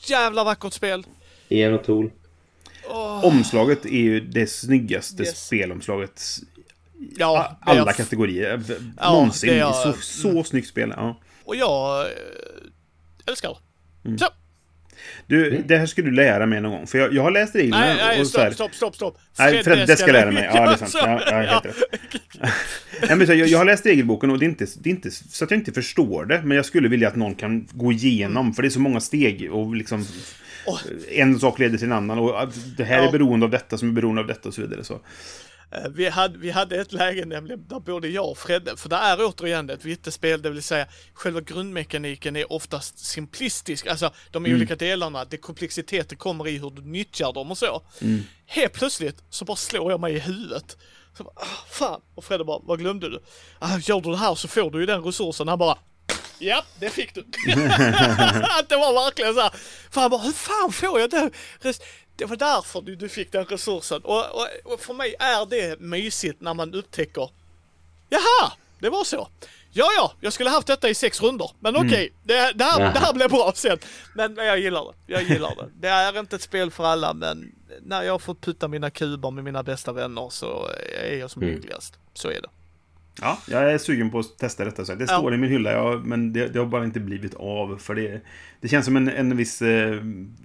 [0.00, 1.06] Jävla vackert spel.
[1.48, 2.10] Ian och Tool.
[2.90, 5.46] Åh, Omslaget är ju det snyggaste Yes.
[5.46, 6.22] spelomslaget
[7.16, 8.60] ja, alla f- kategorier.
[8.96, 9.50] Ja, Någonsin.
[9.50, 10.92] det är- Så, så snyggt spel.
[10.96, 11.20] Ja.
[11.44, 12.12] Och jag eh,
[13.26, 14.08] älskar det.
[14.08, 14.18] Mm.
[14.18, 14.26] Så,
[15.26, 16.86] Du, det här ska du lära mig någon gång.
[16.86, 17.86] För jag, jag har läst reglerna.
[17.86, 19.18] nej, nej, och så här, stopp, stopp, stopp, stopp.
[19.38, 20.50] Nej, Fred, det ska jag lära mig.
[20.54, 20.94] Ja, det är sant.
[21.30, 21.76] Ja, jag rätt.
[23.08, 25.10] Nej, men så, jag, jag har läst regelboken och det är, inte, det är inte
[25.10, 26.42] så att jag inte förstår det.
[26.44, 28.54] Men jag skulle vilja att någon kan gå igenom.
[28.54, 30.06] För det är så många steg och liksom...
[30.66, 30.80] Åh.
[31.10, 33.08] En sak leder till en annan och det här Ja.
[33.08, 34.84] är beroende av detta som är beroende av detta och så vidare.
[34.84, 35.00] Så.
[35.70, 38.96] Eh, Vi hade, vi hade ett läge nämligen där både jag och Fredde, för det
[38.96, 44.76] är återigen ett vittespel, det vill säga själva grundmekaniken är oftast simplistisk, alltså de olika
[44.76, 47.82] delarna, det komplexiteten kommer i hur du nyttjar dem och så.
[48.46, 50.76] Helt plötsligt så bara slår jag mig i huvudet.
[51.16, 52.00] Så bara, ah, fan!
[52.14, 53.22] Och Fredde bara, vad glömde du?
[53.58, 55.48] Ah, gör du det här så får du ju den resursen.
[55.48, 55.78] Han bara,
[56.40, 57.20] Ja, det fick du.
[58.58, 59.52] Att det var verkligen så här.
[59.90, 61.30] För han bara, hur fan får jag det?
[62.18, 64.02] Det var därför du, du fick den resursen.
[64.04, 67.30] Och, och, och för mig är det mysigt när man upptäcker,
[68.08, 69.28] jaha, det var så.
[69.72, 71.50] Ja, ja, jag skulle haft detta i sex runder.
[71.60, 73.78] Men okej, det, det, här, det här blev bra sen.
[74.14, 75.12] Men jag gillar det.
[75.12, 75.68] Jag gillar det.
[75.74, 77.52] Det är inte ett spel för alla, men
[77.82, 80.68] när jag fått putta mina kuber med mina bästa vänner så
[81.02, 81.54] är jag som Mm.
[81.54, 81.98] lyckligast.
[82.14, 82.48] Så är det.
[83.22, 84.84] Ja, jag är sugen på att testa detta.
[84.84, 85.18] Så det Ja.
[85.18, 87.78] står i min hylla, ja, men det, det har bara inte blivit av.
[87.78, 88.20] För det,
[88.60, 90.00] det känns som en, en viss eh,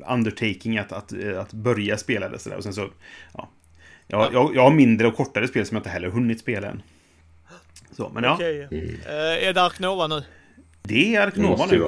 [0.10, 2.40] undertaking att, att, eh, att börja spela det.
[2.40, 2.58] Så där.
[2.58, 2.90] Och sen så,
[3.34, 3.50] ja.
[4.08, 6.82] Jag, jag, jag har mindre och kortare spel som jag inte heller hunnit spela än.
[7.98, 8.62] Så, men ja, Okej.
[9.06, 10.24] Eh, är det Ark Nova nu?
[10.84, 11.88] det är Arknova nu.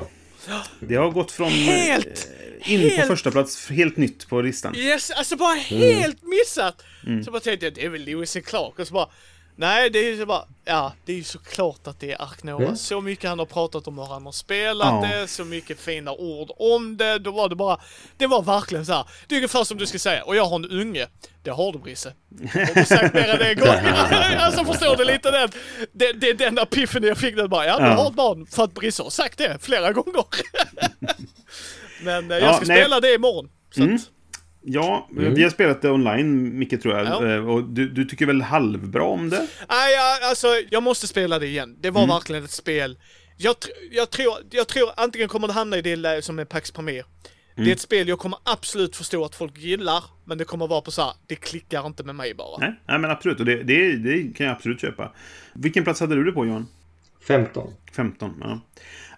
[0.79, 2.29] Det har gått från Helt,
[2.65, 4.75] eh, in på helt- första plats helt nytt på listan.
[4.75, 6.83] Yes, alltså bara helt missat!
[7.25, 9.09] Så bara tänkte jag, det är väl Lewis Clark och så bara
[9.57, 12.63] Nej, det är ju bara, ja, det är ju såklart att det är Ark Nova.
[12.63, 12.75] Mm.
[12.77, 15.09] Så mycket han har pratat om hur han har spelat Ja.
[15.19, 17.19] det, så mycket fina ord om det.
[17.19, 17.79] Då var det bara,
[18.17, 19.05] det var verkligen så här.
[19.27, 21.07] Det är ungefär som du ska säga, och jag har en unge.
[21.43, 22.13] Det har du Brisse.
[22.53, 23.67] Har du sagt mer än en gång?
[24.39, 25.49] alltså förstår du lite den,
[25.91, 27.91] det, det, den epiphany jag fick nu bara, ja du Ja.
[27.93, 30.23] har ett barn för att Brisse har sagt det flera gånger.
[32.01, 32.77] Men eh, jag Ja, ska nej.
[32.81, 33.49] spela det imorgon.
[33.75, 33.95] Så Mm.
[33.95, 34.01] att,
[34.67, 37.05] Ja, vi har spelat det online, Micke, tror jag.
[37.07, 37.27] Ja.
[37.35, 39.47] Eh, Och du, du tycker väl halvbra om det?
[39.69, 41.77] Nej, jag- alltså jag måste spela det igen.
[41.81, 42.15] Det var Mm.
[42.15, 42.97] verkligen ett spel.
[43.37, 43.55] Jag,
[43.91, 46.71] jag, tror, jag tror antingen kommer det hamna i det som är Pax.
[46.71, 46.81] Det
[47.61, 47.69] Mm.
[47.69, 50.91] är ett spel jag kommer absolut förstå att folk gillar, men det kommer vara på
[50.91, 52.57] så här, det klickar inte med mig bara.
[52.59, 53.39] Nej, nej men absolut.
[53.39, 55.11] Och det, det, det kan jag absolut köpa.
[55.53, 56.67] Vilken plats hade du det på, Johan?
[57.27, 57.73] 15.
[57.95, 58.59] 15, ja.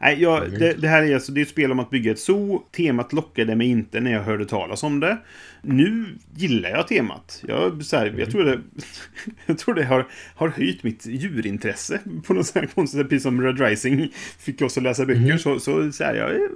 [0.01, 2.19] Nej, jag, det, det här är alltså, det är ett spel om att bygga ett
[2.19, 2.63] zoo.
[2.71, 5.17] Temat lockade mig inte när jag hörde talas om det.
[5.61, 7.43] Nu gillar jag temat.
[7.47, 8.59] Jag, så här, jag tror det,
[9.45, 13.09] jag tror det har, har höjt mitt djurintresse på något sånt här konstigt sätt.
[13.09, 15.37] Precis som Red Rising fick oss att läsa böcker.
[15.37, 16.49] Så, så, så här, jag,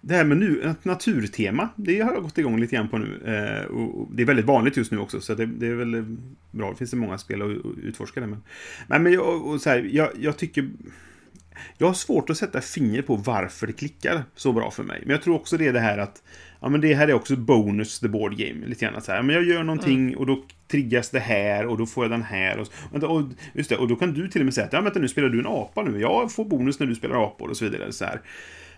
[0.00, 3.20] det här med nu, ett naturtema, det har jag gått igång lite grann på nu.
[3.24, 6.16] Eh, och det är väldigt vanligt just nu också, så det, det är väl
[6.50, 6.70] bra.
[6.70, 8.38] Det finns det många spel att utforska det med.
[8.86, 10.68] Nej, men jag, och så här, jag, jag tycker...
[11.78, 15.00] Jag har svårt att sätta finger på varför det klickar så bra för mig.
[15.02, 16.22] Men jag tror också det är det här att
[16.60, 18.66] Ja men det här är också bonus the board game.
[18.66, 19.22] Lite grann så här.
[19.22, 22.58] Men jag gör någonting och då triggas det här och då får jag den här.
[22.58, 24.80] Och, och, och, just det, och då kan du till och med säga att ja,
[24.80, 26.00] vänta, nu spelar du en apa nu.
[26.00, 27.92] Jag får bonus när du spelar apor och så vidare.
[27.92, 28.20] Så här.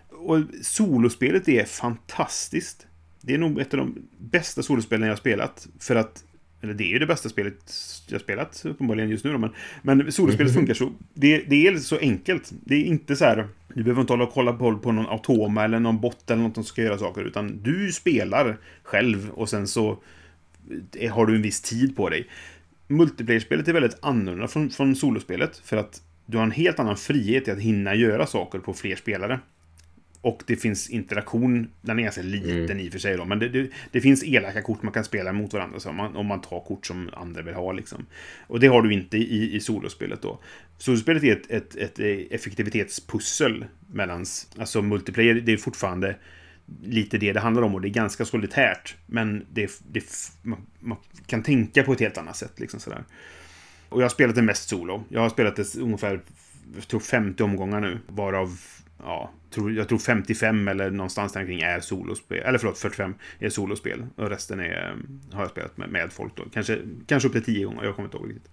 [0.09, 2.87] Och solospelet är fantastiskt.
[3.21, 5.67] Det är nog ett av de bästa solospelen jag har spelat.
[5.79, 6.23] För att,
[6.61, 7.73] eller det är ju det bästa spelet
[8.07, 9.49] jag spelat uppenbarligen just nu då, men,
[9.81, 12.51] men solospelet funkar så, det, det är så enkelt.
[12.63, 15.63] Det är inte så här, du behöver inte hålla och kolla på, på någon automa
[15.63, 19.67] eller någon bot eller något som ska göra saker, utan du spelar själv och sen
[19.67, 20.03] så
[20.99, 22.27] eh, har du en viss tid på dig.
[22.87, 27.47] Multiplayer-spelet är väldigt annorlunda från, från solospelet, för att du har en helt annan frihet
[27.47, 29.39] i att hinna göra saker på fler spelare.
[30.21, 33.49] Och det finns interaktion, den är ganska liten i och för sig då, men det,
[33.49, 36.41] det, det finns elaka kort man kan spela mot varandra så om, man, om man
[36.41, 37.71] tar kort som andra vill ha.
[37.71, 38.05] Liksom.
[38.47, 40.39] Och det har du inte i, i solospelet då.
[40.77, 41.99] Solospelet är ett, ett, ett
[42.31, 46.15] effektivitetspussel mellans, alltså multiplayer, det är fortfarande
[46.83, 48.95] lite det det handlar om och det är ganska solitärt.
[49.05, 50.03] Men det, det,
[50.41, 52.59] man, man kan tänka på ett helt annat sätt.
[52.59, 53.03] Liksom sådär.
[53.89, 55.03] Och jag har spelat det mest solo.
[55.09, 56.21] Jag har spelat det ungefär
[56.75, 57.99] jag tror 50 omgångar nu.
[58.07, 58.59] Varav
[59.03, 62.37] ja, tror, jag tror 55 eller någonstans där kring är solospel.
[62.37, 64.05] Eller förlåt, 45 är solospel.
[64.15, 66.43] Och resten är, eh, har jag spelat med, med folk då.
[66.53, 68.51] Kanske, kanske upp till 10 gånger, jag kommer inte ihåg riktigt.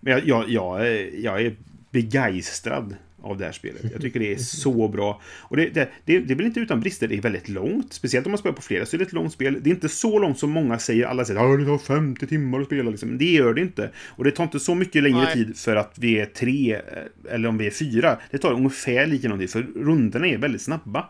[0.00, 1.56] Men jag, jag, jag, är- jag är
[1.90, 3.82] begeistrad av det här spelet.
[3.92, 5.20] Jag tycker det är så bra.
[5.38, 7.92] Och det, det, det, det väl inte utan brister, det är väldigt långt.
[7.92, 9.58] Speciellt om man spelar på flera så är det ett långt spel.
[9.62, 11.06] Det är inte så långt som många säger.
[11.06, 12.90] Alla säger att det tar 50 timmar att spela.
[12.90, 13.18] Liksom.
[13.18, 13.90] Det gör det inte.
[14.06, 15.34] Och det tar inte så mycket längre Nej.
[15.34, 18.18] tid för att vi är tre, eh, eller om vi är fyra.
[18.30, 21.08] Det tar ungefär lika lång tid, för rundorna är väldigt snabba.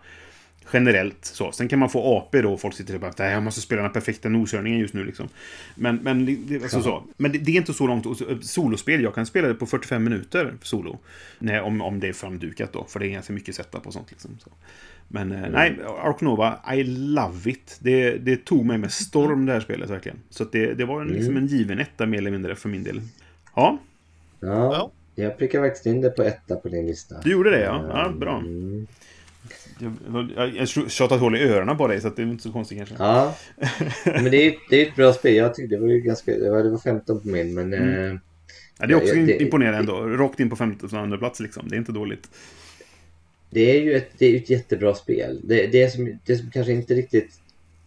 [0.72, 1.52] Generellt så.
[1.52, 3.82] Sen kan man få AP då och folk sitter och bara "Nej, jag måste spela
[3.82, 5.28] den perfekta nordkörningen just nu liksom.
[5.74, 7.02] Men, men, det, alltså, så.
[7.16, 8.04] men det, det är inte så långt.
[8.18, 10.98] Så- Solospel, jag kan spela det på 45 minuter solo.
[11.38, 12.84] Nej, om, om det är framdukat då.
[12.88, 14.38] För det är ganska mycket setup och sånt liksom.
[14.44, 14.50] Så.
[15.08, 17.76] Men eh, nej, Ark Nova, I love it.
[17.80, 20.18] Det, det tog mig med storm det här spelet verkligen.
[20.30, 22.82] Så att det, det var en, liksom en given etta mer eller mindre för min
[22.84, 23.00] del.
[23.56, 23.78] Ja,
[24.40, 24.90] Ja, Ja.
[25.14, 27.14] jag prickar faktiskt in det på etta på din lista.
[27.24, 27.84] du gjorde det ja.
[27.88, 28.38] Ja, bra.
[28.38, 28.86] Mm.
[29.80, 32.78] Jag, jag, jag tjatat hål i öronen på dig så det är inte så konstigt
[32.78, 32.94] kanske.
[32.98, 33.36] Ja,
[34.04, 35.34] men det är, det är ett bra spel.
[35.34, 36.32] Jag tyckte det var ju ganska...
[36.38, 37.74] Det var, det var 15 på min, men...
[37.74, 38.12] Mm.
[38.12, 38.20] eh,
[38.78, 39.94] Ja, det är också Ja, imponerande ändå.
[39.94, 41.68] Rakt in på 15 plats liksom.
[41.68, 42.30] Det är inte dåligt.
[43.50, 45.40] Det är ju ett, det är ett jättebra spel.
[45.44, 47.40] Det, det, som, det som kanske inte riktigt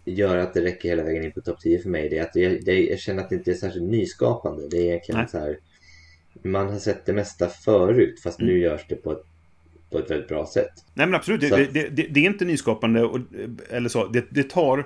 [0.05, 2.35] gör att det räcker hela vägen in på topp 10 för mig det är att
[2.35, 4.67] jag, det, jag känner att det inte är särskilt nyskapande.
[4.69, 5.29] Det är egentligen Nej.
[5.29, 5.57] så här...
[6.43, 8.61] Man har sett det mesta förut fast nu Mm.
[8.61, 9.23] görs det på ett,
[9.91, 10.71] på ett väldigt bra sätt.
[10.93, 13.19] Nej men absolut, det, det, det, det är inte nyskapande och,
[13.69, 14.07] eller så.
[14.07, 14.85] Det, tar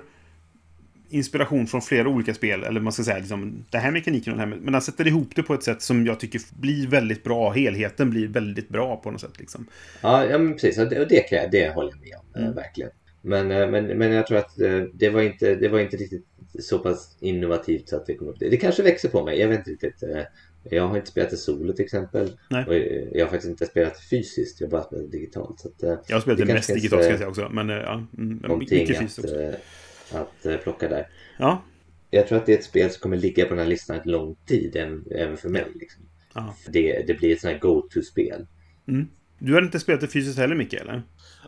[1.08, 2.64] inspiration från flera olika spel.
[2.64, 4.56] Eller man ska säga liksom, det här mekaniken och det här.
[4.60, 7.50] Men han sätter ihop det på ett sätt som jag tycker blir väldigt bra.
[7.50, 9.66] Helheten blir väldigt bra på något sätt liksom.
[10.00, 10.78] Ja, ja men precis.
[10.78, 12.26] Och det, och det, kan jag, det håller jag med om.
[12.34, 12.54] eh, Mm.
[12.54, 12.90] Verkligen.
[13.22, 16.26] Men, eh, men, men jag tror att eh, det var, inte, det var inte riktigt
[16.60, 18.38] så pass innovativt så att det kom upp.
[18.38, 19.40] Det, det kanske växer på mig.
[19.40, 20.02] Jag vet inte riktigt.
[20.70, 22.38] Jag har inte spelat det solo till exempel.
[22.50, 22.64] Nej.
[22.70, 24.60] Eh, jag har faktiskt inte spelat fysiskt.
[24.60, 25.60] Jag har bara spelat digitalt.
[25.60, 27.48] Så att, eh, Jag har spelat det, Det mest digitalt ska jag säga också.
[27.52, 29.18] Men eh, ja, mm, någonting att,
[30.12, 31.08] att eh, plocka där.
[31.38, 31.62] Ja,
[32.10, 34.06] Jag tror att det är ett spel som kommer ligga på den här listan ett
[34.06, 34.76] lång tid.
[35.10, 35.64] Även, för mig.
[35.74, 36.02] Liksom.
[36.64, 38.46] För Det, det blir ett sånt här go-to-spel.
[39.38, 41.02] Du hade inte spelat det fysiskt heller Micke, eller?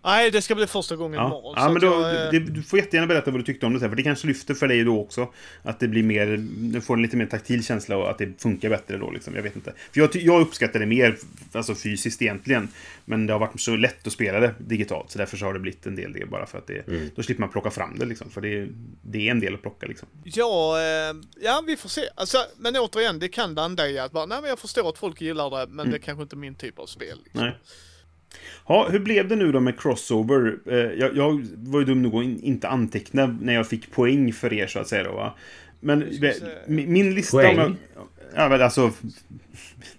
[0.05, 1.55] Nej, det ska bli första gången Ja, imorgon.
[1.57, 3.89] ja men då, jag, det, du får jättegärna berätta vad du tyckte om det, för
[3.97, 5.33] det kanske lyfter för dig då också.
[5.63, 6.37] Att det blir mer,
[6.73, 9.35] du får en lite mer taktil känsla och att det funkar bättre då, liksom.
[9.35, 9.73] Jag vet inte.
[9.93, 11.17] För jag, jag uppskattar det mer,
[11.53, 12.69] alltså fysiskt egentligen.
[13.05, 15.59] Men det har varit så lätt att spela det digitalt, så därför så har det
[15.61, 17.11] blivit en del det, bara för att det, Mm.
[17.17, 18.31] då slipper man plocka fram det, liksom.
[18.31, 18.69] För det,
[19.03, 20.09] det är en del att plocka, liksom.
[20.25, 22.03] Ja, eh, ja, vi får se.
[22.15, 25.21] Alltså, men återigen, det kan landa i att bara, nej men jag förstår att folk
[25.21, 27.19] gillar det, men det är kanske inte min typ av spel.
[27.25, 27.41] Liksom.
[27.41, 27.57] Nej.
[28.69, 30.59] Ja, hur blev det nu då med crossover?
[30.67, 34.33] Eh, Jag, jag var ju dum nog att in, inte anteckna när jag fick poäng
[34.33, 35.35] för er, så att säga då, va?
[35.81, 36.33] Men eh,
[36.67, 37.37] min, lista...
[37.37, 37.59] Poäng?
[37.59, 38.93] Om jag, ja, men alltså...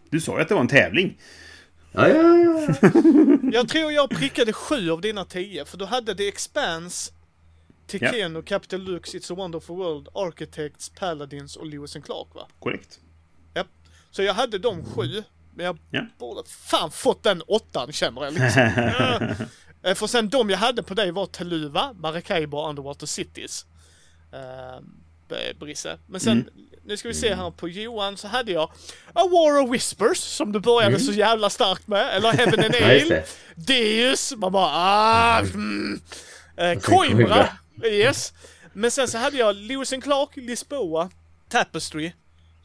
[0.10, 1.18] Du sa ju att det var en tävling.
[1.92, 2.76] Ja, ja, ja.
[2.82, 2.90] ja.
[3.54, 7.12] Jag tror jag prickade sju av dina tio, för du hade The Expanse,
[7.88, 12.48] Tekeno, Capital Lux, It's a Wonderful World, Architects, Paladins och Lewis and Clark va?
[12.60, 13.00] Korrekt.
[13.54, 13.64] Ja.
[14.12, 15.24] Så jag hade de sju,
[15.60, 16.06] men jag Ja.
[16.18, 19.36] borde fan fått den åttan känner jag liksom.
[19.84, 23.66] Eh, För sen de jag hade på dig var Teluva, Maracaibo och Underwater Cities.
[24.34, 25.98] Uh, Brisse.
[26.08, 26.50] Men sen,
[26.86, 28.64] nu ska vi se här på Johan så hade jag
[29.14, 32.16] A War of Whispers som du började så jävla starkt med.
[32.16, 33.24] Eller Heaven and Ale.
[33.56, 34.34] Deus.
[34.38, 36.02] Man bara ah, mm.
[36.58, 37.26] eh, sen Coimbra.
[37.26, 37.90] Coimbra.
[37.90, 38.34] Yes.
[38.74, 41.10] Men sen så hade jag Lewis and Clark, Lisboa,
[41.50, 42.12] Tapestry.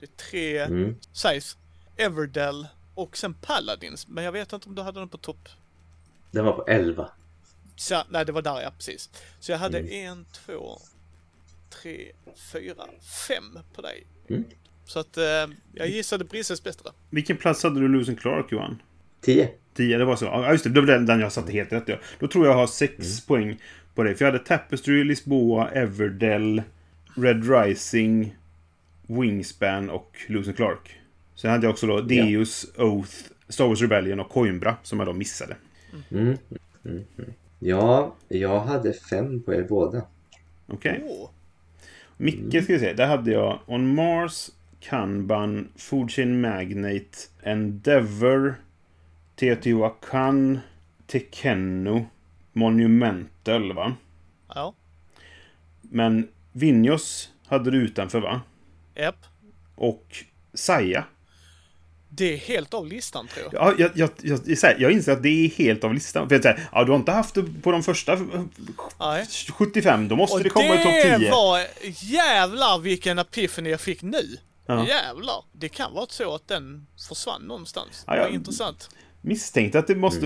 [0.00, 0.94] Det är tre Mm.
[1.12, 1.56] size.
[1.96, 4.08] Everdell och sen Paladins.
[4.08, 5.48] Men jag vet inte om du hade den på topp.
[6.30, 7.08] Den var på 11.
[7.76, 9.10] Så, nej, det var där ja, precis.
[9.40, 9.92] Så jag hade Mm.
[9.92, 10.78] en, två,
[11.82, 12.12] tre,
[12.52, 12.84] fyra,
[13.28, 14.06] fem på dig.
[14.28, 14.44] Mm.
[14.84, 15.24] Så att eh,
[15.74, 16.90] jag gissade Brisses bättre.
[17.10, 18.82] Vilken plats hade du Lewis Clark, Johan?
[19.20, 19.50] 10.
[19.74, 20.24] 10, det var så.
[20.24, 20.70] Ja, just det.
[20.70, 21.84] Det var den jag satte helt rätt.
[21.86, 21.96] Ja.
[22.18, 23.60] Då tror jag har 6 poäng
[23.94, 24.14] på dig.
[24.14, 26.62] För jag hade Tapestry, Lisboa, Everdell,
[27.16, 28.36] Red Rising,
[29.06, 31.00] Wingspan och Lewis Clark.
[31.34, 33.14] Sen hade jag också då Deus, Oath,
[33.48, 35.56] Star Wars Rebellion och Coimbra som jag då missade.
[36.10, 36.38] Mm.
[36.84, 37.04] Mm.
[37.18, 37.32] Mm.
[37.58, 40.02] Ja, jag hade fem på er båda.
[40.66, 41.02] Okej?
[41.06, 41.30] Åh,
[42.16, 42.92] Micke ska vi se.
[42.92, 44.50] Där hade jag On Mars,
[44.80, 48.54] Kanban, Food Chain Magnate, Endeavor,
[49.36, 50.58] Teotihuacan,
[51.06, 52.06] Tekeno,
[52.52, 53.94] Monumental, va?
[54.54, 54.74] ja.
[55.80, 58.40] Men Vinjos hade du utanför, va?
[58.94, 59.16] Japp.
[59.74, 60.24] Och
[60.54, 61.04] Saja.
[62.16, 63.62] Det är helt av listan tror jag.
[63.62, 66.28] Ja, jag, jag, jag, jag, jag inser att det är helt av listan.
[66.28, 68.18] För jag säger, ja, du har inte haft det på de första
[69.00, 69.26] Nej.
[69.58, 71.30] 75, då måste Och det komma i topp 10.
[71.30, 71.60] var
[72.02, 74.36] jävlar vilken epiphany jag fick nu.
[74.66, 74.86] Ja.
[74.88, 75.44] Jävlar.
[75.52, 78.04] Det kan vara så att den försvann någonstans.
[78.06, 78.34] Ja, Det var ja.
[78.34, 78.88] intressant.
[79.24, 80.20] Misstänkte att det måste...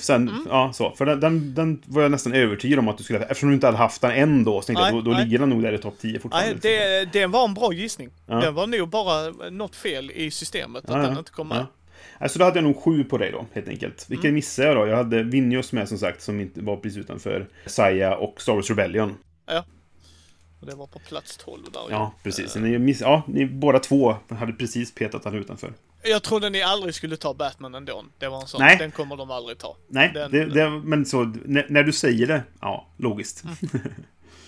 [0.00, 0.90] Sen, ja, så.
[0.90, 3.20] För den, den, den var jag nästan övertygad om att du skulle...
[3.20, 5.24] Eftersom du inte hade haft den än då, så tänkte jag Nej, då, då nej.
[5.24, 6.50] ligger den nog där i topp 10 fortfarande.
[6.50, 8.10] Nej, det, det var en bra gissning.
[8.26, 8.34] Ja.
[8.34, 11.18] Det var nog bara något fel i systemet att Ja, den ja.
[11.18, 11.58] inte kom med.
[11.58, 11.66] Ja.
[12.20, 14.06] Alltså då hade jag nog sju på dig då, helt enkelt.
[14.08, 14.34] Vilken Mm.
[14.34, 14.86] missade jag då?
[14.86, 18.70] Jag hade Vinjos med som sagt, som inte var precis utanför Saya och Star Wars
[18.70, 19.14] Rebellion.
[20.60, 21.80] Och det var på plats 12 där.
[21.90, 22.56] Ja, precis.
[22.56, 25.72] Ni, miss, ja, ni båda två hade precis petat han utanför.
[26.02, 28.04] Jag trodde ni aldrig skulle ta Batman ändå.
[28.18, 28.60] Det var en sån.
[28.62, 28.76] Nej.
[28.78, 29.76] Den kommer de aldrig ta.
[29.88, 33.44] Nej, Den- det, det, men så, när, när du säger det, ja, logiskt.
[33.44, 33.56] Mm.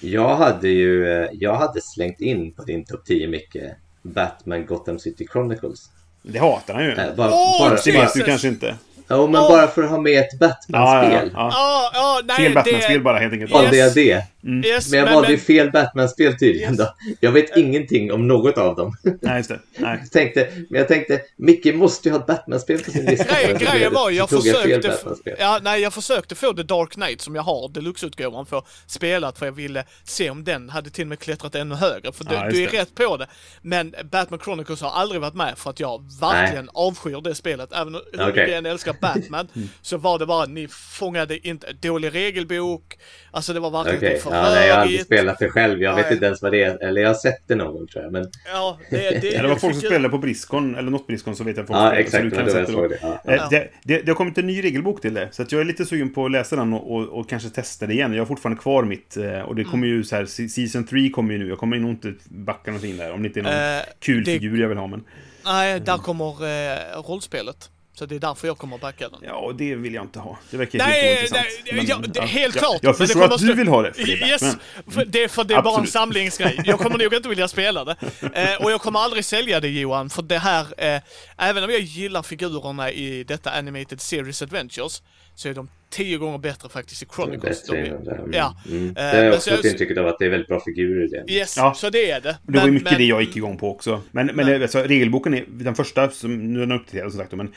[0.02, 4.98] Jag hade ju eh, jag hade slängt in på din topp 10 mycket Batman Gotham
[4.98, 5.90] City Chronicles.
[6.22, 6.90] Det hatar han ju.
[6.92, 8.76] Eh, bara, Åh, bara, det vet du kanske inte.
[9.10, 9.48] Jo, men Åh!
[9.48, 11.30] bara för att ha med ett Ja, ja, Batman-spel.
[11.34, 11.50] ja.
[11.52, 12.36] Ja, ja, nej.
[12.36, 13.50] Fel det- Batman-spel bara, helt enkelt.
[13.50, 13.58] Ja.
[13.62, 14.24] Valde jag det?
[14.64, 16.94] Yes, Men jag valde ju fel Batman-spel tydligen då.
[17.20, 18.96] Jag vet ingenting om något av dem.
[19.20, 19.60] Nej, just det.
[19.78, 19.98] Nej.
[20.02, 23.34] Jag tänkte, men jag tänkte, Micke måste ju ha ett Batman-spel på sin lista.
[23.34, 24.88] Grejen, grejen var, jag försökte...
[24.88, 25.36] Batman-spel.
[25.38, 29.46] Ja, nej, jag försökte få The Dark Knight som jag har, deluxe-utgåvan, för spelat för
[29.46, 32.12] jag ville se om den hade till och med klättrat ännu högre.
[32.12, 32.78] För du, Ja, du är det.
[32.80, 33.26] rätt på det.
[33.62, 37.72] Men Batman Chronicles har aldrig varit med för att jag verkligen avskyr det spelet.
[37.72, 38.26] Även Okej.
[38.26, 39.48] mycket jag än älskar Batman
[39.82, 42.98] så var det bara, ni fångade inte, dålig regelbok,
[43.30, 45.82] alltså det var verkligen Okej, inte ja, nej, jag har aldrig spelat det själv.
[45.82, 46.12] Jag vet Nej.
[46.14, 46.82] inte ens vad det är.
[46.84, 48.12] Eller jag har sett det någon gång tror jag.
[48.12, 51.44] Men Ja, det, det, det var folk som spelade på Briskon, eller något Briskon, så
[51.44, 52.22] vet jag folk ja, så exakt.
[52.22, 52.98] du Det kan var då sätta jag det.
[53.02, 53.20] Ja.
[53.34, 55.64] Eh, Det, det, det har kommit en ny regelbok till det, så att jag är
[55.64, 58.12] lite sugen på att läsa den och, och, och kanske testa det igen.
[58.12, 61.10] Jag har fortfarande kvar mitt, eh, och det kommer ju så här, se- Season 3
[61.10, 63.52] kommer ju nu, jag kommer nog inte backa någonting där, om det inte är någon
[63.52, 65.04] Eh, kul det- figur jag vill ha, men...
[65.44, 67.70] Nej, där kommer eh, rollspelet.
[68.00, 69.20] Så det är därför jag kommer backa den.
[69.24, 70.38] Ja, det vill jag inte ha.
[70.50, 71.46] Det verkar helt Nej, ointressant.
[71.64, 72.78] nej, Men, ja, det är helt ja, klart.
[72.82, 74.60] Jag men det förstår att du vill ha det, är Yes, Batman.
[74.90, 75.90] för det, för det är bara en Absolut.
[75.92, 76.60] samlingsgrej.
[76.64, 77.96] Jag kommer nog inte vilja spela det.
[78.34, 81.00] Eh, och jag kommer aldrig sälja det Johan, för det här, eh,
[81.38, 85.02] även om jag gillar figurerna i detta Animated Series Adventures,
[85.34, 87.62] så är de tio gånger bättre faktiskt i Chronicles.
[87.66, 88.16] Bättre De än är, det.
[88.16, 88.30] Mm.
[88.32, 88.56] Ja.
[88.68, 88.88] Mm.
[88.88, 91.04] Eh, Det har jag men också så- intrycket av att det är väldigt bra figurer
[91.04, 91.32] i det.
[91.32, 91.74] yes, Ja.
[91.74, 92.36] så det är det.
[92.42, 94.02] Det var ju Men- mycket men- det jag gick igång på också.
[94.10, 97.32] Men, men Men- alltså, regelboken är den första, som nu är den uppdaterad som sagt,
[97.32, 97.54] men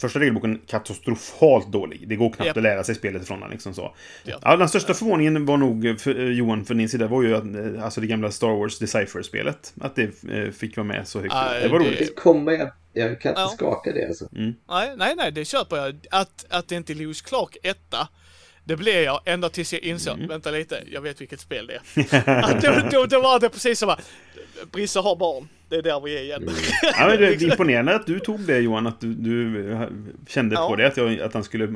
[0.00, 2.08] första regelboken katastrofalt dålig.
[2.08, 2.56] Det går knappt Japp.
[2.56, 3.94] att lära sig spelet ifrån den liksom så.
[4.24, 4.38] Ja.
[4.42, 7.44] Ja, den största förvåningen var nog, för, eh, Johan, för din sida, var ju att,
[7.76, 9.72] eh, alltså det gamla Star Wars Decipher-spelet.
[9.80, 11.34] Att det eh, fick vara med så högt.
[11.34, 11.98] Ja, det var roligt.
[11.98, 12.70] Det kommer jag...
[12.92, 13.48] Jag kan inte Ja.
[13.48, 14.28] skaka det alltså.
[14.30, 15.96] Nej, nej, nej, det köper jag.
[16.10, 18.08] Att, att det inte är Lewis Clark etta,
[18.64, 20.28] det blev jag ända tills jag insåg, Mm.
[20.28, 22.28] vänta lite, jag vet vilket spel det är.
[22.28, 24.10] att då, då, då var det precis som att
[24.72, 26.42] Brisse har barn, det är där vi är igen.
[26.42, 26.54] Mm.
[26.82, 29.80] Ja, men det är imponerande att du tog det Johan, att du, du eh,
[30.28, 30.68] kände Ja.
[30.68, 31.70] på det, att, jag, att han skulle Ja.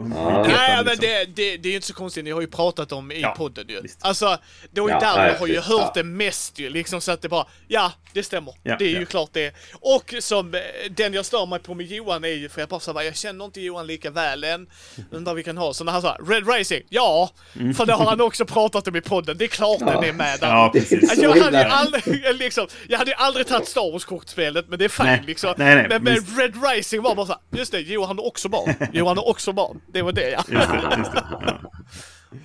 [0.49, 0.97] Nej, men liksom.
[1.01, 3.35] det, det, det är ju inte så konstigt, ni har ju pratat om i Ja,
[3.39, 3.81] podden ju.
[3.81, 3.99] visst.
[4.01, 4.39] Alltså,
[4.71, 5.93] det var ju Ja, där ja, jag har ju hört Ja.
[5.95, 8.55] det mest ju, liksom så att det bara, ja, det stämmer.
[8.63, 9.01] Ja, det är ja.
[9.01, 9.55] ju klart det.
[9.81, 10.61] Och som, eh,
[10.91, 13.17] den jag stör mig på med Johan är ju, för jag bara så här, jag
[13.17, 14.67] känner inte Johan lika väl än.
[15.11, 15.75] Undrar vi kan ha.
[15.75, 17.31] Så när han sa Red Racing, ja,
[17.77, 20.41] för det har han också pratat om i podden, det är klart den är med
[20.41, 20.47] där.
[20.47, 20.59] Mm.
[20.59, 21.11] Ja, Det är precis.
[21.11, 24.85] Alltså, så jag, hade aldrig, liksom, jag hade ju aldrig tagit Star Wars-kortspelet, men det
[24.85, 25.55] är fine Nej, liksom.
[25.57, 26.15] nej, nej, men men.
[26.15, 28.75] Red Rising var bara såhär, just det, Johan har också barn.
[28.93, 29.81] Johan har också barn.
[29.93, 30.45] Det var det ja.
[30.49, 31.25] Just det, just det.
[31.31, 31.61] Ja.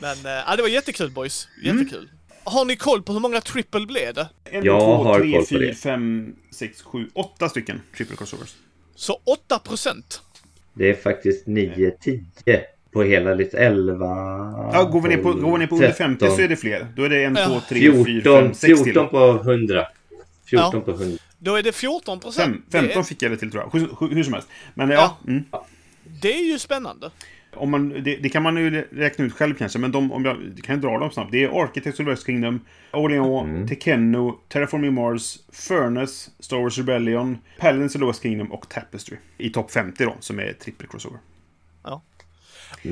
[0.02, 0.18] Men
[0.50, 1.48] äh, det var jättekul boys.
[1.64, 2.10] Jättekul.
[2.44, 4.28] Har ni koll på hur många triple blev det?
[4.44, 5.74] En, Jag två, har tre, koll på fyra, det.
[5.74, 8.56] fem, sex, sju, åtta stycken triple crossovers.
[8.96, 10.22] Så 8 procent.
[10.74, 12.24] Det är faktiskt 9-10
[12.94, 14.06] på hela lite 11...
[14.74, 16.56] Ja, går vi ner på, går vi ner på under 13, 50 så är det
[16.56, 16.88] fler.
[16.96, 17.46] Då är det en, Ja.
[17.48, 18.94] två, tre, fyra, 14, fem, sex till.
[18.94, 19.88] 14 på 100.
[20.50, 20.82] 14 Ja.
[20.82, 21.18] på 100.
[21.46, 22.46] Då är det 14 procent.
[22.56, 23.80] Fem, Det, 15 är- fick jag det till tror jag.
[24.10, 24.48] Hur, som helst.
[24.74, 25.32] Men ja, Ja.
[25.32, 25.44] mm.
[26.22, 27.12] det är ju spännande.
[27.54, 30.36] om man, det, det kan man ju räkna ut själv kanske, men de, om jag
[30.64, 31.32] kan jag dra dem snabbt.
[31.32, 32.60] Det är Architects of the West Kingdom,
[32.94, 33.68] Orleans, Mm.
[33.68, 39.18] Tekeno, Terraforming Mars, Furnace, Star Wars Rebellion, Paladins of the West Kingdom och Tapestry.
[39.38, 41.20] I topp 50 då, som är triple crossover.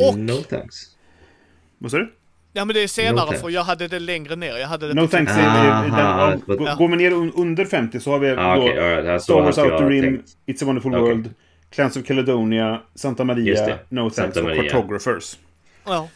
[0.01, 0.75] Och- No thanks.
[1.77, 2.13] Vad sa du?
[2.55, 3.41] Ja men det är No senare thanks.
[3.41, 4.57] för jag hade det längre ner.
[4.57, 5.31] Jag hade det No thanks.
[5.37, 6.39] Ah, den,
[6.77, 9.05] Går vi ner un- under 50 så har vi Ah, då okej, alright.
[9.05, 10.29] här Star Wars Outer Rim, tänkt.
[10.45, 11.01] It's a Wonderful Okej.
[11.01, 11.29] World,
[11.71, 13.77] Clans of Caledonia, Santa Maria.
[13.89, 14.55] No Thanks och.
[14.55, 15.37] Cartographers.
[15.85, 16.07] Ja.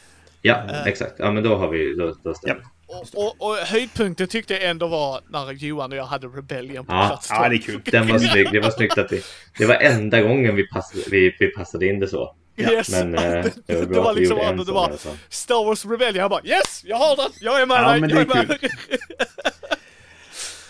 [0.41, 1.13] Ja, exakt.
[1.17, 1.95] Ja, men då har vi...
[1.95, 2.61] Då, då stämmer Ja.
[2.61, 3.17] det.
[3.19, 6.93] Och, och, och höjdpunkten tyckte jag ändå var när Johan och jag hade Rebellion på
[6.93, 7.07] Ja.
[7.07, 7.49] plats Ja, två.
[7.49, 7.81] det är kul.
[7.85, 8.47] Den var snygg.
[8.51, 9.21] Det var snyggt att vi...
[9.57, 12.35] Det var enda gången vi passade, vi, vi passade in det så.
[12.57, 12.89] Yes.
[12.89, 13.21] Men eh,
[13.65, 15.09] det var det bra var liksom en det var här, så.
[15.29, 16.21] Star Wars Rebellion.
[16.21, 16.81] Jag bara yes!
[16.85, 17.31] Jag har den!
[17.41, 18.01] Jag är med Ja, dig!
[18.01, 18.57] men det jag är dig.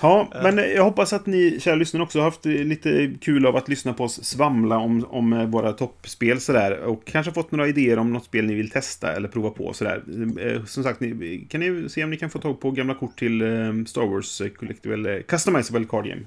[0.02, 3.56] Ja, men jag hoppas att ni, kära lyssnare, också har haft eh, lite kul av
[3.56, 6.80] att lyssna på oss svamla om, om eh, våra toppspel sådär.
[6.80, 10.04] Och kanske fått några idéer om något spel ni vill testa eller prova på sådär.
[10.40, 13.20] Eh, Som sagt, ni, kan ni se om ni kan få tag på gamla kort
[13.20, 13.48] till eh,
[13.88, 16.22] Star Wars eh, Collectible eh, Customizable Card Game.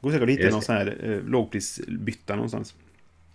[0.00, 0.66] Går säkert att hitta någon det.
[0.66, 2.74] sån här eh, lågprisbytta någonstans.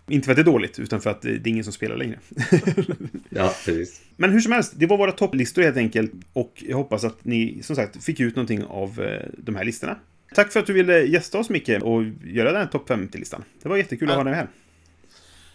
[0.09, 2.19] Inte för att det är dåligt, utan för att det är ingen som spelar längre.
[3.29, 4.01] Ja, precis.
[4.17, 6.11] Men hur som helst, det var våra topplistor helt enkelt.
[6.33, 9.95] Och jag hoppas att ni, som sagt, fick ut någonting av eh, de här listorna.
[10.35, 13.43] Tack för att du ville gästa oss, Micke, och göra den här topp 50-listan.
[13.63, 14.47] Det var jättekul att ha dig här.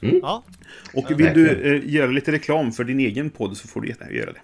[0.01, 0.45] Ja.
[0.95, 4.17] Och vill du eh, göra lite reklam för din egen podd så får du jättegärna
[4.17, 4.41] göra det.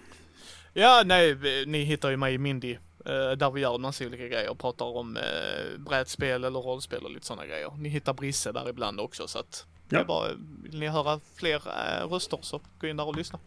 [0.73, 2.71] Ja, nej, ni hittar ju mig i Mindy.
[3.05, 4.53] eh, Där vi gör en massa olika grejer.
[4.53, 7.71] Pratar om eh, brädspel eller rollspel och lite sådana grejer.
[7.79, 10.03] Ni hittar Brisse där ibland också så att Ja.
[10.03, 10.27] bara,
[10.63, 13.39] vill ni höra fler eh, röster så gå in där och lyssna.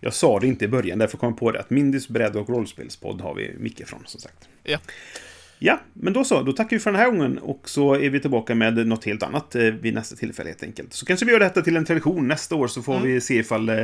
[0.00, 2.48] Jag sa det inte i början, därför kom jag på det att Mindys bräd och
[2.48, 4.48] rollspelspodd har vi Micke från, som sagt.
[4.62, 4.78] Ja.
[5.62, 6.42] Ja, men då så.
[6.42, 9.22] Då tackar vi för den här gången och så är vi tillbaka med något helt
[9.22, 10.92] annat eh, vid nästa tillfälle helt enkelt.
[10.92, 13.06] Så kanske vi gör detta till en tradition nästa år så får Mm.
[13.06, 13.74] vi se ifall eh,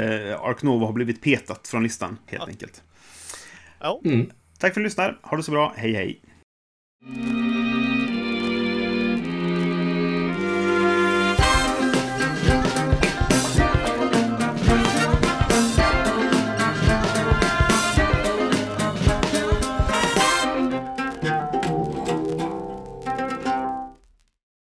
[0.40, 2.82] Ark Nova har blivit petat från listan helt enkelt.
[3.80, 4.00] Ja.
[4.04, 4.30] Mm.
[4.58, 5.18] Tack för att du lyssnar.
[5.22, 5.74] Ha det så bra.
[5.76, 6.20] Hej hej!